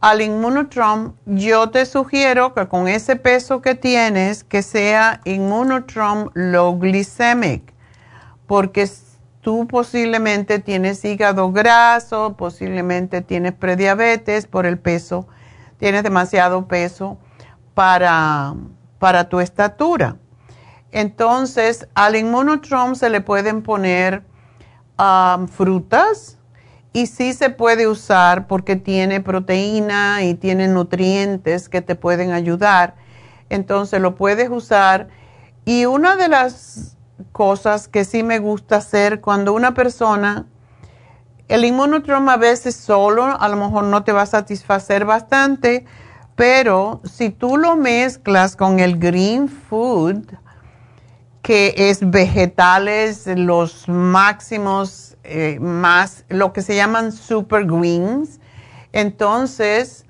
[0.00, 1.14] al inmunotrom.
[1.26, 7.74] Yo te sugiero que con ese peso que tienes, que sea inmunotrom low glycemic,
[8.46, 8.86] porque
[9.44, 15.28] tú posiblemente tienes hígado graso, posiblemente tienes prediabetes por el peso,
[15.78, 17.18] tienes demasiado peso
[17.74, 18.54] para,
[18.98, 20.16] para tu estatura.
[20.92, 24.24] Entonces, al inmunotrom se le pueden poner
[24.98, 26.38] um, frutas
[26.94, 32.94] y sí se puede usar porque tiene proteína y tiene nutrientes que te pueden ayudar.
[33.50, 35.08] Entonces, lo puedes usar.
[35.66, 36.93] Y una de las
[37.32, 39.20] cosas que sí me gusta hacer.
[39.20, 40.46] Cuando una persona,
[41.48, 45.84] el inmunotrom a veces solo a lo mejor no te va a satisfacer bastante,
[46.34, 50.24] pero si tú lo mezclas con el green food,
[51.42, 58.40] que es vegetales, los máximos, eh, más, lo que se llaman super greens,
[58.92, 60.06] entonces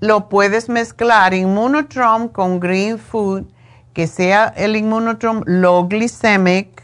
[0.00, 3.44] lo puedes mezclar inmunotrom con green food,
[3.96, 6.82] que sea el inmunotrom low glycemic,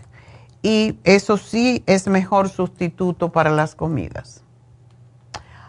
[0.62, 4.42] y eso sí es mejor sustituto para las comidas.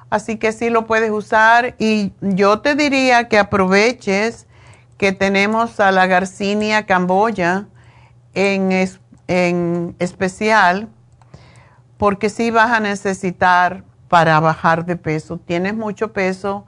[0.10, 4.48] Así que sí lo puedes usar y yo te diría que aproveches
[4.98, 7.68] que tenemos a la Garcinia camboya
[8.34, 8.72] en,
[9.28, 10.88] en especial
[11.98, 15.40] porque sí vas a necesitar para bajar de peso.
[15.40, 16.66] Tienes mucho peso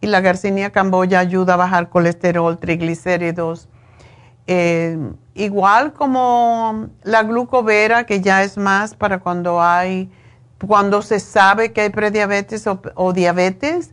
[0.00, 3.68] y la Garcinia camboya ayuda a bajar colesterol, triglicéridos.
[4.46, 4.98] Eh,
[5.34, 10.10] igual como la glucovera, que ya es más para cuando hay
[10.66, 13.92] cuando se sabe que hay prediabetes o, diabetes,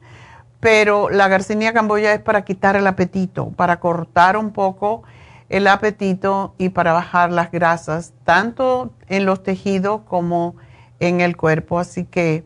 [0.60, 5.04] pero la garcinia camboya es para quitar el apetito, para cortar un poco
[5.50, 10.56] el apetito y para bajar las grasas, tanto en los tejidos como
[11.00, 11.80] en el cuerpo.
[11.80, 12.46] Así que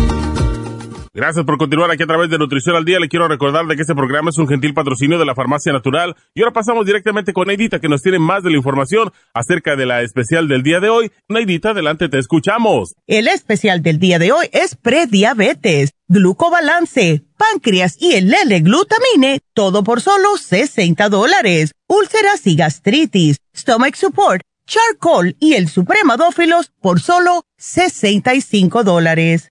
[1.13, 2.97] Gracias por continuar aquí a través de Nutrición al Día.
[2.97, 6.15] Le quiero recordar de que este programa es un gentil patrocinio de la Farmacia Natural.
[6.33, 9.85] Y ahora pasamos directamente con Neidita, que nos tiene más de la información acerca de
[9.85, 11.11] la especial del día de hoy.
[11.27, 12.95] Neidita, adelante, te escuchamos.
[13.07, 19.99] El especial del día de hoy es prediabetes, glucobalance, páncreas y el L-glutamine, todo por
[19.99, 21.73] solo 60 dólares.
[21.89, 29.50] Úlceras y gastritis, stomach support, charcoal y el supremadófilos por solo 65 dólares.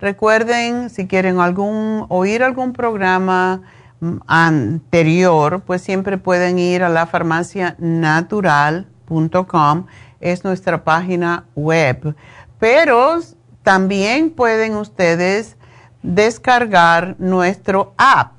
[0.00, 3.60] Recuerden, si quieren algún oír algún programa
[4.00, 9.86] mm, anterior, pues siempre pueden ir a la farmacianatural.com,
[10.20, 12.16] es nuestra página web.
[12.58, 13.20] Pero
[13.64, 15.56] también pueden ustedes
[16.02, 18.38] descargar nuestro app,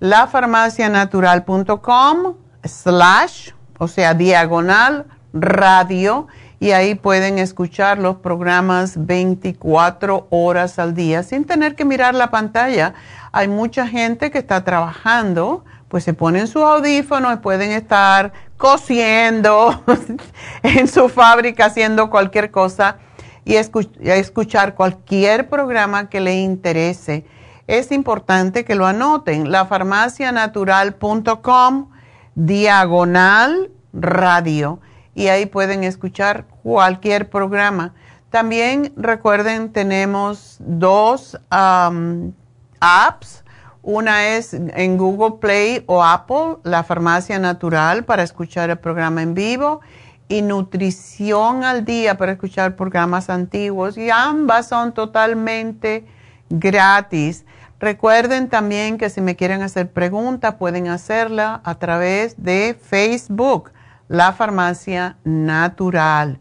[0.00, 2.34] lafarmacianatural.com
[2.64, 5.04] slash, o sea, diagonal
[5.34, 6.26] radio,
[6.58, 12.30] y ahí pueden escuchar los programas 24 horas al día sin tener que mirar la
[12.30, 12.94] pantalla.
[13.32, 19.84] Hay mucha gente que está trabajando, pues se ponen sus audífonos y pueden estar cosiendo
[20.62, 22.96] en su fábrica haciendo cualquier cosa
[23.46, 27.24] y escuchar cualquier programa que le interese.
[27.68, 31.90] Es importante que lo anoten, lafarmacianatural.com
[32.34, 34.80] diagonal radio
[35.14, 37.94] y ahí pueden escuchar cualquier programa.
[38.30, 43.44] También recuerden, tenemos dos apps.
[43.82, 49.34] Una es en Google Play o Apple, la Farmacia Natural, para escuchar el programa en
[49.34, 49.82] vivo
[50.28, 56.04] y Nutrición al Día para escuchar programas antiguos y ambas son totalmente
[56.50, 57.44] gratis.
[57.78, 63.72] Recuerden también que si me quieren hacer preguntas pueden hacerla a través de Facebook,
[64.08, 66.38] La Farmacia Natural.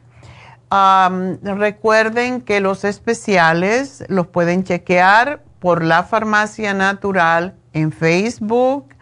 [1.43, 8.95] recuerden que los especiales los pueden chequear por la farmacia natural en Facebook,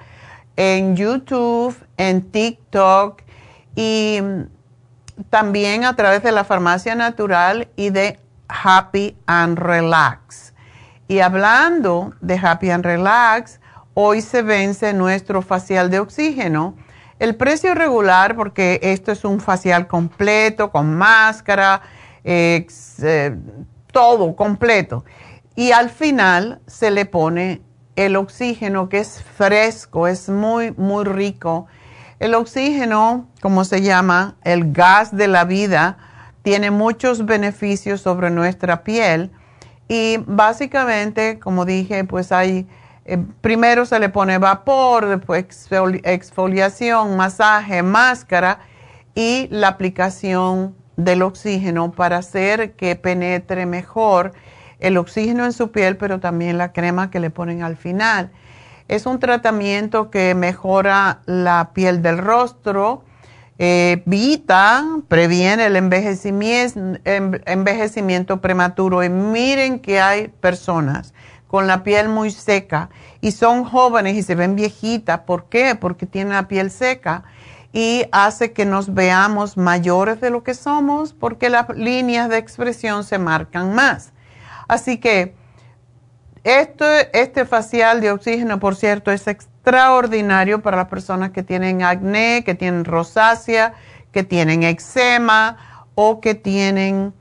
[0.56, 3.20] en YouTube, en TikTok
[3.76, 4.20] y
[5.28, 8.18] también a través de la farmacia natural y de
[8.48, 10.54] Happy and Relax.
[11.06, 13.60] Y hablando de Happy and Relax,
[13.92, 16.76] hoy se vence nuestro facial de oxígeno.
[17.18, 21.82] El precio regular, porque esto es un facial completo, con máscara,
[22.24, 22.66] eh,
[23.92, 25.04] todo completo
[25.56, 27.62] y al final se le pone
[27.96, 31.66] el oxígeno que es fresco, es muy, muy rico.
[32.18, 35.98] El oxígeno, como se llama, el gas de la vida,
[36.42, 39.30] tiene muchos beneficios sobre nuestra piel
[39.88, 42.66] y básicamente, como dije, pues hay,
[43.04, 45.46] eh, primero se le pone vapor, después
[46.02, 48.60] exfoliación, masaje, máscara
[49.14, 54.32] y la aplicación del oxígeno para hacer que penetre mejor
[54.84, 58.30] el oxígeno en su piel, pero también la crema que le ponen al final.
[58.86, 63.02] Es un tratamiento que mejora la piel del rostro,
[63.56, 69.02] evita, previene el envejecimiento, envejecimiento prematuro.
[69.02, 71.14] Y miren que hay personas
[71.46, 72.90] con la piel muy seca
[73.22, 75.20] y son jóvenes y se ven viejitas.
[75.20, 75.76] ¿Por qué?
[75.76, 77.24] Porque tienen la piel seca
[77.72, 83.02] y hace que nos veamos mayores de lo que somos porque las líneas de expresión
[83.02, 84.13] se marcan más.
[84.68, 85.34] Así que
[86.44, 92.44] esto, este facial de oxígeno, por cierto, es extraordinario para las personas que tienen acné,
[92.44, 93.72] que tienen rosácea,
[94.12, 95.56] que tienen eczema
[95.94, 97.14] o que tienen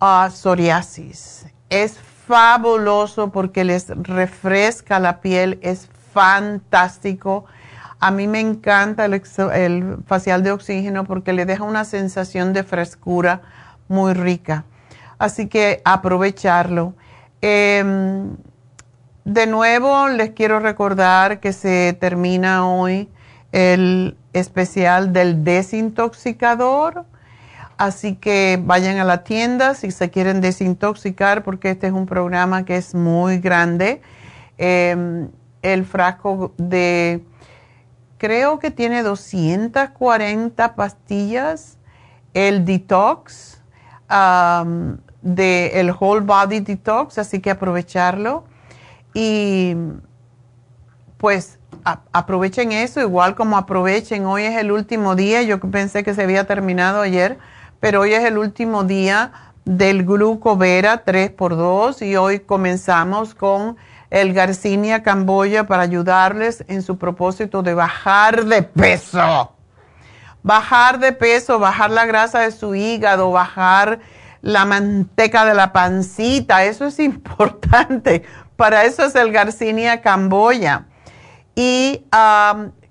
[0.00, 1.46] uh, psoriasis.
[1.68, 7.44] Es fabuloso porque les refresca la piel, es fantástico.
[7.98, 13.42] A mí me encanta el, facial de oxígeno porque le deja una sensación de frescura
[13.88, 14.64] muy rica
[15.18, 16.94] así que aprovecharlo.
[17.40, 18.36] Em,
[19.24, 23.08] de nuevo, les quiero recordar que se termina hoy
[23.52, 27.04] el especial del desintoxicador.
[27.76, 32.64] Así que vayan a la tienda si se quieren desintoxicar, porque este es un programa
[32.64, 34.02] que es muy grande.
[34.56, 35.30] Em,
[35.62, 37.22] el frasco de,
[38.16, 41.78] creo que tiene 240 pastillas.
[42.34, 43.62] El detox
[45.22, 48.44] del el Whole Body Detox, así que aprovecharlo.
[49.14, 49.74] Y
[51.16, 51.58] pues
[52.12, 56.44] aprovechen eso, igual como aprovechen, hoy es el último día, yo pensé que se había
[56.46, 57.38] terminado ayer,
[57.80, 59.32] pero hoy es el último día
[59.64, 63.76] del glucovera 3x2 y hoy comenzamos con
[64.10, 69.52] el Garcinia Camboya para ayudarles en su propósito de bajar de peso.
[70.42, 73.98] Bajar de peso, bajar la grasa de su hígado, bajar
[74.42, 78.24] la manteca de la pancita, eso es importante.
[78.56, 80.86] Para eso es el Garcinia Camboya.
[81.54, 82.04] Y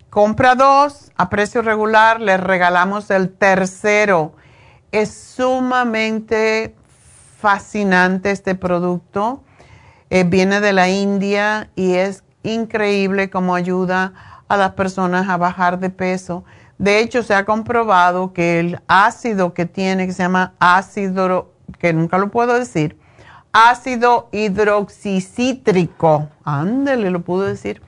[0.10, 4.34] compra dos a precio regular, les regalamos el tercero.
[4.92, 6.76] Es sumamente
[7.40, 9.44] fascinante este producto.
[10.10, 14.14] Eh, viene de la India y es increíble cómo ayuda
[14.48, 16.46] a las personas a bajar de peso.
[16.78, 21.94] De hecho, se ha comprobado que el ácido que tiene, que se llama ácido, que
[21.94, 23.00] nunca lo puedo decir,
[23.52, 27.82] ácido hidroxicítrico, ándale, lo puedo decir,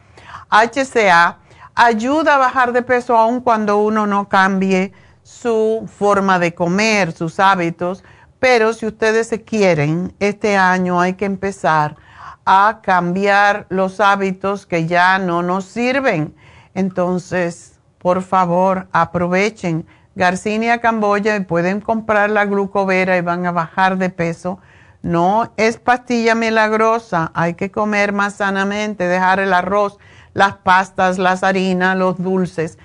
[0.50, 1.38] HCA,
[1.76, 4.92] ayuda a bajar de peso aun cuando uno no cambie
[5.24, 8.04] su forma de comer, sus hábitos.
[8.40, 11.98] Pero si ustedes se quieren, este año hay que empezar
[12.46, 16.36] a cambiar los hábitos que ya no nos sirven.
[16.74, 17.69] Entonces,
[18.00, 19.86] por favor, aprovechen
[20.16, 24.60] Garcinia Camboya y pueden comprar la glucovera y van a bajar de peso.
[25.02, 29.98] No es pastilla milagrosa, hay que comer más sanamente, dejar el arroz,
[30.34, 32.78] las pastas, las harinas, los dulces,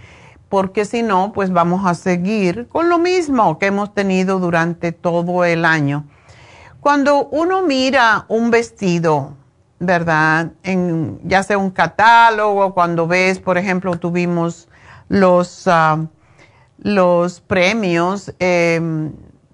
[0.49, 5.45] porque si no, pues vamos a seguir con lo mismo que hemos tenido durante todo
[5.45, 6.05] el año.
[6.81, 9.35] Cuando uno mira un vestido,
[9.81, 10.53] ¿verdad?
[10.63, 14.69] En, ya sea un catálogo, cuando ves, por ejemplo, tuvimos
[15.09, 16.07] los, ah,
[16.79, 18.81] los premios eh,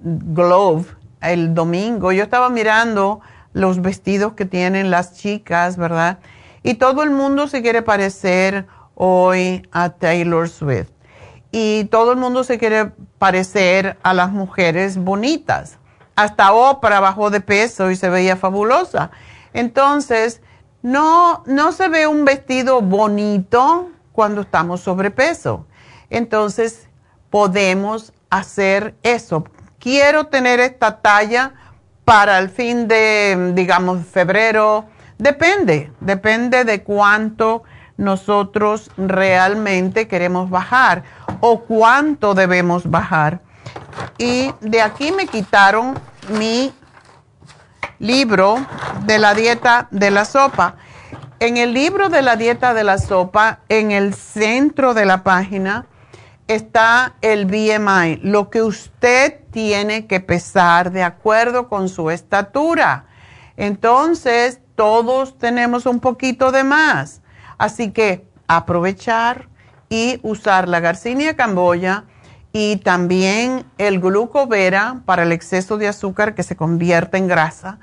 [0.03, 3.21] Glove el domingo, yo estaba mirando
[3.53, 6.19] los vestidos que tienen las chicas, ¿verdad?
[6.63, 10.91] Y todo el mundo se quiere parecer hoy a Taylor Swift.
[11.53, 15.79] Y todo el mundo se quiere parecer a las mujeres bonitas.
[16.15, 19.11] Hasta Oprah bajó de peso y se veía fabulosa.
[19.53, 20.43] Entonces,
[20.83, 23.91] no, no se ve un vestido bonito
[24.21, 25.65] cuando estamos sobrepeso.
[26.11, 26.91] Entonces,
[27.31, 29.47] podemos hacer eso.
[29.79, 31.55] Quiero tener esta talla
[32.05, 34.85] para el fin de, digamos, febrero.
[35.17, 37.63] Depende, depende de cuánto
[37.97, 41.03] nosotros realmente queremos bajar
[41.41, 43.41] o cuánto debemos bajar.
[44.19, 45.99] Y de aquí me quitaron
[46.29, 46.75] mi
[47.99, 48.67] libro
[49.07, 50.77] de la dieta de la sopa.
[51.43, 55.87] En el libro de la dieta de la sopa, en el centro de la página,
[56.49, 63.07] está el BMI, lo que usted tiene que pesar de acuerdo con su estatura.
[63.57, 67.23] Entonces, todos tenemos un poquito de más.
[67.57, 69.49] Así que aprovechar
[69.89, 72.05] y usar la Garcinia Camboya
[72.53, 77.79] y también el glucovera para el exceso de azúcar que se convierte en grasa.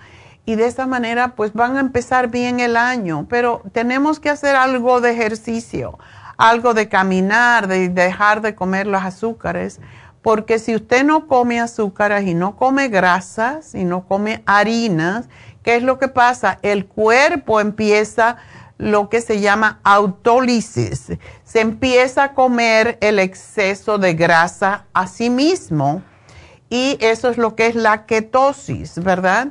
[0.47, 4.55] Y de esa manera, pues van a empezar bien el año, pero tenemos que hacer
[4.55, 5.99] algo de ejercicio
[6.37, 9.79] algo de caminar, de dejar de comer los azúcares,
[10.21, 15.27] porque si usted no come azúcares y no come grasas y no come harinas,
[15.63, 16.59] ¿qué es lo que pasa?
[16.61, 18.37] El cuerpo empieza
[18.77, 21.13] lo que se llama autólisis.
[21.43, 26.03] Se empieza a comer el exceso de grasa a sí mismo
[26.69, 29.49] y eso es lo que es la ketosis, ¿verdad?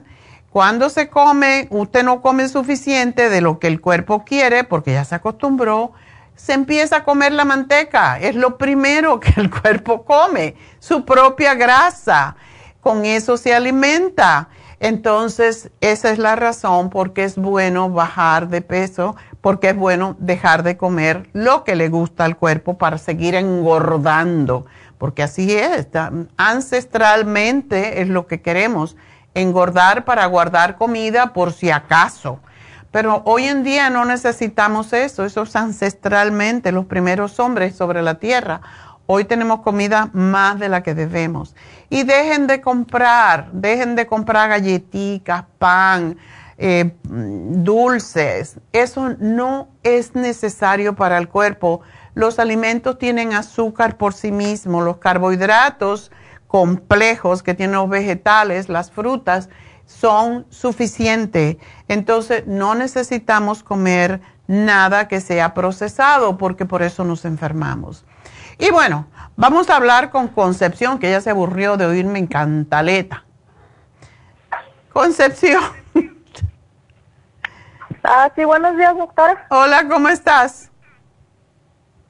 [0.56, 5.04] Cuando se come, usted no come suficiente de lo que el cuerpo quiere porque ya
[5.04, 5.92] se acostumbró,
[6.34, 8.18] se empieza a comer la manteca.
[8.18, 12.36] Es lo primero que el cuerpo come, su propia grasa.
[12.80, 14.48] Con eso se alimenta.
[14.80, 20.16] Entonces, esa es la razón por qué es bueno bajar de peso, porque es bueno
[20.20, 24.64] dejar de comer lo que le gusta al cuerpo para seguir engordando,
[24.96, 25.86] porque así es,
[26.38, 28.96] ancestralmente es lo que queremos,
[29.36, 32.40] engordar para guardar comida por si acaso.
[32.90, 38.14] Pero hoy en día no necesitamos eso, eso es ancestralmente los primeros hombres sobre la
[38.14, 38.62] tierra.
[39.04, 41.54] Hoy tenemos comida más de la que debemos.
[41.90, 46.16] Y dejen de comprar, dejen de comprar galletitas, pan,
[46.56, 48.58] eh, dulces.
[48.72, 51.82] Eso no es necesario para el cuerpo.
[52.14, 56.10] Los alimentos tienen azúcar por sí mismos, los carbohidratos
[56.46, 59.48] complejos que tienen los vegetales, las frutas,
[59.86, 61.56] son suficientes.
[61.88, 68.04] Entonces no necesitamos comer nada que sea procesado porque por eso nos enfermamos.
[68.58, 69.06] Y bueno,
[69.36, 73.24] vamos a hablar con Concepción, que ya se aburrió de oírme en cantaleta.
[74.92, 75.62] Concepción.
[78.08, 79.48] Ah, sí, buenos días, doctora.
[79.50, 80.70] Hola, ¿cómo estás?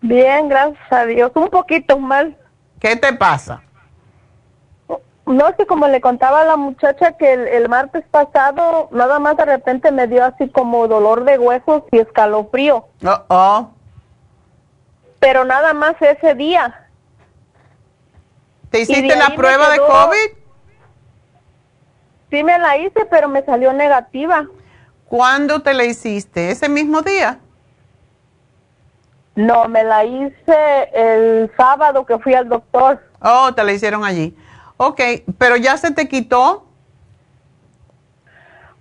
[0.03, 1.33] Bien, gracias a Dios.
[1.35, 2.37] Un poquito mal.
[2.79, 3.63] ¿Qué te pasa?
[5.27, 9.37] No, es que como le contaba a la muchacha que el, martes pasado, nada más
[9.37, 12.87] de repente me dio así como dolor de huesos y escalofrío.
[13.05, 13.71] Oh, oh.
[15.19, 16.89] Pero nada más ese día.
[18.71, 20.39] ¿Te hiciste la prueba de COVID?
[22.31, 24.47] Sí me la hice, pero me salió negativa.
[25.07, 26.51] ¿Cuándo te la hiciste?
[26.53, 27.41] ¿Ese mismo día?
[29.35, 33.03] No, me la hice el sábado que fui al doctor.
[33.21, 34.37] Oh, te la hicieron allí.
[34.77, 35.01] Ok,
[35.39, 36.67] pero ya se te quitó.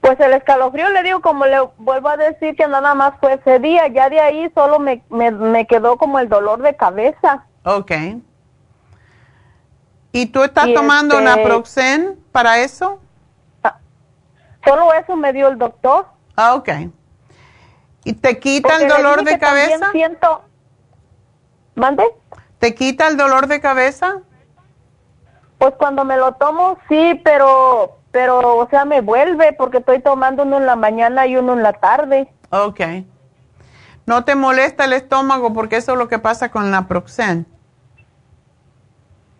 [0.02, 3.60] Pues el escalofrío le digo, como le vuelvo a decir, que nada más fue ese
[3.60, 3.88] día.
[3.88, 7.46] Ya de ahí solo me, me, quedó como el dolor de cabeza.
[7.64, 7.92] Ok.
[10.12, 13.00] ¿Y tú estás tomando este, Naproxen para eso?
[13.64, 13.80] Ah,
[14.64, 16.06] solo eso me dio el doctor.
[16.36, 16.70] Ah, ok.
[18.04, 19.92] ¿Y te quita el dolor de cabeza?
[19.92, 20.44] siento...
[21.74, 22.06] ¿Mande?
[22.60, 24.22] ¿Te quita el dolor de cabeza?
[25.66, 30.44] Pues cuando me lo tomo, sí, pero, pero, o sea, me vuelve porque estoy tomando
[30.44, 32.32] uno en la mañana y uno en la tarde.
[32.52, 32.82] Ok.
[34.06, 35.54] ¿No te molesta el estómago?
[35.54, 37.48] Porque eso es lo que pasa con la Proxen.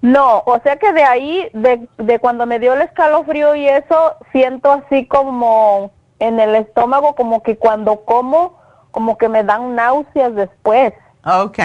[0.02, 4.16] No, o sea que de ahí, de, de cuando me dio el escalofrío y eso,
[4.32, 8.58] siento así como en el estómago, como que cuando como,
[8.90, 10.92] como que me dan náuseas después.
[11.24, 11.60] Ok.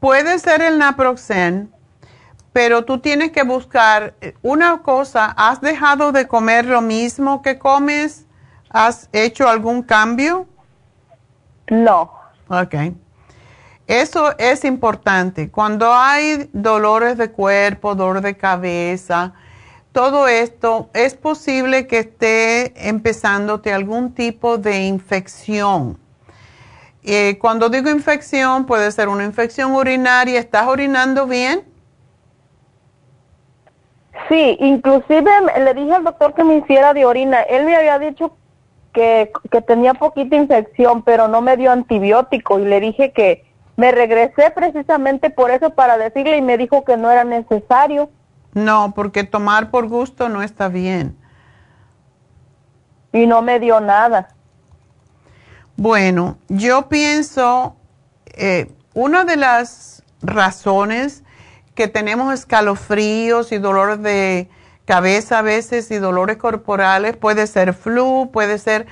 [0.00, 1.72] Puede ser el naproxen,
[2.56, 5.26] pero tú tienes que buscar eh, una cosa.
[5.36, 8.24] ¿Has dejado de comer lo mismo que comes?
[8.70, 10.46] ¿Has hecho algún cambio?
[11.68, 12.10] No.
[12.48, 12.74] Ok.
[13.86, 15.50] Eso es importante.
[15.50, 19.34] Cuando hay dolores de cuerpo, dolor de cabeza,
[19.92, 25.98] todo esto, es posible que esté empezándote algún tipo de infección.
[27.02, 30.40] Eh, cuando digo infección, puede ser una infección urinaria.
[30.40, 31.75] ¿Estás orinando bien?
[34.28, 37.42] Sí, inclusive le dije al doctor que me hiciera de orina.
[37.42, 38.36] Él me había dicho
[38.92, 43.44] que, que tenía poquita infección, pero no me dio antibiótico y le dije que
[43.76, 48.10] me regresé precisamente por eso para decirle y me dijo que no era necesario.
[48.54, 51.16] No, porque tomar por gusto no está bien.
[53.12, 54.28] Y no me dio nada.
[55.76, 57.76] Bueno, yo pienso,
[58.28, 61.22] eh, una de las razones
[61.76, 64.48] que tenemos escalofríos y dolores de
[64.86, 68.86] cabeza a veces y dolores corporales puede ser flu, puede ser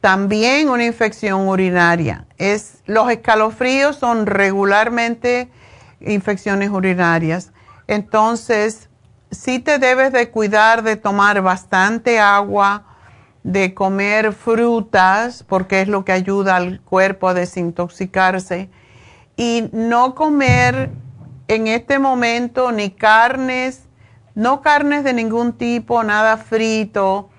[0.00, 2.26] también una infección urinaria.
[2.38, 5.50] Es, los escalofríos son regularmente
[6.00, 7.52] infecciones urinarias.
[7.88, 8.88] Entonces,
[9.30, 12.84] sí te debes de cuidar de tomar bastante agua,
[13.42, 18.70] de comer frutas, porque es lo que ayuda al cuerpo a desintoxicarse,
[19.36, 20.90] y no comer
[21.48, 23.84] en este momento ni carnes,
[24.34, 27.30] no carnes de ningún tipo, nada frito,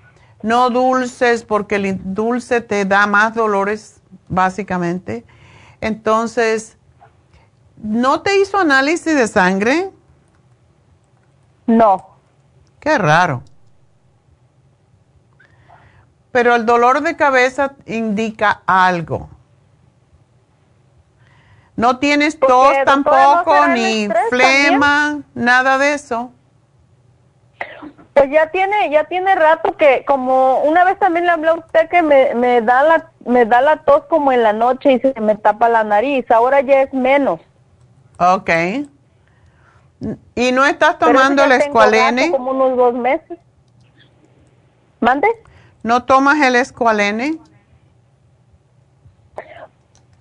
[0.42, 5.24] no dulces, porque el dulce te da más dolores, básicamente.
[5.80, 6.76] Entonces,
[7.76, 9.90] ¿no te hizo análisis de sangre?
[11.66, 12.06] No.
[12.80, 13.42] Qué raro.
[16.30, 19.28] Pero el dolor de cabeza indica algo.
[21.76, 26.32] No tienes tos tampoco, ni flema, nada de eso.
[28.14, 31.90] Pues ya tiene, ya tiene rato que, como una vez también le hablé a usted
[31.90, 35.20] que me, me da la, me da la tos como en la noche y se
[35.20, 36.30] me tapa la nariz.
[36.30, 37.40] Ahora ya es menos.
[38.18, 38.50] Ok.
[40.34, 42.30] ¿Y no estás tomando el escualene?
[42.30, 43.38] Como unos dos meses.
[45.00, 45.28] ¿Mande?
[45.82, 47.38] ¿No tomas el escualene?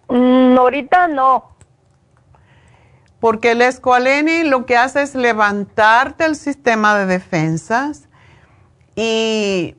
[0.09, 1.55] Mm, ahorita no.
[3.19, 8.07] Porque el escualene lo que hace es levantarte el sistema de defensas
[8.95, 9.75] y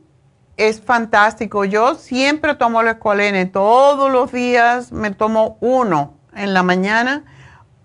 [0.56, 1.64] es fantástico.
[1.64, 7.24] Yo siempre tomo el escualene, todos los días me tomo uno en la mañana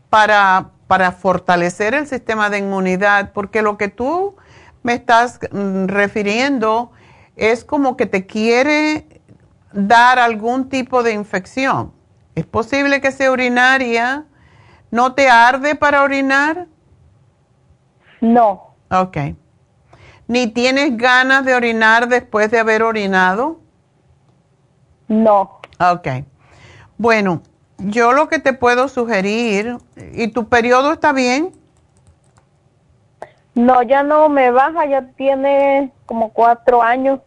[0.10, 4.36] para para fortalecer el sistema de inmunidad, porque lo que tú
[4.84, 6.92] me estás mm, refiriendo
[7.38, 9.22] es como que te quiere
[9.72, 11.94] dar algún tipo de infección.
[12.36, 14.26] ¿Es posible que sea urinaria?
[14.90, 16.68] ¿No te arde para orinar?
[18.20, 18.76] No.
[18.90, 19.18] Ok.
[20.28, 23.60] ¿Ni tienes ganas de orinar después de haber orinado?
[25.08, 25.60] No.
[25.80, 26.08] Ok.
[26.98, 27.42] Bueno,
[27.78, 29.78] yo lo que te puedo sugerir,
[30.14, 31.52] ¿y tu periodo está bien?
[33.56, 37.20] No, ya no me baja, ya tiene como cuatro años.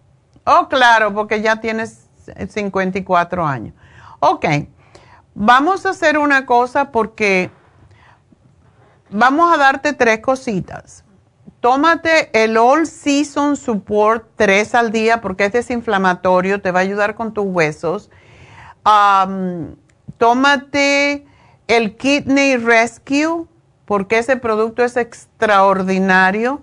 [0.46, 2.08] Oh, claro, porque ya tienes
[2.48, 3.74] 54 años.
[4.20, 4.46] Ok,
[5.34, 7.50] vamos a hacer una cosa porque
[9.10, 11.04] vamos a darte tres cositas.
[11.60, 17.14] Tómate el All Season Support 3 al día porque es desinflamatorio, te va a ayudar
[17.14, 18.10] con tus huesos
[20.18, 21.26] tómate
[21.66, 23.46] el Kidney Rescue,
[23.84, 26.62] porque ese producto es extraordinario.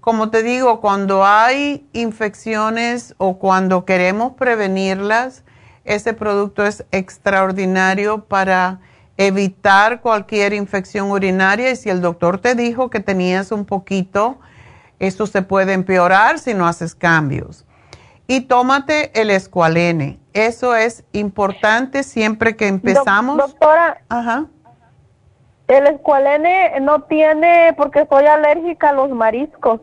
[0.00, 5.44] Como te digo, cuando hay infecciones o cuando queremos prevenirlas,
[5.88, 8.80] ese producto es extraordinario para
[9.16, 14.38] evitar cualquier infección urinaria y si el doctor te dijo que tenías un poquito,
[14.98, 17.64] eso se puede empeorar si no haces cambios.
[18.26, 20.18] Y tómate el escualene.
[20.34, 23.38] Eso es importante siempre que empezamos.
[23.38, 24.44] doctora, Ajá.
[25.68, 29.80] el escualene no tiene, porque soy alérgica a los mariscos.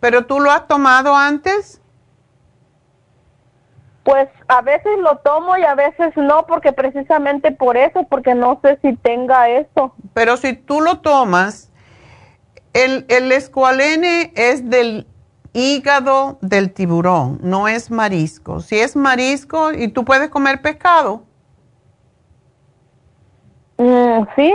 [0.00, 1.80] ¿Pero tú lo has tomado antes?
[4.04, 8.60] Pues a veces lo tomo y a veces no, porque precisamente por eso, porque no
[8.62, 9.94] sé si tenga eso.
[10.12, 11.72] Pero si tú lo tomas,
[12.74, 15.06] el, el escualene es del
[15.54, 18.60] hígado del tiburón, no es marisco.
[18.60, 21.22] Si es marisco y tú puedes comer pescado.
[23.78, 24.52] Mm, sí.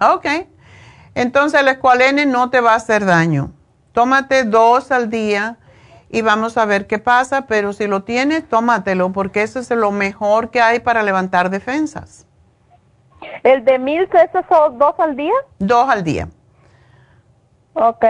[0.00, 0.26] Ok.
[1.14, 3.52] Entonces el escualene no te va a hacer daño.
[3.92, 5.58] Tómate dos al día
[6.10, 9.92] y vamos a ver qué pasa, pero si lo tienes, tómatelo porque eso es lo
[9.92, 12.26] mejor que hay para levantar defensas.
[13.42, 15.32] ¿El de mil esos son dos al día?
[15.58, 16.28] Dos al día.
[17.74, 18.04] Ok.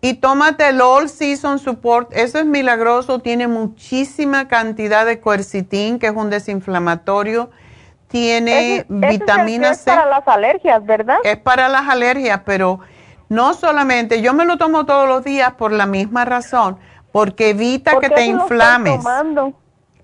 [0.00, 6.06] Y tómate el All Season Support, eso es milagroso, tiene muchísima cantidad de quercitín, que
[6.06, 7.50] es un desinflamatorio,
[8.08, 9.90] tiene vitamina C.
[9.90, 11.18] Es para las alergias, ¿verdad?
[11.22, 12.80] Es para las alergias, pero
[13.28, 16.78] no solamente, yo me lo tomo todos los días por la misma razón,
[17.12, 18.96] porque evita que te inflames.
[18.96, 19.54] Lo, tomando?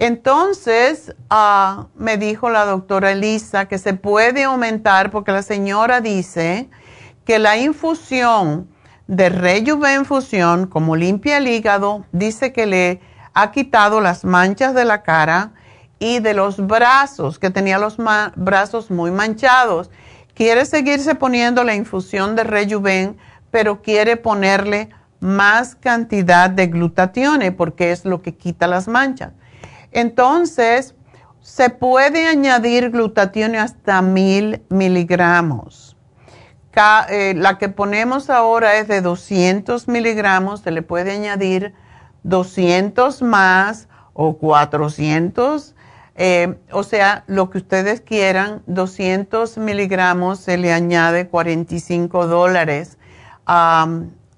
[0.00, 6.70] Entonces, ah, me dijo la doctora Elisa que se puede aumentar porque la señora dice
[7.24, 8.68] que la infusión
[9.08, 13.00] de Rejuvenfusión, como limpia el hígado, dice que le
[13.34, 15.50] ha quitado las manchas de la cara
[15.98, 17.96] y de los brazos, que tenía los
[18.36, 19.90] brazos muy manchados.
[20.32, 23.16] Quiere seguirse poniendo la infusión de Rejuven,
[23.50, 29.32] pero quiere ponerle más cantidad de glutatione porque es lo que quita las manchas.
[29.92, 30.94] Entonces,
[31.40, 35.88] se puede añadir glutatione hasta mil miligramos.
[37.10, 41.74] Eh, la que ponemos ahora es de 200 miligramos, se le puede añadir
[42.22, 45.74] 200 más o 400,
[46.14, 52.96] eh, o sea, lo que ustedes quieran, 200 miligramos se le añade 45 dólares
[53.44, 53.88] a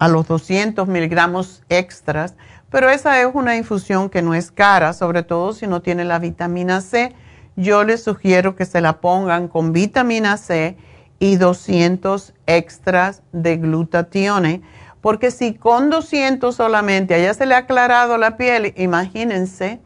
[0.08, 2.36] los 200 miligramos extras,
[2.70, 6.18] pero esa es una infusión que no es cara, sobre todo si no tiene la
[6.18, 7.14] vitamina C.
[7.56, 10.76] Yo les sugiero que se la pongan con vitamina C
[11.18, 14.62] y 200 extras de glutatione
[15.00, 19.80] porque si con 200 solamente allá se le ha aclarado la piel, imagínense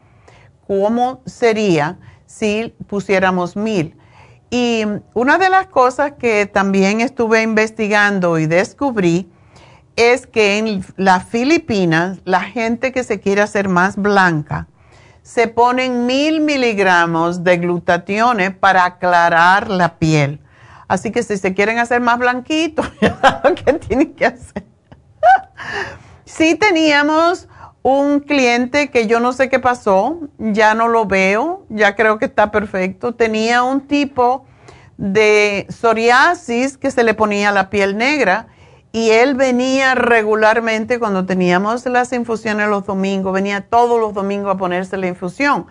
[0.67, 3.95] cómo sería si pusiéramos mil.
[4.49, 4.83] Y
[5.13, 9.29] una de las cosas que también estuve investigando y descubrí
[9.95, 14.67] es que en las Filipinas, la gente que se quiere hacer más blanca,
[15.21, 20.39] se ponen mil miligramos de glutatione para aclarar la piel.
[20.87, 22.87] Así que si se quieren hacer más blanquitos,
[23.65, 24.63] ¿qué tienen que hacer?
[26.25, 27.47] sí teníamos
[27.81, 32.25] un cliente que yo no sé qué pasó, ya no lo veo, ya creo que
[32.25, 33.13] está perfecto.
[33.13, 34.45] Tenía un tipo
[34.97, 38.47] de psoriasis que se le ponía la piel negra
[38.95, 44.57] y él venía regularmente cuando teníamos las infusiones los domingos, venía todos los domingos a
[44.57, 45.65] ponerse la infusión,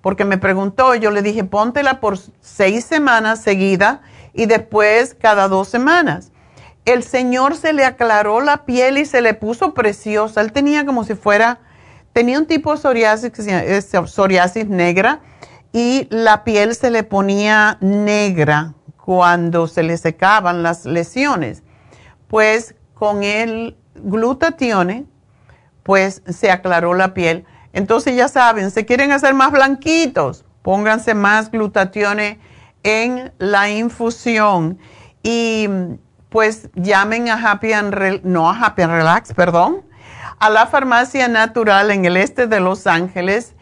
[0.00, 3.98] porque me preguntó, yo le dije, póntela por seis semanas seguidas
[4.32, 6.32] y después cada dos semanas
[6.86, 10.40] el Señor se le aclaró la piel y se le puso preciosa.
[10.40, 11.58] Él tenía como si fuera,
[12.14, 13.32] tenía un tipo de psoriasis,
[14.06, 15.20] psoriasis negra,
[15.74, 21.62] y la piel se le ponía negra cuando se le secaban las lesiones.
[22.30, 25.04] Pues con el glutatione,
[25.82, 27.44] pues se aclaró la piel.
[27.72, 32.38] Entonces ya saben, se quieren hacer más blanquitos, pónganse más glutatione
[32.84, 34.78] en la infusión
[35.24, 35.68] y
[36.28, 39.82] pues llamen a Happy and no a Happy and Relax, perdón,
[40.38, 43.56] a la farmacia natural en el este de Los Ángeles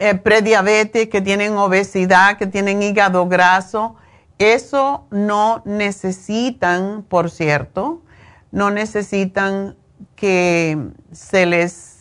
[0.00, 3.94] eh, prediabetes, que tienen obesidad, que tienen hígado graso.
[4.38, 8.02] Eso no necesitan, por cierto,
[8.50, 9.76] no necesitan
[10.16, 10.76] que
[11.12, 11.91] se les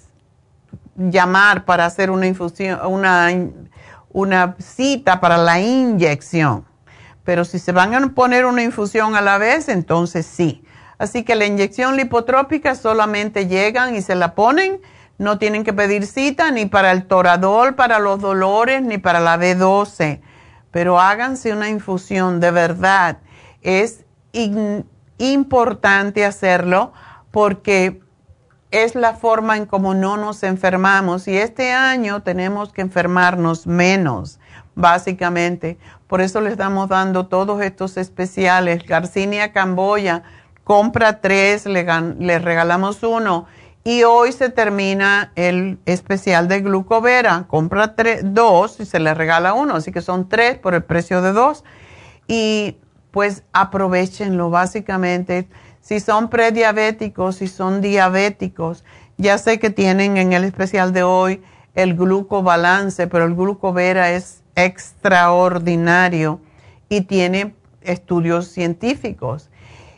[0.95, 3.29] llamar para hacer una infusión, una,
[4.09, 6.65] una cita para la inyección.
[7.23, 10.63] Pero si se van a poner una infusión a la vez, entonces sí.
[10.97, 14.81] Así que la inyección lipotrópica solamente llegan y se la ponen.
[15.17, 19.37] No tienen que pedir cita ni para el toradol, para los dolores, ni para la
[19.37, 20.21] B12.
[20.71, 23.17] Pero háganse una infusión de verdad.
[23.61, 24.05] Es
[25.17, 26.93] importante hacerlo
[27.31, 28.00] porque
[28.71, 34.39] es la forma en cómo no nos enfermamos y este año tenemos que enfermarnos menos,
[34.75, 35.77] básicamente.
[36.07, 38.85] Por eso les estamos dando todos estos especiales.
[38.85, 40.23] Garcinia Camboya,
[40.63, 41.85] compra tres, le,
[42.19, 43.45] le regalamos uno.
[43.83, 47.45] Y hoy se termina el especial de glucovera.
[47.47, 49.75] Compra tres, dos y se le regala uno.
[49.75, 51.63] Así que son tres por el precio de dos.
[52.27, 52.77] Y
[53.09, 55.49] pues aprovechenlo básicamente.
[55.81, 58.83] Si son prediabéticos, si son diabéticos,
[59.17, 61.41] ya sé que tienen en el especial de hoy
[61.75, 66.39] el glucobalance, pero el glucovera es extraordinario
[66.89, 69.49] y tiene estudios científicos.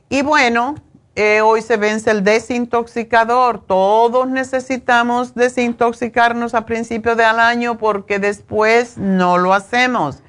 [0.09, 0.75] Y bueno,
[1.15, 3.63] eh, hoy se vence el desintoxicador.
[3.65, 10.23] Todos necesitamos desintoxicarnos a principios del año porque después no lo hacemos.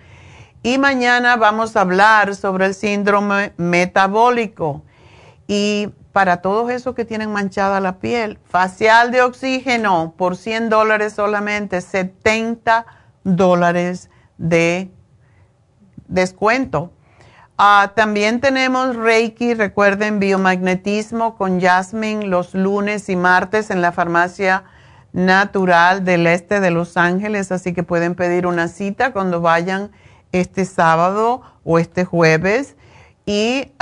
[0.62, 4.82] Y mañana vamos a hablar sobre el síndrome metabólico.
[5.46, 11.14] Y para todos esos que tienen manchada la piel, facial de oxígeno por 100 dólares
[11.14, 12.86] solamente, 70
[13.24, 14.90] dólares de
[16.06, 16.92] descuento.
[17.58, 24.64] Ah, también tenemos Reiki, recuerden, biomagnetismo con Jasmine los lunes y martes en la farmacia
[25.12, 29.92] natural del este de Los Ángeles, así que pueden pedir una cita cuando vayan
[30.32, 32.76] este sábado o este jueves
[33.26, 33.72] y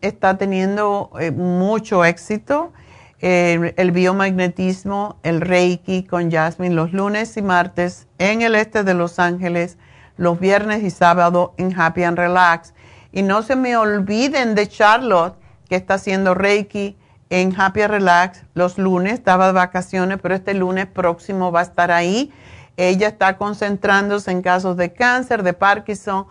[0.00, 2.72] está teniendo eh, mucho éxito.
[3.20, 9.18] el biomagnetismo, el Reiki con Jasmine los lunes y martes en el este de Los
[9.18, 9.78] Ángeles,
[10.18, 12.74] los viernes y sábado en Happy and Relax.
[13.12, 15.36] Y no se me olviden de Charlotte,
[15.70, 16.98] que está haciendo Reiki
[17.30, 21.62] en Happy and Relax los lunes, estaba de vacaciones, pero este lunes próximo va a
[21.62, 22.30] estar ahí
[22.76, 26.26] ella está concentrándose en casos de cáncer, de Parkinson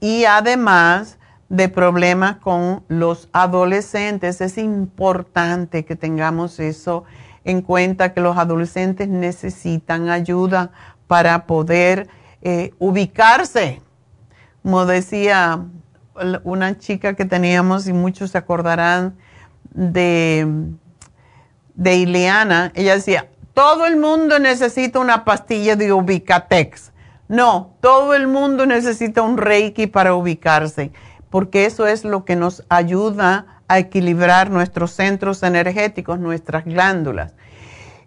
[0.00, 1.18] y además
[1.50, 4.40] de problemas con los adolescentes.
[4.40, 7.04] Es importante que tengamos eso
[7.44, 10.70] en cuenta, que los adolescentes necesitan ayuda
[11.06, 12.08] para poder
[12.40, 13.82] eh, ubicarse.
[14.62, 15.66] Como decía
[16.44, 19.16] una chica que teníamos y muchos se acordarán
[19.72, 20.46] de,
[21.74, 26.92] de Ileana, ella decía, todo el mundo necesita una pastilla de Ubicatex.
[27.28, 30.92] No, todo el mundo necesita un Reiki para ubicarse,
[31.30, 37.34] porque eso es lo que nos ayuda a equilibrar nuestros centros energéticos, nuestras glándulas.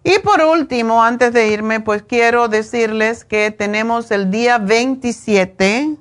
[0.04, 5.96] Y por último, antes de irme, pues quiero decirles que tenemos el día 27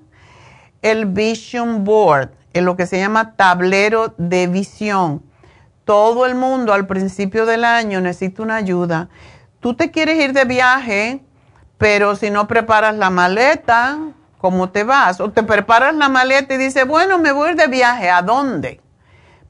[0.82, 5.24] el Vision Board, en lo que se llama tablero de visión.
[5.86, 9.10] Todo el mundo al principio del año necesita una ayuda
[9.64, 11.22] tú te quieres ir de viaje,
[11.78, 13.98] pero si no preparas la maleta,
[14.44, 15.22] ¿cómo te vas?
[15.22, 18.82] O te preparas la maleta y dices, bueno, me voy de viaje, ¿a dónde?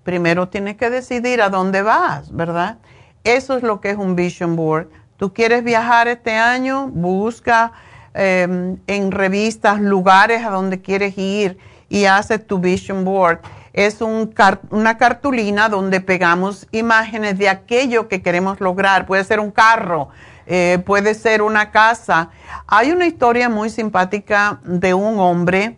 [0.03, 2.77] Primero tienes que decidir a dónde vas, ¿verdad?
[3.23, 4.89] Eso es lo que es un vision board.
[5.17, 7.71] Tú quieres viajar este año, busca
[8.13, 11.57] em, en revistas lugares a donde quieres ir
[11.89, 13.39] y haces tu vision board.
[13.73, 19.07] es una cartulina donde pegamos imágenes de aquello que queremos lograr.
[19.07, 20.09] Puede ser un carro,
[20.45, 22.29] eh, puede ser una casa.
[22.67, 25.77] Hay una historia muy simpática de un hombre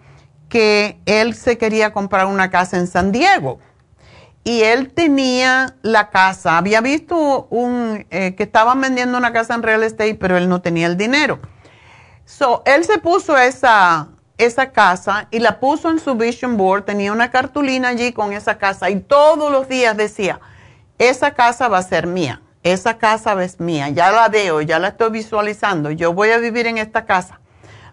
[0.49, 3.59] que él se quería comprar una casa en San Diego
[4.45, 6.57] y él tenía la casa.
[6.57, 10.61] Había visto un eh, que estaban vendiendo una casa en real estate, pero él no
[10.61, 11.39] tenía el dinero.
[12.25, 17.11] So, él se puso esa, esa casa y la puso en su vision board, tenía
[17.11, 20.39] una cartulina allí con esa casa y todos los días decía,
[20.99, 24.87] esa casa va a ser mía, esa casa es mía, ya la veo, ya la
[24.87, 27.39] estoy visualizando, yo voy a vivir en esta casa.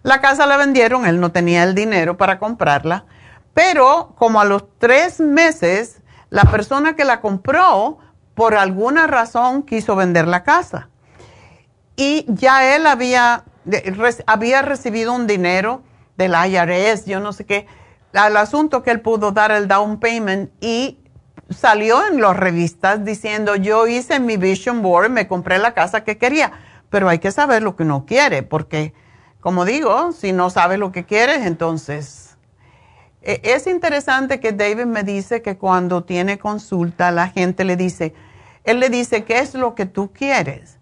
[0.02, 3.04] La casa la vendieron, él no tenía el dinero para comprarla,
[3.52, 6.00] pero como a los tres meses,
[6.30, 7.98] la persona que la compró,
[8.34, 10.88] por alguna razón, quiso vender la casa.
[11.94, 13.44] Y ya él había,
[14.26, 15.82] había recibido un dinero
[16.16, 17.66] del IRS, yo no sé qué,
[18.14, 20.98] al asunto que él pudo dar el down payment y
[21.50, 26.18] salió en las revistas diciendo yo hice mi vision board, me compré la casa que
[26.18, 26.52] quería,
[26.90, 28.94] pero hay que saber lo que uno quiere, porque
[29.40, 32.36] como digo, si no sabes lo que quieres, entonces
[33.22, 38.14] e, es interesante que David me dice que cuando tiene consulta la gente le dice,
[38.64, 40.78] él le dice, ¿qué es lo que tú quieres?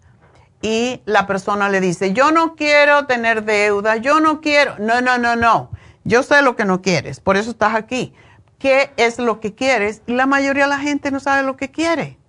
[0.61, 5.17] y la persona le dice, yo no quiero tener deuda, yo no quiero, no, no,
[5.17, 5.71] no, no,
[6.03, 8.13] yo sé lo que no quieres, por eso estás aquí.
[8.61, 10.03] ¿Qué es lo que quieres?
[10.05, 12.19] La mayoría de la gente no sabe lo que quiere,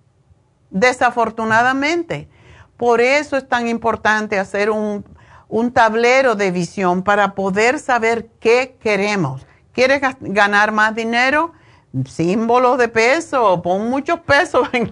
[0.71, 2.27] desafortunadamente.
[2.75, 5.05] Por eso es tan importante hacer un,
[5.47, 9.45] un tablero de visión para poder saber qué queremos.
[9.73, 11.53] ¿Quieres ganar más dinero?
[12.05, 14.91] Símbolos de peso, pon muchos pesos en,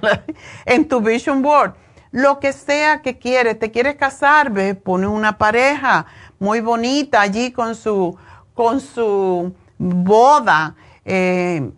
[0.66, 1.74] en tu vision board
[2.12, 6.06] lo que sea que quieres, te quieres casar, ve, pone una pareja
[6.40, 8.18] muy bonita allí con su,
[8.54, 10.76] con su boda.
[11.06, 11.72] Eh,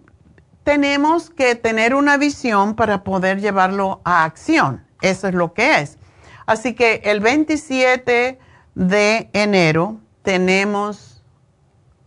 [0.64, 4.86] tenemos que tener una visión para poder llevarlo a acción.
[5.02, 5.98] Eso es lo que es.
[6.46, 8.40] Así que el 27
[8.76, 11.24] de enero tenemos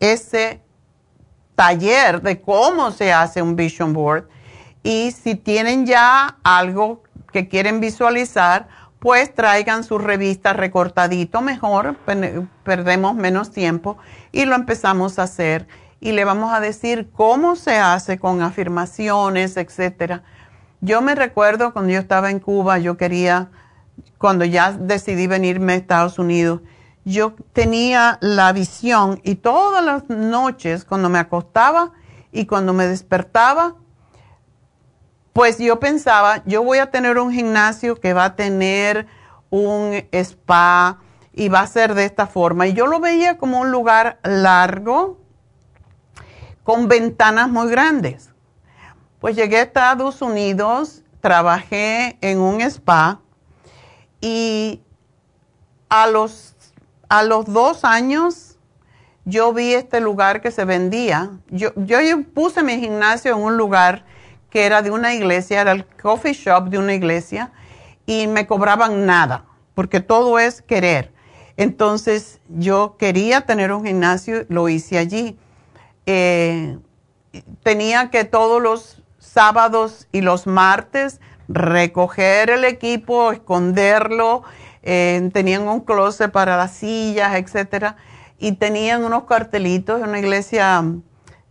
[0.00, 0.62] ese
[1.54, 4.28] taller de cómo se hace un vision board
[4.82, 7.02] y si tienen ya algo
[7.32, 8.68] que quieren visualizar,
[8.98, 11.96] pues traigan su revista recortadito mejor,
[12.62, 13.98] perdemos menos tiempo
[14.32, 15.66] y lo empezamos a hacer.
[16.00, 20.22] Y le vamos a decir cómo se hace con afirmaciones, etcétera.
[20.80, 23.50] Yo me recuerdo cuando yo estaba en Cuba, yo quería,
[24.18, 26.60] cuando ya decidí venirme a Estados Unidos,
[27.04, 31.92] yo tenía la visión y todas las noches cuando me acostaba
[32.32, 33.76] y cuando me despertaba,
[35.32, 39.06] pues yo pensaba, yo voy a tener un gimnasio que va a tener
[39.50, 40.98] un spa
[41.32, 42.66] y va a ser de esta forma.
[42.66, 45.18] Y yo lo veía como un lugar largo
[46.66, 48.30] con ventanas muy grandes.
[49.20, 53.20] Pues llegué a Estados Unidos, trabajé en un spa
[54.20, 54.82] y
[55.88, 56.56] a los,
[57.08, 58.58] a los dos años
[59.24, 61.30] yo vi este lugar que se vendía.
[61.50, 61.98] Yo, yo
[62.34, 64.04] puse mi gimnasio en un lugar
[64.50, 67.52] que era de una iglesia, era el coffee shop de una iglesia,
[68.06, 69.44] y me cobraban nada,
[69.74, 71.12] porque todo es querer.
[71.56, 75.38] Entonces yo quería tener un gimnasio, lo hice allí.
[76.06, 76.78] Eh,
[77.62, 84.42] tenía que todos los sábados y los martes recoger el equipo, esconderlo,
[84.82, 87.96] eh, tenían un closet para las sillas, etcétera,
[88.38, 90.84] y tenían unos cartelitos una iglesia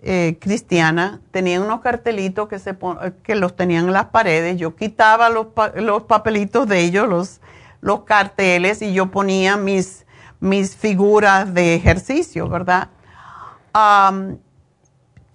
[0.08, 2.78] eh, cristiana tenían unos cartelitos que, se
[3.24, 4.58] que los tenían en las paredes.
[4.58, 7.42] Yo quitaba los, los papelitos de ellos, los,
[7.82, 10.06] los carteles, y yo ponía mis,
[10.40, 12.90] mis figuras de ejercicio, ¿verdad?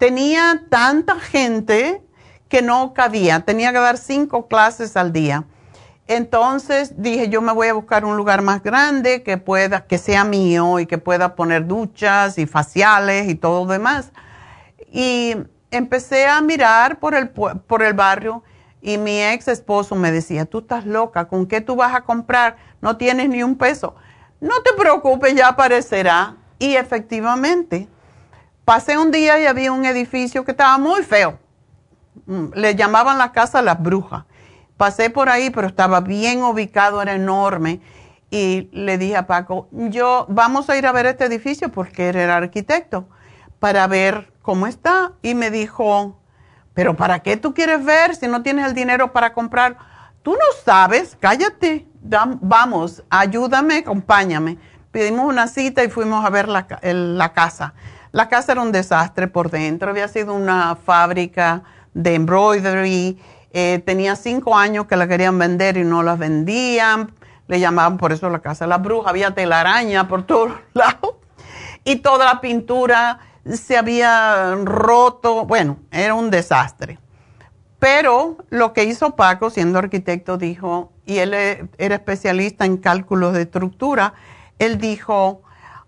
[0.01, 2.01] Tenía tanta gente
[2.49, 5.43] que no cabía, tenía que dar cinco clases al día.
[6.07, 10.23] Entonces dije, yo me voy a buscar un lugar más grande que pueda, que sea
[10.23, 14.11] mío y que pueda poner duchas y faciales y todo lo demás.
[14.91, 15.35] Y
[15.69, 18.41] empecé a mirar por el, por el barrio
[18.81, 22.57] y mi ex esposo me decía, tú estás loca, ¿con qué tú vas a comprar?
[22.81, 23.93] No tienes ni un peso.
[24.39, 26.37] No te preocupes, ya aparecerá.
[26.57, 27.87] Y efectivamente,
[28.71, 31.37] pasé un día y había un edificio que estaba muy feo.
[32.25, 34.23] Mm, le llamaban la casa Las Brujas.
[34.77, 37.81] Pasé por ahí, pero estaba bien ubicado, era enorme.
[38.29, 42.37] Y le dije a Paco, yo vamos a ir a ver este edificio porque era
[42.37, 43.09] arquitecto,
[43.59, 45.11] para ver ¿cómo está?
[45.21, 46.17] Y me dijo,
[46.73, 49.75] pero ¿para qué tú quieres ver si no tienes el dinero para comprar?
[50.23, 51.89] Tú no sabes, cállate,
[52.39, 54.57] vamos, ayúdame, acompáñame.
[54.91, 57.73] Pedimos una cita y fuimos a ver la, casa.
[58.11, 61.63] La casa era un desastre por dentro, había sido una fábrica
[61.93, 63.17] de embroidery,
[63.53, 67.13] eh, tenía cinco años que la querían vender y no la vendían,
[67.47, 71.15] le llamaban por eso la casa de la bruja, había telaraña por todos lados.
[71.83, 76.99] Y toda la pintura se había roto, bueno, era un desastre.
[77.79, 83.33] Pero lo que hizo Paco, siendo arquitecto, dijo, y él e, era especialista en cálculos
[83.33, 84.13] de estructura,
[84.59, 85.41] él dijo,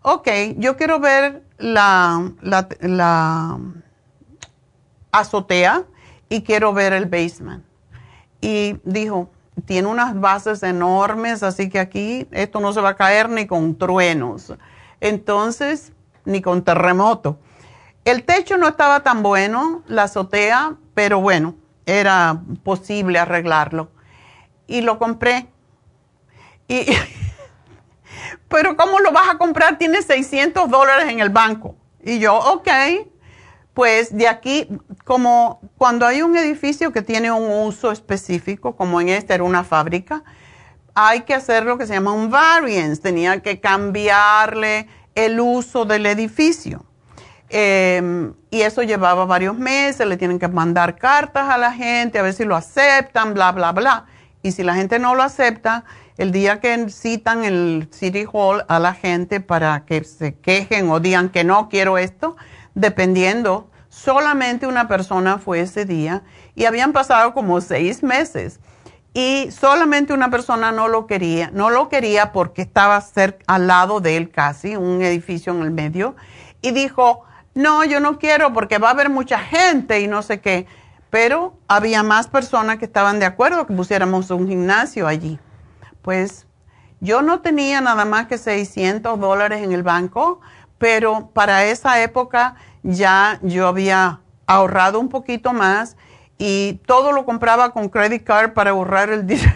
[0.03, 0.27] ok,
[0.57, 3.59] yo quiero ver la, la,
[5.11, 5.84] azotea
[6.30, 7.63] y quiero ver el basement.
[8.41, 9.30] Y dijo,
[9.65, 13.77] tiene unas bases enormes, así que aquí esto no se va a caer ni con
[13.77, 14.53] truenos.
[14.99, 15.93] Entonces,
[16.25, 17.39] ni con terremoto.
[18.05, 21.55] El techo no estaba tan bueno, la azotea, pero bueno,
[21.85, 23.89] era posible arreglarlo.
[24.67, 25.47] Y lo compré.
[26.67, 26.85] Y,
[28.48, 29.78] pero ¿cómo lo vas a comprar?
[29.78, 31.76] Tiene 600 dólares en el banco.
[32.03, 32.70] Y yo, ok,
[33.74, 34.68] pues de aquí,
[35.03, 39.64] como cuando hay un edificio que tiene un uso específico, como en este era una
[39.64, 40.24] fábrica,
[40.94, 43.02] hay que hacer lo que se llama un variance.
[43.02, 46.86] Tenía que cambiarle el uso del edificio.
[47.49, 52.24] Em, y eso llevaba varios meses, le tienen que mandar cartas a la gente, a
[52.24, 54.06] ver si lo aceptan, bla, bla, bla.
[54.41, 55.86] Y si la gente no lo acepta,
[56.18, 60.99] el día que citan el City Hall a la gente para que se quejen o
[60.99, 62.35] digan que no quiero esto,
[62.76, 66.23] dependiendo, solamente una persona fue ese día
[66.56, 68.60] y habían pasado como seis meses
[69.14, 73.99] y solamente una persona no lo quería, no lo quería porque estaba cerca, al lado
[73.99, 76.15] de él casi, un edificio en el medio,
[76.61, 77.23] y dijo,
[77.53, 80.65] no, yo no quiero porque va a haber mucha gente y no sé qué.
[81.11, 85.40] Pero había más personas que estaban de acuerdo que pusiéramos un gimnasio allí.
[86.03, 86.45] Pues
[86.99, 90.39] yo no tenía nada más que 600 dólares en el banco,
[90.77, 95.97] pero para esa época ya yo había ahorrado un poquito más
[96.38, 99.51] y todo lo compraba con credit card para ahorrar el dinero.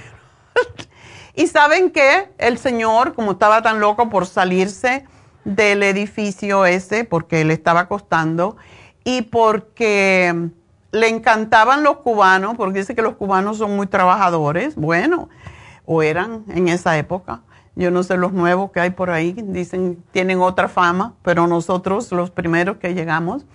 [1.36, 5.06] y saben qué, el señor, como estaba tan loco por salirse,
[5.48, 8.58] del edificio ese porque le estaba costando
[9.06, 10.50] y porque
[10.92, 15.30] le encantaban los cubanos, porque dice que los cubanos son muy trabajadores, bueno,
[15.88, 17.42] o eran en esa época.
[17.76, 22.12] Yo no sé los nuevos que hay por ahí, dicen, tienen otra fama, pero nosotros,
[22.12, 23.46] los primeros que llegamos,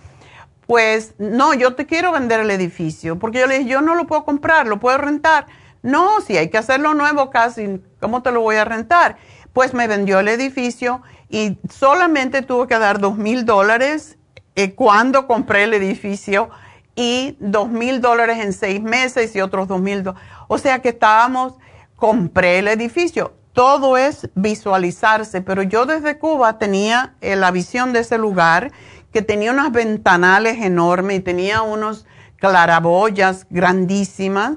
[0.66, 4.06] pues no, yo te quiero vender el edificio, porque yo le dije, yo no lo
[4.06, 5.46] puedo comprar, lo puedo rentar.
[5.82, 9.16] No, si hay que hacerlo nuevo casi, ¿cómo te lo voy a rentar?
[9.52, 14.16] Pues me vendió el edificio y solamente tuvo que dar dos mil dólares
[14.54, 16.48] eh, cuando compré el edificio
[16.94, 20.28] y dos mil dólares en seis meses y otros dos mil dólares.
[20.46, 21.54] O sea que estábamos,
[22.02, 23.32] compré el edificio.
[23.52, 28.72] Todo es visualizarse, pero yo desde Cuba tenía eh, la visión de ese lugar
[29.12, 32.04] que tenía unas ventanales enormes y tenía unos
[32.40, 34.54] claraboyas grandísimas,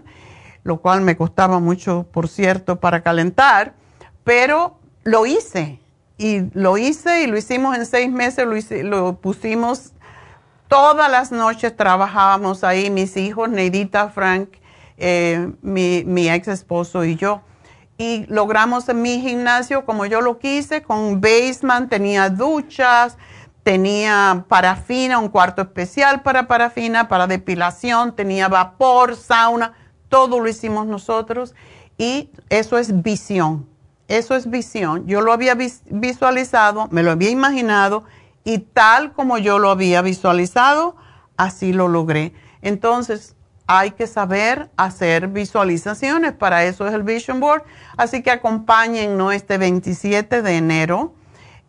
[0.63, 3.75] lo cual me costaba mucho, por cierto, para calentar,
[4.23, 5.79] pero lo hice
[6.17, 9.93] y lo hice y lo hicimos en seis meses, lo, lo pusimos
[10.67, 14.49] todas las noches, trabajábamos ahí, mis hijos, Neidita, Frank,
[14.97, 17.41] eh, mi, ex esposo y yo.
[17.97, 23.17] Y logramos en mi gimnasio como yo lo quise, con basement, tenía duchas,
[23.63, 29.73] tenía parafina, un cuarto especial para parafina, para depilación, tenía vapor, sauna,
[30.09, 31.55] todo lo hicimos nosotros
[31.97, 33.65] y eso es visión
[34.07, 35.07] eso es visión.
[35.07, 38.03] Yo lo había visualizado, me lo había imaginado
[38.43, 40.95] y tal como yo lo había visualizado,
[41.37, 42.33] así lo logré.
[42.61, 43.35] Entonces,
[43.67, 47.63] hay que saber hacer visualizaciones, para eso es el Vision Board.
[47.97, 51.13] Así que acompáñennos este 27 de enero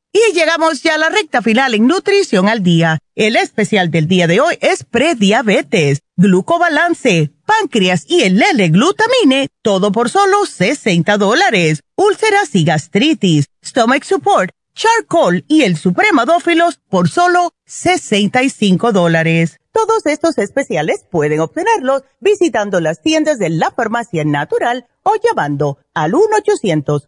[0.13, 2.99] Y llegamos ya a la recta final en Nutrición al Día.
[3.15, 10.09] El especial del día de hoy es prediabetes, glucobalance, páncreas y el L-glutamine, todo por
[10.09, 11.83] solo 60 dólares.
[11.95, 19.59] Úlceras y gastritis, stomach support, charcoal y el supremadófilos por solo 65 dólares.
[19.71, 26.15] Todos estos especiales pueden obtenerlos visitando las tiendas de la farmacia natural o llamando al
[26.15, 27.07] 1 800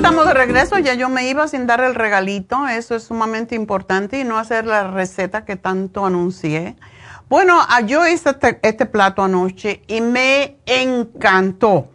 [0.00, 4.18] Estamos de regreso, ya yo me iba sin dar el regalito, eso es sumamente importante
[4.18, 6.76] y no hacer la receta que tanto anuncié.
[7.28, 11.90] Bueno, ah, yo hice este, este plato anoche y me encantó.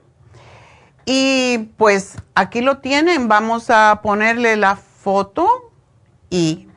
[1.07, 5.72] Y pues aquí lo tienen, vamos a ponerle la foto
[6.30, 6.68] y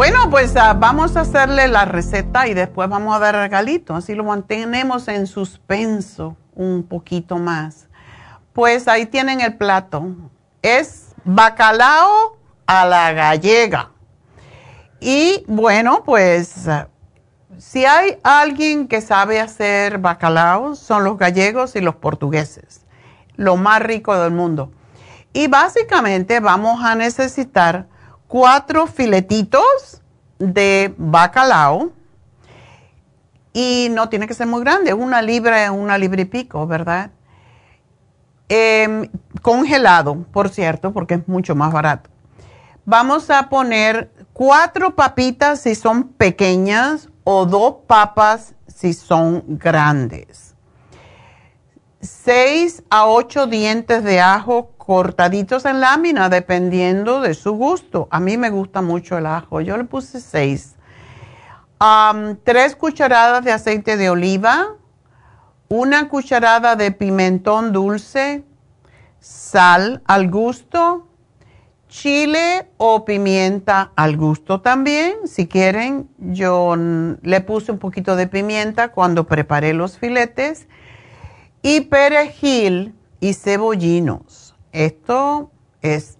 [0.00, 4.14] Bueno, pues ah, vamos a hacerle la receta y después vamos a dar regalito, así
[4.14, 7.86] lo mantenemos en suspenso un poquito más.
[8.54, 10.06] Pues ahí tienen el plato.
[10.62, 13.90] Es bacalao a la gallega.
[15.00, 16.66] Y bueno, pues
[17.58, 22.86] si hay alguien que sabe hacer bacalao, son los gallegos y los portugueses,
[23.36, 24.72] lo más rico del mundo.
[25.34, 27.89] Y básicamente vamos a necesitar
[28.30, 30.00] cuatro filetitos
[30.38, 31.90] de bacalao
[33.52, 37.10] y no tiene que ser muy grande, una libra, una libra y pico, ¿verdad?
[38.48, 39.10] Em,
[39.42, 42.08] congelado, por cierto, porque es mucho más barato.
[42.84, 50.54] Vamos a poner cuatro papitas si son pequeñas o dos papas si son grandes.
[52.00, 58.08] Seis a ocho dientes de ajo cortaditos en lámina dependiendo de su gusto.
[58.10, 60.74] A mí me gusta mucho el ajo, yo le puse seis.
[62.42, 64.74] tres cucharadas de aceite de oliva,
[65.68, 68.42] una cucharada de pimentón dulce,
[69.20, 71.06] sal al gusto,
[71.88, 75.28] chile o pimienta al gusto también.
[75.28, 76.74] Si quieren, yo
[77.22, 80.66] le puse un poquito de pimienta cuando preparé los filetes
[81.62, 84.29] y perejil y cebollinos.
[84.72, 85.50] Esto
[85.82, 86.18] es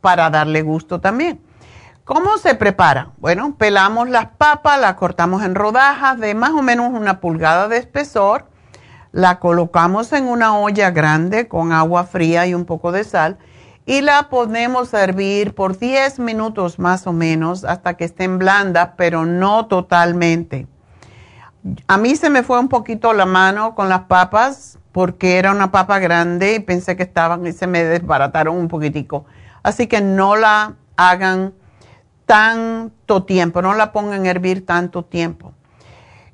[0.00, 1.40] para darle gusto también.
[2.04, 3.12] ¿Cómo se prepara?
[3.18, 7.76] Bueno, pelamos las papas, las cortamos en rodajas de más o menos una pulgada de
[7.76, 8.46] espesor,
[9.12, 13.38] la colocamos en una olla grande con agua fría y un poco de sal
[13.84, 18.90] y la ponemos a hervir por 10 minutos más o menos hasta que estén blandas,
[18.96, 20.66] pero no totalmente.
[21.86, 25.70] A mí se me fue un poquito la mano con las papas porque era una
[25.70, 29.26] papa grande y pensé que estaban y se me desbarataron un poquitico.
[29.62, 31.54] Así que no la hagan
[32.26, 35.52] tanto tiempo, no la pongan a hervir tanto tiempo.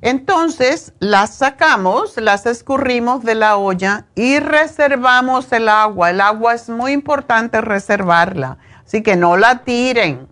[0.01, 6.09] Entonces las sacamos, las escurrimos de la olla y reservamos el agua.
[6.09, 10.27] El agua es muy importante reservarla, así que no la tiren.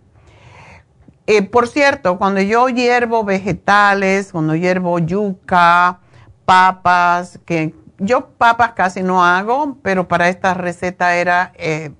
[1.27, 5.99] Eh, por cierto, cuando yo hiervo vegetales, cuando hiervo yuca,
[6.45, 11.91] papas, que yo papas casi no hago, pero para esta receta era eh,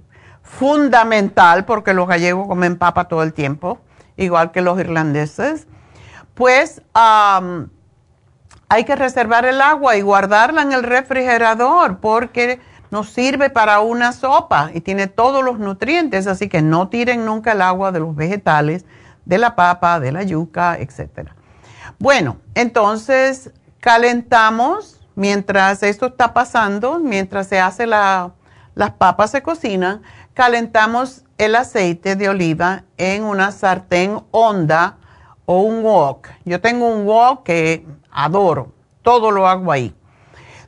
[0.42, 3.80] fundamental porque los gallegos comen papa todo el tiempo,
[4.18, 5.68] igual que los irlandeses
[6.34, 12.60] pues hay que reservar el agua y guardarla en el refrigerador porque
[12.92, 17.54] nos sirve para una sopa y tiene todos los nutrientes, así que no tiren nunca
[17.54, 18.86] el agua de los vegetales,
[19.26, 21.30] de la papa, de la yuca, etc.
[21.98, 28.32] Bueno, entonces calentamos mientras esto está pasando, mientras se hace la,
[28.76, 30.02] las papas se cocinan,
[30.34, 34.98] calentamos el aceite de oliva en una sartén honda
[35.46, 36.30] o un wok.
[36.46, 39.96] Yo tengo un wok que adoro, todo lo hago ahí.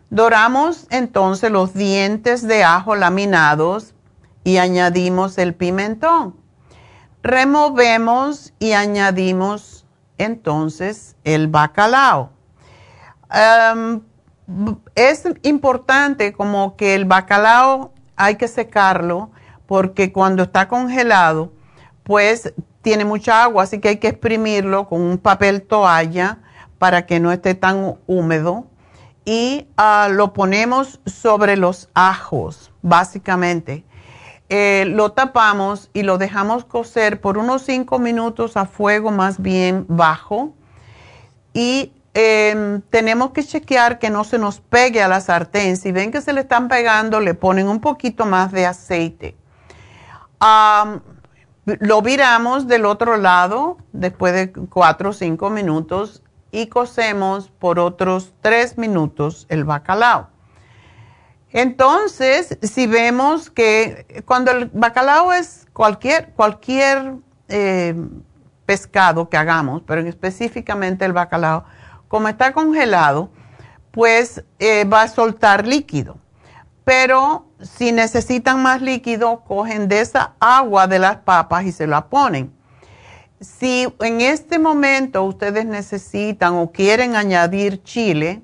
[0.10, 3.94] Doramos entonces los dientes de ajo laminados
[4.44, 6.36] y añadimos el pimentón.
[7.24, 9.86] Removemos y añadimos
[10.18, 12.30] entonces el bacalao.
[13.32, 14.02] Em,
[14.96, 19.32] es importante como que el bacalao hay que secarlo
[19.66, 21.52] porque cuando está congelado,
[22.04, 26.38] pues tiene mucha agua, así que hay que exprimirlo con un papel toalla
[26.78, 28.68] para que no esté tan húmedo.
[29.26, 33.84] Y ah, lo ponemos sobre los ajos, básicamente.
[34.50, 39.86] Eh, lo tapamos y lo dejamos cocer por unos 5 minutos a fuego más bien
[39.88, 40.54] bajo.
[41.56, 45.76] Y em, tenemos que chequear que no se nos pegue a la sartén.
[45.76, 49.36] Si ven que se le están pegando, le ponen un poquito más de aceite.
[51.66, 58.34] Lo viramos del otro lado después de cuatro o cinco minutos y cocemos por otros
[58.42, 60.30] tres minutos el bacalao.
[61.52, 67.16] Entonces, si vemos que cuando el bacalao es cualquier, cualquier
[67.50, 67.96] eh,
[68.66, 71.66] pescado que hagamos, pero específicamente el bacalao,
[72.08, 73.30] como está congelado,
[73.92, 76.18] pues eh, va a soltar líquido.
[76.84, 82.08] Pero si necesitan más líquido, cogen de esa agua de las papas y se la
[82.10, 82.54] ponen.
[83.40, 88.42] Si en este momento ustedes necesitan o quieren añadir chile,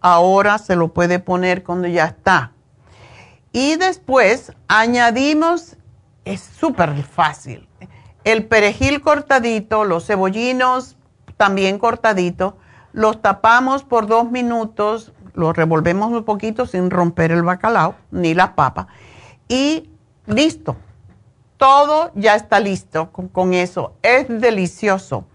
[0.00, 2.52] ahora se lo puede poner cuando ya está.
[3.52, 5.76] Y después añadimos,
[6.24, 7.68] es súper fácil,
[8.24, 10.96] el perejil cortadito, los cebollinos
[11.36, 12.54] también cortaditos,
[12.92, 18.54] los tapamos por dos minutos, lo revolvemos un poquito sin romper el bacalao ni la
[18.54, 18.88] papa
[19.48, 19.90] y
[20.26, 20.76] listo.
[21.56, 23.94] Todo ya está listo con, con eso.
[24.02, 25.26] Es delicioso.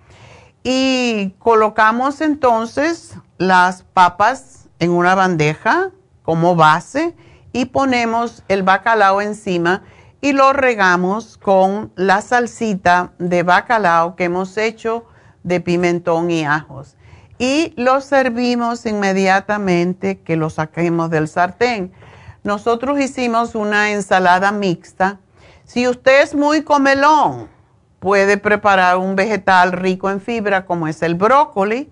[0.64, 5.92] Y colocamos entonces las papas en una bandeja
[6.24, 7.16] como base
[7.54, 9.84] y ponemos el bacalao encima
[10.20, 15.06] y lo regamos con la salsita de bacalao que hemos hecho
[15.44, 16.97] de pimentón y ajos
[17.40, 21.92] y lo servimos inmediatamente que lo saquemos del sartén.
[22.44, 25.20] Nosotros hicimos una ensalada mixta.
[25.66, 27.50] Si usted es muy comelón,
[28.00, 31.92] puede preparar un vegetal rico en fibra como es el brócoli,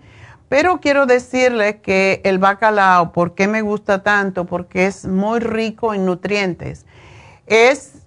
[0.50, 4.46] pero quiero decirle que el bacalao, ¿por qué me gusta tanto?
[4.46, 6.86] Porque es muy rico en nutrientes.
[7.48, 8.06] Es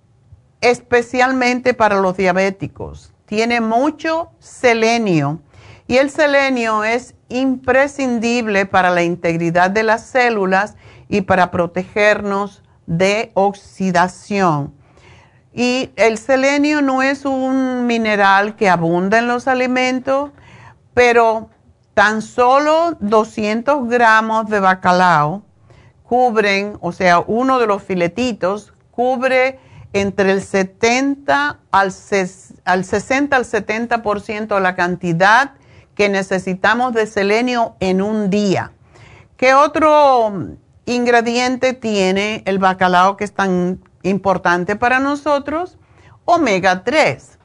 [0.60, 3.12] especialmente para los diabéticos.
[3.26, 5.40] Tiene mucho selenio
[5.86, 10.76] y el selenio es imprescindible para la integridad de las células
[11.08, 14.74] y para protegernos de oxidación.
[15.52, 20.30] Y el selenio no es un mineral que abunda en los alimentos,
[20.94, 21.50] pero
[21.94, 25.42] tan solo 200 gramos de bacalao
[26.04, 29.60] cubren, o sea, uno de los filetitos cubre
[29.92, 31.92] entre el 70 al,
[32.64, 35.52] al 60 al 70% de la cantidad
[35.98, 38.70] que necesitamos de selenio en un día.
[39.36, 40.32] ¿Qué otro
[40.86, 45.76] ingrediente tiene el bacalao que es tan importante para nosotros?
[46.24, 47.40] Omega 3.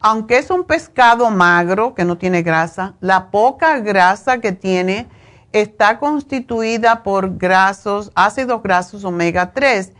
[0.00, 5.06] Aunque es un pescado magro que no tiene grasa, la poca grasa que tiene
[5.52, 9.92] está constituida por grasos, ácidos grasos omega 3.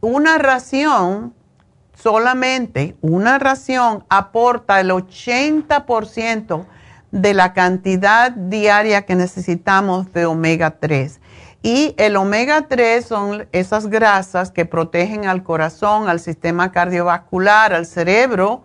[0.00, 1.32] Una ración,
[1.94, 6.66] solamente una ración, aporta el 80%
[7.14, 11.20] de la cantidad diaria que necesitamos de omega 3.
[11.62, 17.86] Y el omega 3 son esas grasas que protegen al corazón, al sistema cardiovascular, al
[17.86, 18.64] cerebro.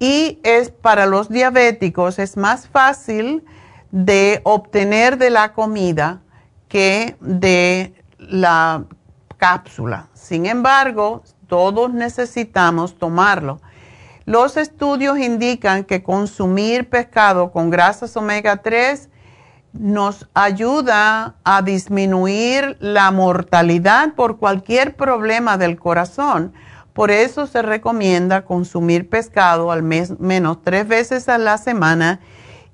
[0.00, 3.44] Y es para los diabéticos es más fácil
[3.92, 6.22] de obtener de la comida
[6.66, 8.82] que de la
[9.36, 10.08] cápsula.
[10.12, 13.60] Sin embargo, todos necesitamos tomarlo.
[14.30, 19.08] Los estudios indican que consumir pescado con grasas omega 3
[19.72, 26.52] nos ayuda a disminuir la mortalidad por cualquier problema del corazón.
[26.92, 32.20] Por eso se recomienda consumir pescado al menos tres veces a la semana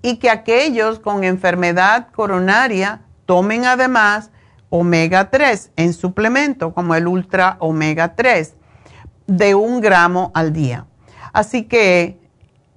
[0.03, 4.31] y que aquellos con enfermedad coronaria tomen además
[4.69, 8.53] omega 3 en suplemento como el ultra omega 3
[9.27, 10.85] de un gramo al día.
[11.37, 12.17] Así que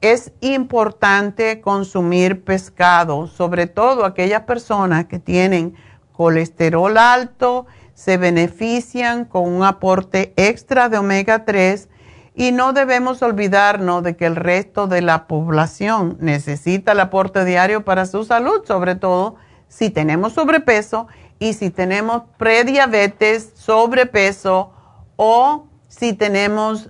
[0.01, 5.75] es importante consumir pescado, sobre todo aquellas personas que tienen
[6.11, 11.87] colesterol alto, se benefician con un aporte extra de omega 3
[12.35, 17.85] y no debemos olvidarnos de que el resto de la población necesita el aporte diario
[17.85, 19.37] para su salud, sobre todo
[19.69, 21.07] si tenemos sobrepeso
[21.39, 24.73] y si tenemos prediabetes, sobrepeso
[25.15, 26.89] o si tenemos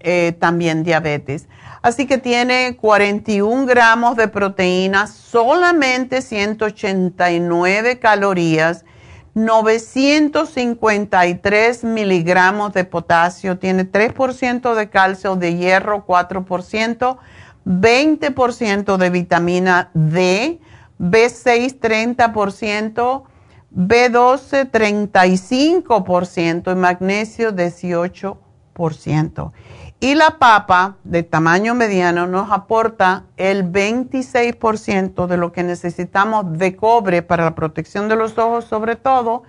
[0.00, 1.46] eh, también diabetes.
[1.82, 8.84] Así que tiene 41 gramos de proteína, solamente 189 calorías,
[9.34, 17.18] 953 miligramos de potasio, tiene 3% de calcio, de hierro 4%,
[17.64, 20.58] 20% de vitamina D,
[20.98, 23.22] B6 30%,
[23.74, 29.52] B12 35% y magnesio 18%.
[30.02, 36.74] Y la papa de tamaño mediano nos aporta el 26% de lo que necesitamos de
[36.74, 39.42] cobre para la protección de los ojos sobre todo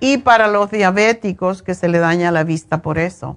[0.00, 3.36] y para los diabéticos que se le daña la vista por eso.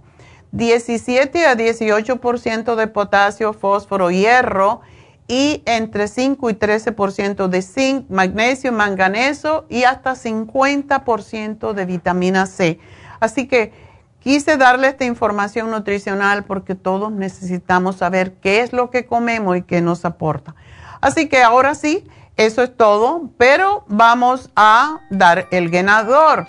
[0.52, 4.82] 17 a 18% de potasio, fósforo, hierro
[5.28, 12.80] y entre 5 y 13% de zinc, magnesio, manganeso y hasta 50% de vitamina C.
[13.20, 13.88] Así que
[14.28, 19.62] Quise darle esta información nutricional porque todos necesitamos saber qué es lo que comemos y
[19.62, 20.54] qué nos aporta.
[21.00, 22.06] Así que ahora sí,
[22.36, 26.46] eso es todo, pero vamos a dar el ganador.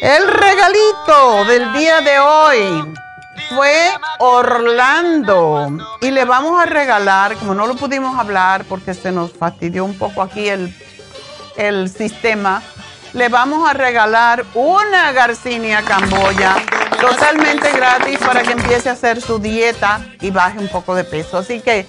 [0.00, 2.94] El regalito del día de hoy
[3.48, 5.68] fue Orlando
[6.00, 9.98] y le vamos a regalar, como no lo pudimos hablar porque se nos fastidió un
[9.98, 10.74] poco aquí el,
[11.56, 12.62] el sistema,
[13.12, 16.56] le vamos a regalar una Garcinia Camboya
[17.00, 21.38] totalmente gratis para que empiece a hacer su dieta y baje un poco de peso.
[21.38, 21.86] Así que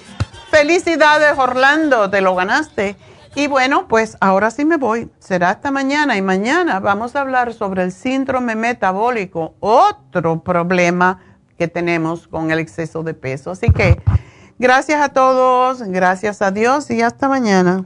[0.51, 2.95] felicidades Orlando, te lo ganaste.
[3.37, 5.09] Y bueno, pues ahora sí me voy.
[5.19, 11.19] Será hasta mañana y mañana vamos a hablar sobre el síndrome metabólico, otro problema
[11.57, 13.51] que tenemos con el exceso de peso.
[13.51, 14.01] Así que
[14.59, 17.85] gracias a todos, gracias a Dios y hasta mañana.